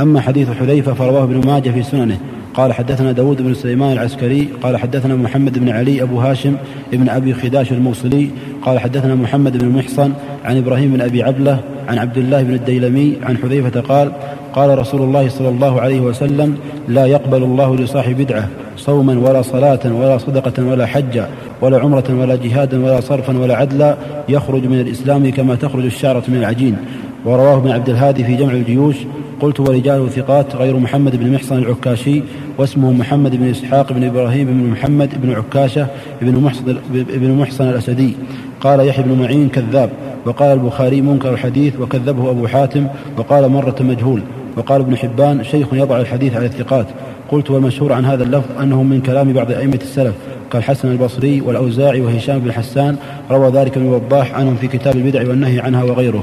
أما 0.00 0.20
حديث 0.20 0.48
حذيفة 0.60 0.92
فرواه 0.94 1.22
ابن 1.24 1.46
ماجه 1.46 1.70
في 1.70 1.82
سننه 1.82 2.20
قال 2.54 2.72
حدثنا 2.72 3.12
داود 3.12 3.36
بن 3.42 3.54
سليمان 3.54 3.92
العسكري 3.92 4.48
قال 4.62 4.76
حدثنا 4.76 5.14
محمد 5.14 5.58
بن 5.58 5.68
علي 5.68 6.02
أبو 6.02 6.20
هاشم 6.20 6.56
بن 6.92 7.08
أبي 7.08 7.34
خداش 7.34 7.72
الموصلي 7.72 8.30
قال 8.62 8.78
حدثنا 8.78 9.14
محمد 9.14 9.56
بن 9.58 9.68
محصن 9.68 10.12
عن 10.44 10.56
إبراهيم 10.58 10.90
بن 10.92 11.00
أبي 11.00 11.22
عبلة 11.22 11.60
عن 11.88 11.98
عبد 11.98 12.18
الله 12.18 12.42
بن 12.42 12.54
الديلمي 12.54 13.16
عن 13.22 13.36
حذيفة 13.38 13.80
قال 13.80 14.12
قال 14.54 14.78
رسول 14.78 15.02
الله 15.02 15.28
صلى 15.28 15.48
الله 15.48 15.80
عليه 15.80 16.00
وسلم 16.00 16.56
لا 16.88 17.06
يقبل 17.06 17.42
الله 17.42 17.76
لصاحب 17.76 18.16
بدعة 18.16 18.48
صوما 18.76 19.18
ولا 19.28 19.42
صلاة 19.42 19.80
ولا 19.84 20.18
صدقة 20.18 20.64
ولا 20.66 20.86
حجة 20.86 21.26
ولا 21.60 21.78
عمرة 21.78 22.04
ولا 22.20 22.36
جهادا 22.44 22.84
ولا 22.84 23.00
صرفا 23.00 23.38
ولا 23.38 23.54
عدلا 23.56 23.96
يخرج 24.28 24.66
من 24.66 24.80
الإسلام 24.80 25.30
كما 25.30 25.54
تخرج 25.54 25.84
الشعرة 25.84 26.22
من 26.28 26.36
العجين 26.36 26.76
ورواه 27.24 27.56
ابن 27.56 27.70
عبد 27.70 27.88
الهادي 27.88 28.24
في 28.24 28.36
جمع 28.36 28.52
الجيوش 28.52 28.96
قلت 29.40 29.60
ورجاله 29.60 30.08
ثقات 30.08 30.56
غير 30.56 30.76
محمد 30.76 31.16
بن 31.16 31.32
محصن 31.34 31.58
العكاشي 31.58 32.22
واسمه 32.58 32.92
محمد 32.92 33.36
بن 33.38 33.50
إسحاق 33.50 33.92
بن 33.92 34.04
إبراهيم 34.04 34.46
بن 34.46 34.70
محمد 34.70 35.10
بن 35.22 35.32
عكاشة 35.34 35.86
بن 36.22 36.40
محصن, 36.44 36.76
بن 36.92 37.30
محصن 37.30 37.68
الأسدي 37.68 38.16
قال 38.60 38.80
يحيى 38.88 39.04
بن 39.04 39.22
معين 39.22 39.48
كذاب 39.48 39.90
وقال 40.26 40.52
البخاري 40.52 41.00
منكر 41.00 41.32
الحديث 41.32 41.80
وكذبه 41.80 42.30
أبو 42.30 42.46
حاتم 42.46 42.86
وقال 43.16 43.48
مرة 43.48 43.74
مجهول 43.80 44.22
وقال 44.56 44.80
ابن 44.80 44.96
حبان 44.96 45.44
شيخ 45.44 45.66
يضع 45.72 46.00
الحديث 46.00 46.36
على 46.36 46.46
الثقات 46.46 46.86
قلت 47.28 47.50
والمشهور 47.50 47.92
عن 47.92 48.04
هذا 48.04 48.22
اللفظ 48.24 48.58
أنه 48.62 48.82
من 48.82 49.00
كلام 49.00 49.32
بعض 49.32 49.50
أئمة 49.50 49.78
السلف 49.82 50.14
كالحسن 50.52 50.92
البصري 50.92 51.40
والأوزاعي 51.40 52.00
وهشام 52.00 52.38
بن 52.38 52.52
حسان 52.52 52.96
روى 53.30 53.48
ذلك 53.52 53.78
من 53.78 53.86
وضاح 53.86 54.34
عنهم 54.34 54.56
في 54.56 54.66
كتاب 54.68 54.96
البدع 54.96 55.28
والنهي 55.28 55.60
عنها 55.60 55.82
وغيره 55.84 56.22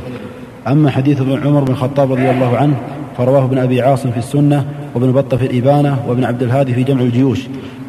أما 0.67 0.91
حديث 0.91 1.21
ابن 1.21 1.47
عمر 1.47 1.63
بن 1.63 1.71
الخطاب 1.71 2.11
رضي 2.11 2.29
الله 2.32 2.57
عنه 2.57 2.73
فرواه 3.18 3.43
ابن 3.45 3.57
أبي 3.57 3.82
عاصم 3.82 4.12
في 4.12 4.18
السنة 4.18 4.66
وابن 4.95 5.12
بطة 5.12 5.38
في 5.38 5.45
الإبانة 5.45 5.97
وابن 6.07 6.24
عبد 6.24 6.43
الهادي 6.43 6.74
في 6.74 6.84
جمع 6.84 7.01
الجيوش 7.01 7.39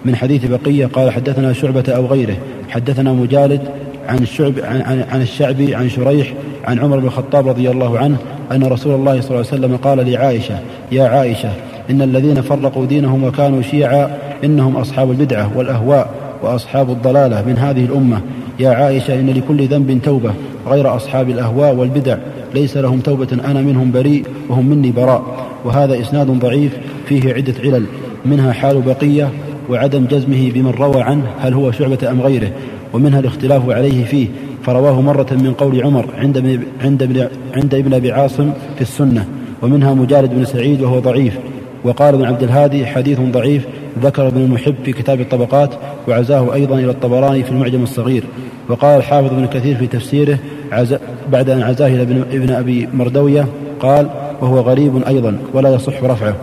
من 0.05 0.17
حديث 0.17 0.45
بقية 0.47 0.87
قال 0.87 1.11
حدثنا 1.11 1.53
شعبة 1.53 1.85
أو 1.89 2.07
غيره 2.07 2.37
حدثنا 2.71 3.13
مجالد 3.13 3.61
عن 4.09 4.19
الشعب 4.19 4.53
عن, 4.65 4.81
عن, 4.81 5.05
عن 5.13 5.23
الشعبي 5.23 5.75
عن 5.75 5.89
شريح 5.89 6.33
عن 6.65 6.79
عمر 6.79 6.99
بن 6.99 7.07
الخطاب 7.07 7.49
رضي 7.49 7.71
الله 7.71 7.99
عنه 7.99 8.17
أن 8.53 8.63
رسول 8.63 8.95
الله 8.95 9.21
صلى 9.21 9.31
الله 9.39 9.49
عليه 9.53 9.61
وسلم 9.67 9.77
قال 9.77 10.11
لعائشة 10.13 10.55
يا 10.93 11.05
عائشة 11.05 11.49
إن 11.91 12.03
الذين 12.03 12.41
فرقوا 12.41 12.87
دينهم 12.87 13.25
وكانوا 13.25 13.63
شيعا 13.63 14.11
إنهم 14.45 14.77
أصحاب 14.77 15.11
البدعة 15.11 15.51
والأهواء 15.59 16.11
وأصحاب 16.43 16.91
الضلالة 16.91 17.43
من 17.47 17.59
هذه 17.59 17.85
الأمة 17.85 18.21
يا 18.61 18.71
عائشة 18.71 19.15
إن 19.21 19.31
لكل 19.31 19.67
ذنب 19.67 20.01
توبة 20.05 20.31
غير 20.69 20.97
أصحاب 20.97 21.31
الأهواء 21.31 21.75
والبدع 21.75 22.17
ليس 22.55 22.77
لهم 22.77 23.01
توبة 23.01 23.27
أنا 23.33 23.61
منهم 23.61 23.91
بريء 23.93 24.25
وهم 24.49 24.67
مني 24.67 24.91
براء 24.93 25.47
وهذا 25.65 26.01
إسناد 26.01 26.27
ضعيف 26.27 26.73
فيه 27.07 27.35
عدة 27.35 27.55
علل 27.65 27.85
منها 28.27 28.53
حال 28.53 28.83
بقية 28.83 29.29
وعدم 29.71 30.05
جزمه 30.05 30.51
بمن 30.55 30.71
روى 30.79 31.03
عنه 31.03 31.23
هل 31.41 31.55
هو 31.55 31.71
شعبة 31.73 32.11
أم 32.11 32.21
غيره 32.21 32.51
ومنها 32.93 33.21
الاختلاف 33.21 33.71
عليه 33.71 34.05
فيه 34.05 34.27
فرواه 34.63 35.01
مرة 35.01 35.27
من 35.33 35.53
قول 35.53 35.83
عمر 35.83 36.07
عند 36.19 36.61
عند 36.85 37.29
عند 37.55 37.75
ابن 37.75 37.95
أبي 37.95 38.13
عاصم 38.13 38.51
في 38.77 38.81
السنة 38.81 39.25
ومنها 39.63 39.95
مجالد 39.95 40.31
بن 40.35 40.45
سعيد 40.45 40.81
وهو 40.83 40.99
ضعيف 40.99 41.39
وقال 41.85 42.15
ابن 42.15 42.25
عبد 42.25 42.43
الهادي 42.43 42.87
حديث 42.87 43.21
ضعيف 43.21 43.65
ذكر 44.03 44.29
ابن 44.29 44.41
المحب 44.41 44.75
في 44.85 44.93
كتاب 44.93 45.21
الطبقات 45.21 45.75
وعزاه 46.09 46.55
أيضا 46.55 46.79
إلى 46.79 46.91
الطبراني 46.91 47.43
في 47.43 47.51
المعجم 47.51 47.83
الصغير 47.83 48.25
وقال 48.69 48.99
الحافظ 48.99 49.33
ابن 49.33 49.47
كثير 49.47 49.77
في 49.77 49.87
تفسيره 49.87 50.39
عز 50.73 50.97
بعد 51.33 51.51
أن 51.51 51.63
عزاه 51.63 51.87
إلى 51.87 52.03
ابن 52.37 52.51
أبي 52.53 52.89
مردوية 52.95 53.47
قال 53.81 54.09
وهو 54.41 54.61
غريب 54.61 55.03
أيضا 55.07 55.37
ولا 55.55 55.75
يصح 55.75 56.03
رفعه 56.05 56.35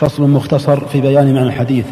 فصل 0.00 0.22
مختصر 0.30 0.80
في 0.86 1.00
بيان 1.00 1.34
معنى 1.34 1.46
الحديث 1.46 1.84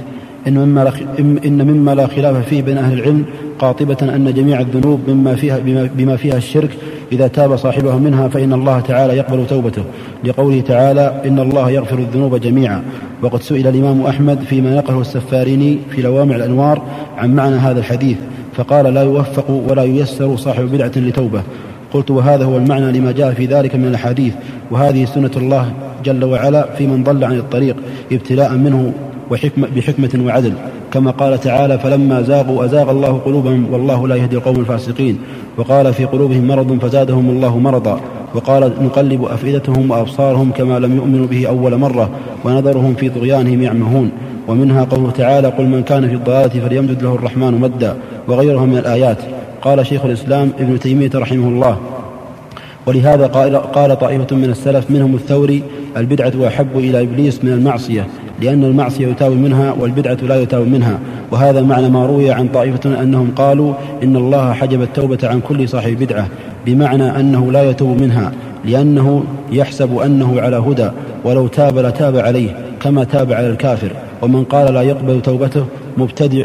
إن 0.47 0.55
مما, 0.59 0.85
لا 0.85 0.93
إن 1.19 1.67
مما 1.73 1.95
لا 1.95 2.07
خلاف 2.07 2.49
فيه 2.49 2.63
بين 2.63 2.79
أهل 2.79 2.99
العلم 2.99 3.25
قاطبة 3.59 3.97
أن 4.03 4.33
جميع 4.37 4.61
الذنوب 4.61 5.01
مما 5.09 5.35
فيها 5.35 5.59
بما, 5.59 5.89
بما 5.95 6.17
فيها 6.17 6.37
الشرك 6.37 6.71
إذا 7.13 7.29
تاب 7.29 7.57
صاحبها 7.57 7.97
منها 7.97 8.29
فإن 8.29 8.53
الله 8.53 8.81
تعالى 8.81 9.17
يقبل 9.17 9.47
توبته 9.47 9.83
لقوله 10.25 10.61
تعالى 10.61 11.21
إن 11.25 11.39
الله 11.39 11.71
يغفر 11.71 11.99
الذنوب 11.99 12.41
جميعا 12.41 12.83
وقد 13.23 13.43
سئل 13.43 13.67
الإمام 13.67 14.03
أحمد 14.03 14.39
فيما 14.49 14.77
نقله 14.77 15.01
السفاريني 15.01 15.79
في 15.91 16.03
لوامع 16.03 16.37
الأنوار 16.37 16.83
عن 17.19 17.35
معنى 17.35 17.57
هذا 17.57 17.79
الحديث 17.79 18.17
فقال 18.59 18.95
لا 18.95 19.03
يوفق 19.03 19.51
ولا 19.69 19.83
ييسر 19.83 20.37
صاحب 20.37 20.65
بدعة 20.73 20.93
لتوبة 20.97 21.43
قلت 21.95 22.11
وهذا 22.11 22.45
هو 22.45 22.57
المعنى 22.57 22.93
لما 22.99 23.13
جاء 23.13 23.33
في 23.35 23.47
ذلك 23.47 23.75
من 23.75 23.85
الحديث 23.87 24.33
وهذه 24.71 25.05
سنة 25.05 25.31
الله 25.37 25.73
جل 26.05 26.25
وعلا 26.25 26.67
في 26.79 26.87
من 26.87 27.05
ضل 27.05 27.25
عن 27.25 27.39
الطريق 27.39 27.77
ابتلاء 28.13 28.55
منه 28.55 28.93
وحكمة 29.31 29.69
بحكمة 29.77 30.25
وعدل 30.27 30.53
كما 30.93 31.11
قال 31.11 31.41
تعالى 31.41 31.79
فلما 31.79 32.23
زاغوا 32.23 32.65
أزاغ 32.65 32.91
الله 32.91 33.19
قلوبهم 33.25 33.73
والله 33.73 34.09
لا 34.09 34.17
يهدي 34.17 34.37
القوم 34.37 34.57
الفاسقين 34.61 35.19
وقال 35.57 35.95
في 35.95 36.05
قلوبهم 36.05 36.47
مرض 36.49 36.79
فزادهم 36.79 37.31
الله 37.31 37.59
مرضا 37.59 38.01
وقال 38.35 38.73
نقلب 38.83 39.25
أفئدتهم 39.25 39.91
وأبصارهم 39.91 40.51
كما 40.53 40.79
لم 40.79 40.97
يؤمنوا 40.97 41.27
به 41.27 41.49
أول 41.49 41.77
مرة 41.77 42.11
ونذرهم 42.45 42.95
في 42.95 43.09
طغيانهم 43.09 43.63
يعمهون 43.63 44.11
ومنها 44.49 44.85
قوله 44.85 45.11
تعالى 45.11 45.49
قل 45.49 45.65
من 45.65 45.83
كان 45.83 46.09
في 46.09 46.15
الضلالة 46.15 46.61
فليمدد 46.69 47.03
له 47.03 47.15
الرحمن 47.15 47.53
مدا 47.61 47.95
وغيرها 48.29 48.65
من 48.65 48.79
الآيات 48.79 49.19
قال 49.63 49.87
شيخ 49.87 50.05
الإسلام 50.05 50.51
ابن 50.61 50.79
تيمية 50.79 51.11
رحمه 51.15 51.49
الله 51.49 51.79
ولهذا 52.87 53.27
قال, 53.27 53.57
قال 53.57 53.99
طائفة 53.99 54.37
من 54.37 54.51
السلف 54.51 54.91
منهم 54.91 55.15
الثوري 55.15 55.63
البدعة 55.97 56.49
أحب 56.49 56.79
إلى 56.79 57.01
إبليس 57.03 57.45
من 57.45 57.53
المعصية 57.53 58.07
لأن 58.41 58.65
المعصية 58.65 59.07
يتاب 59.07 59.33
منها 59.33 59.75
والبدعة 59.79 60.15
لا 60.23 60.41
يتاب 60.43 60.67
منها 60.69 60.99
وهذا 61.31 61.63
معنى 61.63 61.89
ما 61.89 62.07
روي 62.07 62.33
عن 62.33 62.49
طائفة 62.49 63.03
أنهم 63.03 63.33
قالوا 63.37 63.75
إن 64.03 64.17
الله 64.17 64.53
حجب 64.53 64.83
التوبة 64.83 65.19
عن 65.29 65.41
كل 65.49 65.69
صاحب 65.69 65.99
بدعة 65.99 66.27
بمعنى 66.67 67.17
أنه 67.21 67.53
لا 67.53 67.71
يتوب 67.71 68.01
منها 68.01 68.33
لأنه 68.65 69.25
يحسب 69.53 69.99
أنه 69.99 70.41
على 70.41 70.57
هدى 70.57 70.91
ولو 71.25 71.47
تاب 71.47 71.79
لتاب 71.79 72.17
عليه 72.17 72.51
كما 72.83 73.05
تاب 73.05 73.33
على 73.33 73.47
الكافر 73.51 73.91
ومن 74.23 74.45
قال 74.45 74.75
لا 74.75 74.83
يقبل 74.83 75.23
توبته 75.23 75.65
مبتدع 75.97 76.45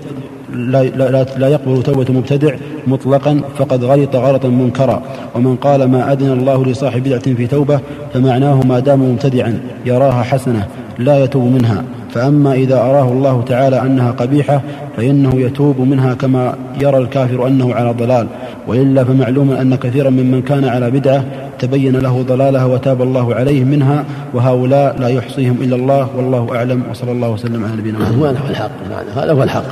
لا, 0.56 0.84
لا, 0.84 1.26
لا 1.38 1.48
يقبل 1.48 1.84
توبة 1.84 2.06
مبتدع 2.14 2.56
مطلقا 2.88 3.42
فقد 3.58 3.84
غلط 3.84 4.16
غلطا 4.16 4.48
منكرا 4.48 5.02
ومن 5.36 5.56
قال 5.56 5.84
ما 5.84 6.14
أذن 6.14 6.32
الله 6.32 6.66
لصاحب 6.66 7.04
بدعة 7.04 7.20
في 7.36 7.48
توبة 7.48 7.80
فمعناه 8.14 8.62
ما 8.64 8.80
دام 8.80 9.12
مبتدعا 9.12 9.60
يراها 9.86 10.24
حسنة 10.24 10.68
لا 11.00 11.24
يتوب 11.24 11.44
منها 11.44 11.84
فأما 12.12 12.54
إذا 12.54 12.76
أراه 12.76 13.12
الله 13.12 13.42
تعالى 13.48 13.82
أنها 13.82 14.12
قبيحة 14.12 14.62
فإنه 14.98 15.36
يتوب 15.42 15.80
منها 15.80 16.14
كما 16.14 16.54
يرى 16.82 16.98
الكافر 16.98 17.48
أنه 17.48 17.74
على 17.74 17.92
ضلال 17.92 18.28
وإلا 18.68 19.04
فمعلوم 19.04 19.52
أن 19.52 19.76
كثيرا 19.76 20.10
ممن 20.10 20.42
كان 20.42 20.66
على 20.66 20.92
بدعة 20.92 21.24
تبين 21.66 21.96
له 21.96 22.22
ضلالها 22.28 22.66
وتاب 22.66 23.02
الله 23.02 23.36
عليه 23.36 23.64
منها 23.64 24.04
وهؤلاء 24.34 24.96
لا 25.00 25.08
يحصيهم 25.08 25.58
إلا 25.62 25.76
الله 25.76 26.08
والله 26.18 26.56
أعلم 26.56 26.84
وصلى 26.92 27.12
الله 27.12 27.30
وسلم 27.30 27.64
على 27.66 27.76
نبينا 27.76 28.00
محمد 28.00 28.24
هذا 28.24 28.26
هو 28.26 28.30
الحق 28.50 28.70
هذا 29.18 29.32
هو 29.34 29.44
الحق 29.44 29.64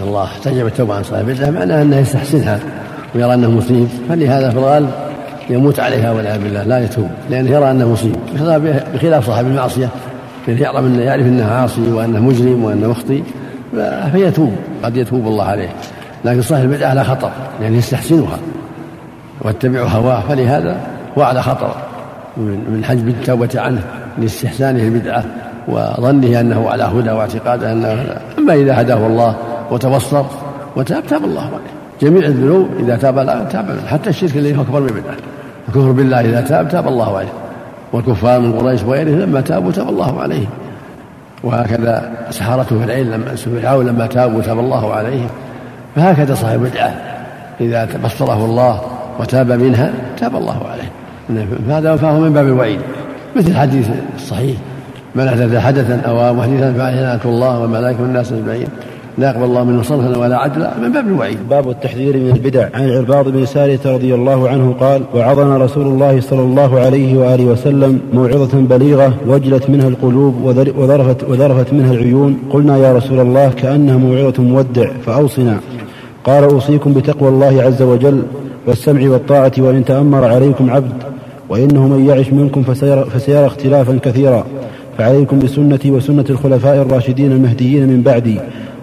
الله 0.00 0.28
تجب 0.42 0.66
التوبة 0.66 0.94
عن 0.94 1.02
صاحب 1.02 1.28
البدعة 1.28 1.50
معناه 1.50 1.82
أنه 1.82 1.96
يستحسنها 1.96 2.60
ويرى 3.14 3.34
أنه 3.34 3.50
مصيب 3.50 3.88
فلهذا 4.08 4.50
في 4.50 4.58
الغالب 4.58 4.90
يموت 5.50 5.80
عليها 5.80 6.10
والعياذ 6.12 6.42
بالله 6.42 6.62
لا 6.62 6.84
يتوب 6.84 7.08
لأنه 7.30 7.50
يرى 7.50 7.70
أنه 7.70 7.88
مصيب 7.88 8.16
بخلاف 8.94 9.26
صاحب 9.26 9.46
المعصية 9.46 9.88
الذي 10.48 10.62
يعلم 10.62 10.84
أنه 10.86 11.02
يعرف 11.02 11.26
أنه 11.26 11.46
عاصي 11.52 11.92
وأنه 11.92 12.20
مجرم 12.20 12.64
وأنه 12.64 12.88
مخطي 12.88 13.22
فيتوب 14.12 14.52
قد 14.82 14.96
يتوب 14.96 15.26
الله 15.26 15.44
عليه 15.44 15.68
لكن 16.24 16.42
صاحب 16.42 16.62
البدعة 16.64 16.88
على 16.90 17.04
خطر 17.04 17.30
لأنه 17.60 17.76
يستحسنها 17.76 18.38
واتبعوا 19.44 19.88
هواه 19.88 20.20
فلهذا 20.28 20.76
وعلى 21.16 21.42
خطر 21.42 21.74
من 22.36 22.84
حجب 22.84 23.08
التوبة 23.08 23.48
عنه 23.54 23.80
لاستحسانه 24.18 24.82
البدعة 24.82 25.24
وظنه 25.68 26.40
أنه 26.40 26.70
على 26.70 26.84
هدى 26.84 27.10
واعتقاده 27.10 27.72
أنه 27.72 28.16
أما 28.38 28.54
إذا 28.54 28.80
هداه 28.80 29.06
الله 29.06 29.34
وتبصر 29.70 30.24
وتاب 30.76 31.06
تاب 31.06 31.24
الله 31.24 31.40
عليه 31.40 31.72
جميع 32.10 32.24
الذنوب 32.26 32.68
إذا 32.80 32.96
تاب 32.96 33.18
لا 33.18 33.44
تاب 33.44 33.78
حتى 33.88 34.10
الشرك 34.10 34.36
الذي 34.36 34.56
هو 34.58 34.62
أكبر 34.62 34.80
من 34.80 34.86
بدعة 34.86 35.16
الكفر 35.68 35.92
بالله 35.92 36.20
إذا 36.20 36.40
تاب 36.40 36.68
تاب 36.68 36.88
الله 36.88 37.16
عليه 37.18 37.32
والكفار 37.92 38.40
من 38.40 38.58
قريش 38.58 38.82
وغيرهم 38.82 39.18
لما 39.20 39.40
تابوا 39.40 39.72
تاب 39.72 39.88
الله 39.88 40.20
عليهم 40.22 40.48
وهكذا 41.44 42.10
سحرة 42.30 42.66
العين 42.84 43.10
لما 43.10 43.34
فرعون 43.34 43.86
لما 43.86 44.06
تابوا 44.06 44.42
تاب 44.42 44.58
الله 44.58 44.92
عليهم 44.94 45.28
فهكذا 45.96 46.34
صاحب 46.34 46.64
البدعة 46.64 46.94
إذا 47.60 47.88
بصره 48.04 48.44
الله 48.44 48.80
وتاب 49.20 49.50
منها 49.52 49.92
تاب 50.16 50.36
الله 50.36 50.62
عليه 50.68 50.90
نعم. 51.34 51.46
فهذا 51.68 51.96
فهو 51.96 52.20
من 52.20 52.32
باب 52.32 52.46
الوعيد 52.46 52.78
مثل 53.36 53.48
الحديث 53.50 53.88
الصحيح 54.16 54.56
من 55.14 55.26
أحدث 55.28 55.56
حدثا 55.58 56.00
أو 56.06 56.34
محدثا 56.34 56.72
فعليه 56.72 57.00
لعنة 57.02 57.20
الله 57.24 57.60
والملائكة 57.60 58.02
والناس 58.02 58.32
أجمعين 58.32 58.68
لا 59.18 59.30
يقبل 59.30 59.44
الله 59.44 59.64
منه 59.64 59.82
صرفا 59.82 60.18
ولا 60.18 60.36
عدلا 60.38 60.70
من 60.82 60.92
باب 60.92 61.06
الوعيد. 61.06 61.38
باب 61.50 61.70
التحذير 61.70 62.16
من 62.16 62.30
البدع 62.36 62.68
عن 62.74 62.84
العرباض 62.84 63.28
بن 63.28 63.46
سارية 63.46 63.80
رضي 63.86 64.14
الله 64.14 64.48
عنه 64.48 64.74
قال: 64.80 65.02
وعظنا 65.14 65.56
رسول 65.56 65.86
الله 65.86 66.20
صلى 66.20 66.40
الله 66.40 66.80
عليه 66.80 67.16
واله 67.18 67.44
وسلم 67.44 68.00
موعظة 68.12 68.58
بليغة 68.60 69.14
وجلت 69.26 69.70
منها 69.70 69.88
القلوب 69.88 70.42
وذرفت 70.44 71.24
وذرفت 71.24 71.72
منها 71.72 71.92
العيون، 71.92 72.38
قلنا 72.50 72.76
يا 72.76 72.92
رسول 72.92 73.20
الله 73.20 73.48
كأنها 73.56 73.96
موعظة 73.96 74.42
مودع 74.42 74.90
فأوصنا. 75.06 75.56
قال 76.24 76.44
أوصيكم 76.44 76.92
بتقوى 76.94 77.28
الله 77.28 77.62
عز 77.62 77.82
وجل 77.82 78.22
والسمع 78.66 79.08
والطاعة 79.08 79.52
وإن 79.58 79.84
تأمر 79.84 80.24
عليكم 80.24 80.70
عبد 80.70 81.11
وإنه 81.52 81.88
من 81.88 82.06
يعش 82.08 82.28
منكم 82.32 82.62
فسيرى, 82.62 83.04
فسيرى 83.04 83.46
اختلافا 83.46 83.98
كثيرا 84.04 84.46
فعليكم 84.98 85.38
بسنتي 85.38 85.90
وسنة 85.90 86.24
الخلفاء 86.30 86.82
الراشدين 86.82 87.32
المهديين 87.32 87.88
من 87.88 88.02
بعدي 88.02 88.40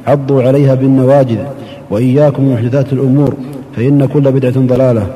عضوا 0.07 0.43
عليها 0.43 0.75
بالنواجذ 0.75 1.37
وإياكم 1.89 2.53
محدثات 2.53 2.93
الأمور 2.93 3.33
فإن 3.75 4.05
كل 4.05 4.21
بدعة 4.21 4.53
ضلالة 4.65 5.07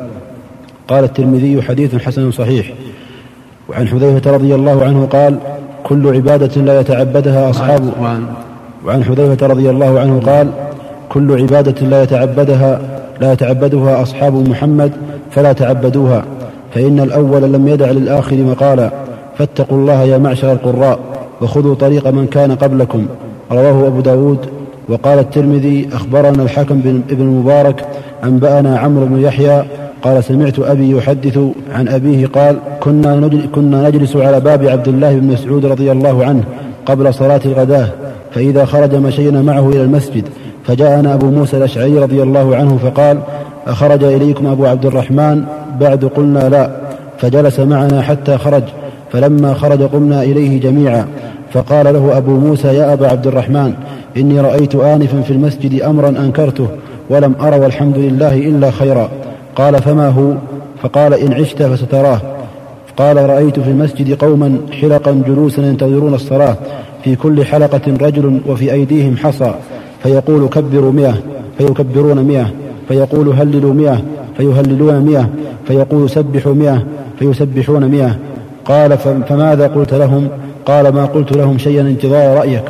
قال 0.88 1.04
الترمذي 1.04 1.62
حديث 1.62 1.96
حسن 1.96 2.32
صحيح 2.32 2.74
وعن 3.70 3.88
حذيفة 3.88 4.32
رضي 4.32 4.56
الله 4.56 4.86
عنه 4.86 5.06
قال 5.06 5.38
كل 5.84 6.16
عبادة 6.16 6.62
لا 6.62 6.80
يتعبدها 6.80 7.50
أصحاب 7.50 7.94
وعن 8.86 9.04
حذيفة 9.04 9.48
رضي 9.48 9.70
الله 9.70 10.00
عنه 10.00 10.20
قال 10.20 10.50
كل 11.10 11.42
عبادة 11.42 11.86
لا 11.88 12.04
يتعبدها 12.04 12.82
لا 13.22 13.34
يتعبدها 13.34 14.02
أصحاب 14.02 14.34
محمد 14.50 14.92
فلا 15.32 15.54
تعبدوها 15.54 16.26
فإن 16.74 17.00
الأول 17.00 17.44
لم 17.54 17.68
يدع 17.68 17.92
للآخر 17.92 18.36
مقالا 18.36 18.92
فاتقوا 19.38 19.78
الله 19.78 20.04
يا 20.04 20.18
معشر 20.18 20.52
القراء 20.52 21.00
وخذوا 21.42 21.76
طريق 21.76 22.08
من 22.08 22.28
كان 22.28 22.56
قبلكم 22.56 23.06
رواه 23.52 23.88
أبو 23.88 24.00
داود 24.00 24.38
وقال 24.90 25.20
الترمذي 25.20 25.90
أخبرنا 25.94 26.44
الحكم 26.44 26.80
بن 26.84 27.02
المبارك 27.12 27.86
أنبأنا 28.24 28.80
عمرو 28.80 29.06
بن 29.06 29.22
يحيى 29.22 29.64
قال 30.04 30.24
سمعت 30.24 30.60
أبي 30.60 30.92
يحدث 30.92 31.40
عن 31.74 31.88
أبيه 31.88 32.28
قال 32.28 32.58
كنا, 32.84 33.30
كنا 33.56 33.90
نجلس 33.90 34.16
على 34.16 34.40
باب 34.40 34.66
عبد 34.66 34.88
الله 34.88 35.16
بن 35.16 35.28
مسعود 35.28 35.66
رضي 35.66 35.92
الله 35.92 36.26
عنه 36.26 36.44
قبل 36.86 37.14
صلاة 37.14 37.42
الغداة 37.46 37.88
فإذا 38.32 38.66
خرج 38.66 38.96
مشينا 38.96 39.42
معه 39.42 39.70
إلى 39.70 39.82
المسجد 39.82 40.24
فجاءنا 40.64 41.14
أبو 41.14 41.26
موسى 41.26 41.58
الأشعري 41.58 41.98
رضي 42.00 42.24
الله 42.24 42.56
عنه 42.56 42.78
فقال 42.84 43.20
أخرج 43.68 44.04
إليكم 44.04 44.48
أبو 44.48 44.66
عبد 44.66 44.86
الرحمن 44.86 45.44
بعد 45.80 46.06
قلنا 46.06 46.50
لا 46.50 46.70
فجلس 47.18 47.60
معنا 47.60 48.02
حتى 48.02 48.38
خرج 48.38 48.64
فلما 49.12 49.54
خرج 49.54 49.82
قمنا 49.84 50.24
إليه 50.24 50.62
جميعا 50.62 51.06
فقال 51.54 51.86
له 51.94 52.18
أبو 52.18 52.32
موسى 52.40 52.68
يا 52.68 52.94
أبا 52.94 53.08
عبد 53.08 53.28
الرحمن 53.28 53.74
إني 54.18 54.40
رأيت 54.42 54.76
آنفا 54.76 55.22
في 55.22 55.34
المسجد 55.34 55.82
أمرا 55.82 56.10
أنكرته 56.10 56.68
ولم 57.10 57.34
أر 57.42 57.62
والحمد 57.62 57.98
لله 57.98 58.34
إلا 58.38 58.72
خيرا 58.72 59.10
قال 59.56 59.82
فما 59.82 60.10
هو 60.10 60.34
فقال 60.84 61.14
إن 61.14 61.34
عشت 61.34 61.64
فستراه 61.64 62.22
قال 62.98 63.30
رأيت 63.30 63.60
في 63.60 63.70
المسجد 63.70 64.14
قوما 64.14 64.58
حلقا 64.82 65.22
جلوسا 65.28 65.62
ينتظرون 65.62 66.14
الصلاة 66.14 66.56
في 67.04 67.16
كل 67.16 67.46
حلقة 67.46 67.82
رجل 68.02 68.40
وفي 68.48 68.74
أيديهم 68.74 69.18
حصى 69.18 69.54
فيقول 70.04 70.50
كبروا 70.50 70.92
مئة 70.92 71.14
فيكبرون 71.58 72.24
مئة 72.24 72.50
فيقول 72.88 73.28
هللوا 73.30 73.74
مئة 73.74 74.02
فيهللون 74.38 75.00
مئة 75.06 75.30
فيقول 75.68 76.10
سبحوا 76.10 76.54
مئة 76.54 76.84
فيسبحون 77.20 77.86
مئة 77.86 78.16
قال 78.66 78.98
فماذا 79.28 79.68
قلت 79.68 79.94
لهم 79.94 80.28
قال 80.66 80.88
ما 80.90 81.06
قلت 81.06 81.32
لهم 81.32 81.58
شيئا 81.58 81.82
انتظار 81.82 82.38
رأيك 82.38 82.64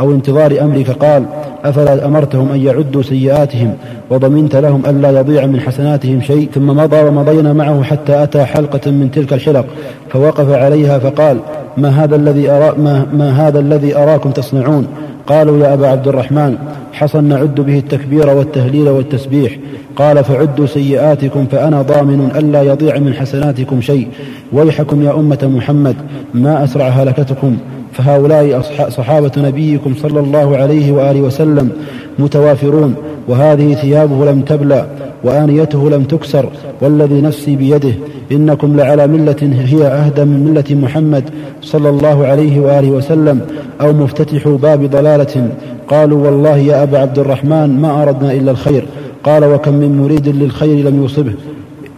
أو 0.00 0.10
انتظار 0.12 0.56
أمرك 0.60 0.90
قال 0.90 1.24
أفلا 1.64 2.06
أمرتهم 2.06 2.52
أن 2.52 2.60
يعدوا 2.60 3.02
سيئاتهم 3.02 3.74
وضمنت 4.10 4.56
لهم 4.56 4.82
ألا 4.86 5.20
يضيع 5.20 5.46
من 5.46 5.60
حسناتهم 5.60 6.20
شيء 6.20 6.48
ثم 6.54 6.66
مضى 6.66 7.00
ومضينا 7.04 7.52
معه 7.52 7.82
حتى 7.82 8.22
أتى 8.22 8.44
حلقة 8.44 8.90
من 8.90 9.10
تلك 9.10 9.32
الحلق 9.32 9.66
فوقف 10.10 10.52
عليها 10.52 10.98
فقال 10.98 11.38
ما 11.76 12.04
هذا 12.04 12.16
الذي 12.16 12.50
أرا 12.50 12.78
ما, 12.78 13.06
ما 13.12 13.48
هذا 13.48 13.58
الذي 13.60 13.96
أراكم 13.96 14.30
تصنعون 14.30 14.86
قالوا 15.26 15.58
يا 15.66 15.74
أبا 15.74 15.86
عبد 15.88 16.08
الرحمن 16.08 16.56
حصن 16.92 17.24
نعد 17.24 17.54
به 17.54 17.78
التكبير 17.78 18.28
والتهليل 18.30 18.88
والتسبيح 18.88 19.58
قال 19.96 20.24
فعدوا 20.24 20.66
سيئاتكم 20.66 21.46
فأنا 21.46 21.82
ضامن 21.82 22.30
ألا 22.38 22.62
يضيع 22.62 22.98
من 22.98 23.14
حسناتكم 23.14 23.80
شيء 23.80 24.08
ويحكم 24.52 25.02
يا 25.02 25.14
أمة 25.14 25.50
محمد 25.56 25.96
ما 26.34 26.64
أسرع 26.64 26.88
هلكتكم 26.88 27.56
فهؤلاء 27.92 28.60
صحابة 28.90 29.32
نبيكم 29.38 29.94
صلى 30.02 30.20
الله 30.20 30.56
عليه 30.56 30.92
وآله 30.92 31.20
وسلم 31.20 31.70
متوافرون 32.18 32.94
وهذه 33.28 33.74
ثيابه 33.74 34.30
لم 34.32 34.40
تبلى 34.40 34.86
وآنيته 35.24 35.90
لم 35.90 36.02
تكسر 36.02 36.48
والذي 36.82 37.20
نفسي 37.20 37.56
بيده 37.56 37.92
إنكم 38.32 38.76
لعلى 38.76 39.06
ملة 39.06 39.36
هي 39.42 39.84
أهدى 39.86 40.24
من 40.24 40.46
ملة 40.50 40.64
محمد 40.80 41.24
صلى 41.62 41.88
الله 41.88 42.26
عليه 42.26 42.60
وآله 42.60 42.90
وسلم 42.90 43.40
أو 43.80 43.92
مفتتح 43.92 44.48
باب 44.48 44.90
ضلالة 44.90 45.48
قالوا 45.88 46.26
والله 46.26 46.56
يا 46.56 46.82
أبا 46.82 46.98
عبد 46.98 47.18
الرحمن 47.18 47.78
ما 47.80 48.02
أردنا 48.02 48.32
إلا 48.32 48.50
الخير 48.50 48.86
قال 49.24 49.44
وكم 49.44 49.74
من 49.74 50.00
مريد 50.04 50.28
للخير 50.28 50.84
لم 50.88 51.04
يصبه 51.04 51.32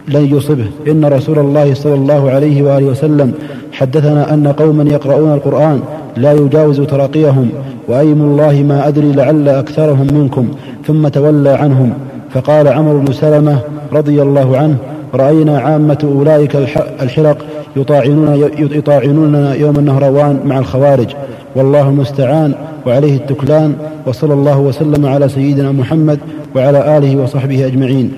لن 0.07 0.37
يصبه 0.37 0.65
إن 0.87 1.05
رسول 1.05 1.39
الله 1.39 1.73
صلى 1.73 1.93
الله 1.93 2.31
عليه 2.31 2.63
وآله 2.63 2.85
وسلم 2.85 3.31
حدثنا 3.71 4.33
أن 4.33 4.47
قوما 4.47 4.83
يقرؤون 4.83 5.33
القرآن 5.33 5.79
لا 6.17 6.33
يجاوز 6.33 6.81
تراقيهم 6.81 7.49
وأيم 7.87 8.21
الله 8.21 8.63
ما 8.63 8.87
أدري 8.87 9.11
لعل 9.11 9.49
أكثرهم 9.49 10.07
منكم 10.13 10.47
ثم 10.87 11.07
تولى 11.07 11.49
عنهم 11.49 11.93
فقال 12.29 12.67
عمر 12.67 12.93
بن 12.93 13.13
سلمة 13.13 13.59
رضي 13.93 14.21
الله 14.21 14.57
عنه 14.57 14.75
رأينا 15.13 15.59
عامة 15.59 15.97
أولئك 16.03 16.55
الحرق 17.01 17.37
يطاعنون 17.75 18.49
يطاعنوننا 18.57 19.53
يوم 19.53 19.75
النهروان 19.79 20.39
مع 20.45 20.59
الخوارج 20.59 21.07
والله 21.55 21.89
المستعان 21.89 22.53
وعليه 22.85 23.15
التكلان 23.17 23.73
وصلى 24.05 24.33
الله 24.33 24.57
وسلم 24.59 25.05
على 25.05 25.29
سيدنا 25.29 25.71
محمد 25.71 26.19
وعلى 26.55 26.97
آله 26.97 27.17
وصحبه 27.17 27.67
أجمعين 27.67 28.11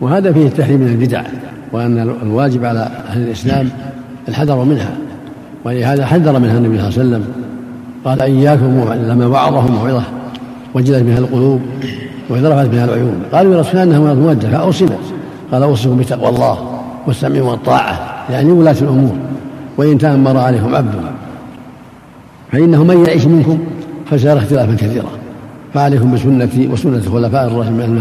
وهذا 0.00 0.32
فيه 0.32 0.46
التحريم 0.46 0.80
من 0.80 0.88
البدع 0.88 1.22
وأن 1.72 2.10
الواجب 2.22 2.64
على 2.64 2.88
أهل 3.08 3.22
الإسلام 3.22 3.68
الحذر 4.28 4.64
منها 4.64 4.90
ولهذا 5.64 6.06
حذر 6.06 6.38
منها 6.38 6.58
النبي 6.58 6.78
صلى 6.90 7.02
الله 7.02 7.16
عليه 7.16 7.26
وسلم 7.26 7.26
قال 8.04 8.22
إياكم 8.22 8.92
لما 9.08 9.26
وعظهم 9.26 9.74
موعظة 9.76 10.02
وجلت 10.74 11.02
بها 11.02 11.18
القلوب 11.18 11.60
وإذا 12.28 12.48
رفعت 12.48 12.66
بها 12.66 12.84
العيون 12.84 13.14
قالوا 13.32 13.54
يا 13.54 13.60
رسول 13.60 13.80
الله 13.80 13.96
أنها 13.98 14.14
مودة 14.14 14.48
فأوصنا 14.48 14.96
قال 15.52 15.62
أوصيكم 15.62 15.96
بتقوى 15.98 16.28
الله 16.28 16.80
والسمع 17.06 17.42
والطاعة 17.42 18.00
يعني 18.30 18.52
ولاة 18.52 18.76
الأمور 18.82 19.12
وإن 19.76 19.98
تأمر 19.98 20.36
عليكم 20.36 20.74
عبد 20.74 20.94
فإنه 22.52 22.84
من 22.84 23.04
يعيش 23.06 23.24
منكم 23.26 23.58
فسيرى 24.10 24.38
اختلافا 24.38 24.74
كثيرا 24.74 25.08
فعليكم 25.74 26.14
بسنتي 26.14 26.68
وسنة 26.68 26.96
الخلفاء 26.96 27.46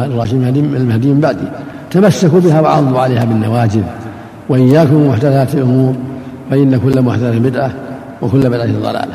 الراشدين 0.06 0.76
المهديين 0.76 1.14
من 1.16 1.20
بعدي 1.22 1.44
تمسكوا 1.92 2.40
بها 2.40 2.62
وعضوا 2.62 3.00
عليها 3.00 3.24
بالنواجذ 3.26 3.82
وإياكم 4.50 5.08
محدثات 5.10 5.56
الأمور 5.56 5.96
فإن 6.52 6.78
كل 6.80 7.02
محدثة 7.02 7.40
بدعة 7.40 7.72
وكل 8.22 8.50
بدعة 8.50 8.66
ضلالة 8.80 9.14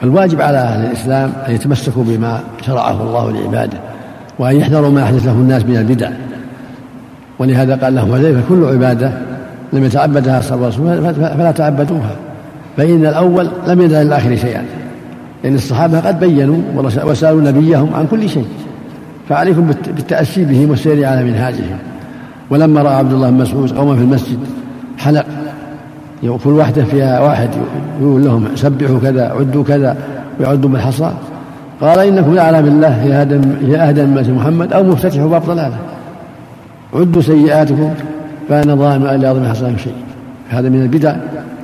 فالواجب 0.00 0.40
على 0.40 0.58
أهل 0.58 0.86
الإسلام 0.86 1.32
أن 1.48 1.54
يتمسكوا 1.54 2.04
بما 2.04 2.40
شرعه 2.66 3.02
الله 3.02 3.30
لعباده 3.40 3.78
وأن 4.42 4.56
يحذروا 4.56 4.90
ما 4.90 5.02
أحدث 5.02 5.26
له 5.26 5.32
الناس 5.32 5.64
من 5.66 5.76
البدع 5.76 6.10
ولهذا 7.38 7.76
قال 7.76 7.94
له 7.94 8.02
حذيفة 8.14 8.40
كل 8.48 8.64
عبادة 8.64 9.12
لم 9.72 9.84
يتعبدها 9.84 10.38
الصحابة 10.38 10.62
الرسول 10.62 11.14
فلا 11.14 11.50
تعبدوها 11.50 12.10
فإن 12.76 13.06
الأول 13.06 13.48
لم 13.66 13.80
يدع 13.80 14.02
للآخر 14.02 14.36
شيئا 14.36 14.62
لأن 15.44 15.54
الصحابة 15.54 16.00
قد 16.00 16.20
بينوا 16.20 16.58
وسألوا 17.04 17.42
نبيهم 17.42 17.94
عن 17.94 18.06
كل 18.10 18.28
شيء 18.28 18.44
فعليكم 19.28 19.66
بالتأسي 19.96 20.44
بهم 20.44 20.70
والسير 20.70 21.06
على 21.06 21.24
منهاجهم 21.24 21.78
ولما 22.50 22.82
رأى 22.82 22.94
عبد 22.94 23.12
الله 23.12 23.30
بن 23.30 23.36
مسعود 23.36 23.70
قوما 23.70 23.96
في 23.96 24.00
المسجد 24.02 24.38
حلق 24.98 25.24
كل 26.44 26.50
واحدة 26.50 26.84
فيها 26.84 27.20
واحد 27.20 27.48
يقول 28.00 28.24
لهم 28.24 28.44
سبحوا 28.54 28.98
كذا 28.98 29.32
عدوا 29.40 29.64
كذا 29.64 29.96
ويعدوا 30.40 30.70
بالحصى 30.70 31.12
قال 31.80 31.98
إنكم 31.98 32.34
لعلى 32.34 32.62
بالله 32.62 33.02
يا 33.04 33.22
هذا 33.22 33.40
يا 33.68 33.88
أهدى 33.88 34.02
أمة 34.04 34.30
محمد 34.32 34.72
أو 34.72 34.82
مفتتح 34.82 35.20
باب 35.22 35.42
ضلاله 35.42 35.78
عدوا 36.94 37.22
سيئاتكم 37.22 37.94
فأنا 38.48 38.74
ظالم 38.74 39.06
الا 39.06 39.34
لا 39.34 39.48
حصان 39.50 39.78
شيء 39.78 39.94
هذا 40.50 40.68
من 40.68 40.82
البدع 40.82 41.16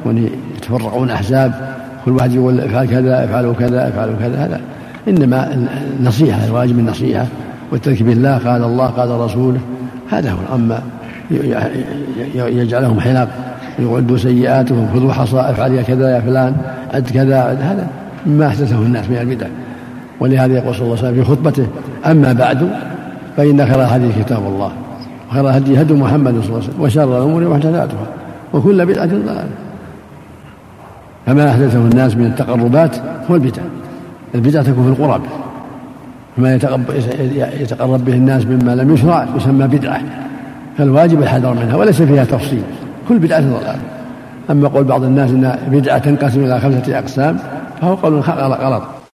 وأن 0.04 0.28
يتفرقون 0.56 1.10
أحزاب 1.10 1.52
كل 2.04 2.10
واحد 2.12 2.34
يقول 2.34 2.60
افعل 2.60 2.86
كذا 2.86 3.24
افعلوا 3.24 3.54
كذا 3.54 3.88
افعلوا 3.88 4.14
كذا 4.20 4.36
هذا 4.44 4.60
إنما 5.08 5.68
النصيحة 6.00 6.44
الواجب 6.46 6.78
النصيحة 6.78 7.26
والترك 7.72 8.02
بالله 8.02 8.38
قال 8.38 8.62
الله 8.64 8.86
قال 8.86 9.10
رسوله 9.20 9.58
هذا 10.10 10.30
هو 10.30 10.54
أما 10.54 10.82
يجعلهم 12.34 13.00
حلاق 13.00 13.28
يعدوا 13.78 14.16
سيئاتهم 14.16 14.88
خذوا 14.94 15.12
حصى 15.12 15.40
افعل 15.40 15.72
يا 15.72 15.82
كذا 15.82 16.10
يا 16.16 16.20
فلان 16.20 16.56
عد 16.94 17.10
كذا 17.10 17.36
عد 17.40 17.58
هذا 17.62 17.86
مما 18.26 18.46
أحدثه 18.46 18.76
الناس 18.78 19.04
من 19.10 19.16
البدع 19.16 19.46
ولهذا 20.20 20.54
يقول 20.56 20.74
صلى 20.74 20.82
الله 20.84 20.98
عليه 20.98 21.08
وسلم 21.08 21.14
في 21.24 21.30
خطبته 21.30 21.66
أما 22.06 22.32
بعد 22.32 22.68
فإن 23.36 23.66
خير 23.66 23.80
هذه 23.82 24.10
كتاب 24.22 24.46
الله 24.46 24.72
وخير 25.30 25.48
الهدي 25.48 25.80
هدي 25.80 25.94
محمد 25.94 26.32
صلى 26.32 26.42
الله 26.46 26.54
عليه 26.56 26.68
وسلم 26.68 26.80
وشر 26.80 27.18
الأمور 27.18 27.48
محدثاتها 27.48 28.06
وكل 28.52 28.86
بدعة 28.86 29.06
ضلالة 29.06 29.48
فما 31.26 31.50
أحدثه 31.50 31.78
الناس 31.78 32.16
من 32.16 32.26
التقربات 32.26 32.96
هو 33.30 33.34
البدع 33.34 33.62
البدع 34.34 34.62
تكون 34.62 34.94
في 34.94 35.00
القرب 35.02 35.20
فما 36.36 36.54
يتقرب 37.60 38.04
به 38.04 38.12
الناس 38.14 38.44
مما 38.46 38.74
لم 38.74 38.94
يشرع 38.94 39.26
يسمى 39.36 39.66
بدعة 39.66 40.00
فالواجب 40.78 41.22
الحذر 41.22 41.52
منها 41.54 41.76
وليس 41.76 42.02
فيها 42.02 42.24
تفصيل 42.24 42.62
كل 43.08 43.18
بدعة 43.18 43.40
ضلالة 43.40 43.76
أما 44.50 44.68
قول 44.68 44.84
بعض 44.84 45.04
الناس 45.04 45.30
أن 45.30 45.58
بدعة 45.72 45.98
تنقسم 45.98 46.44
إلى 46.44 46.60
خمسة 46.60 46.98
أقسام 46.98 47.36
فهو 47.80 47.94
قول 47.94 48.14
غلط 48.14 48.97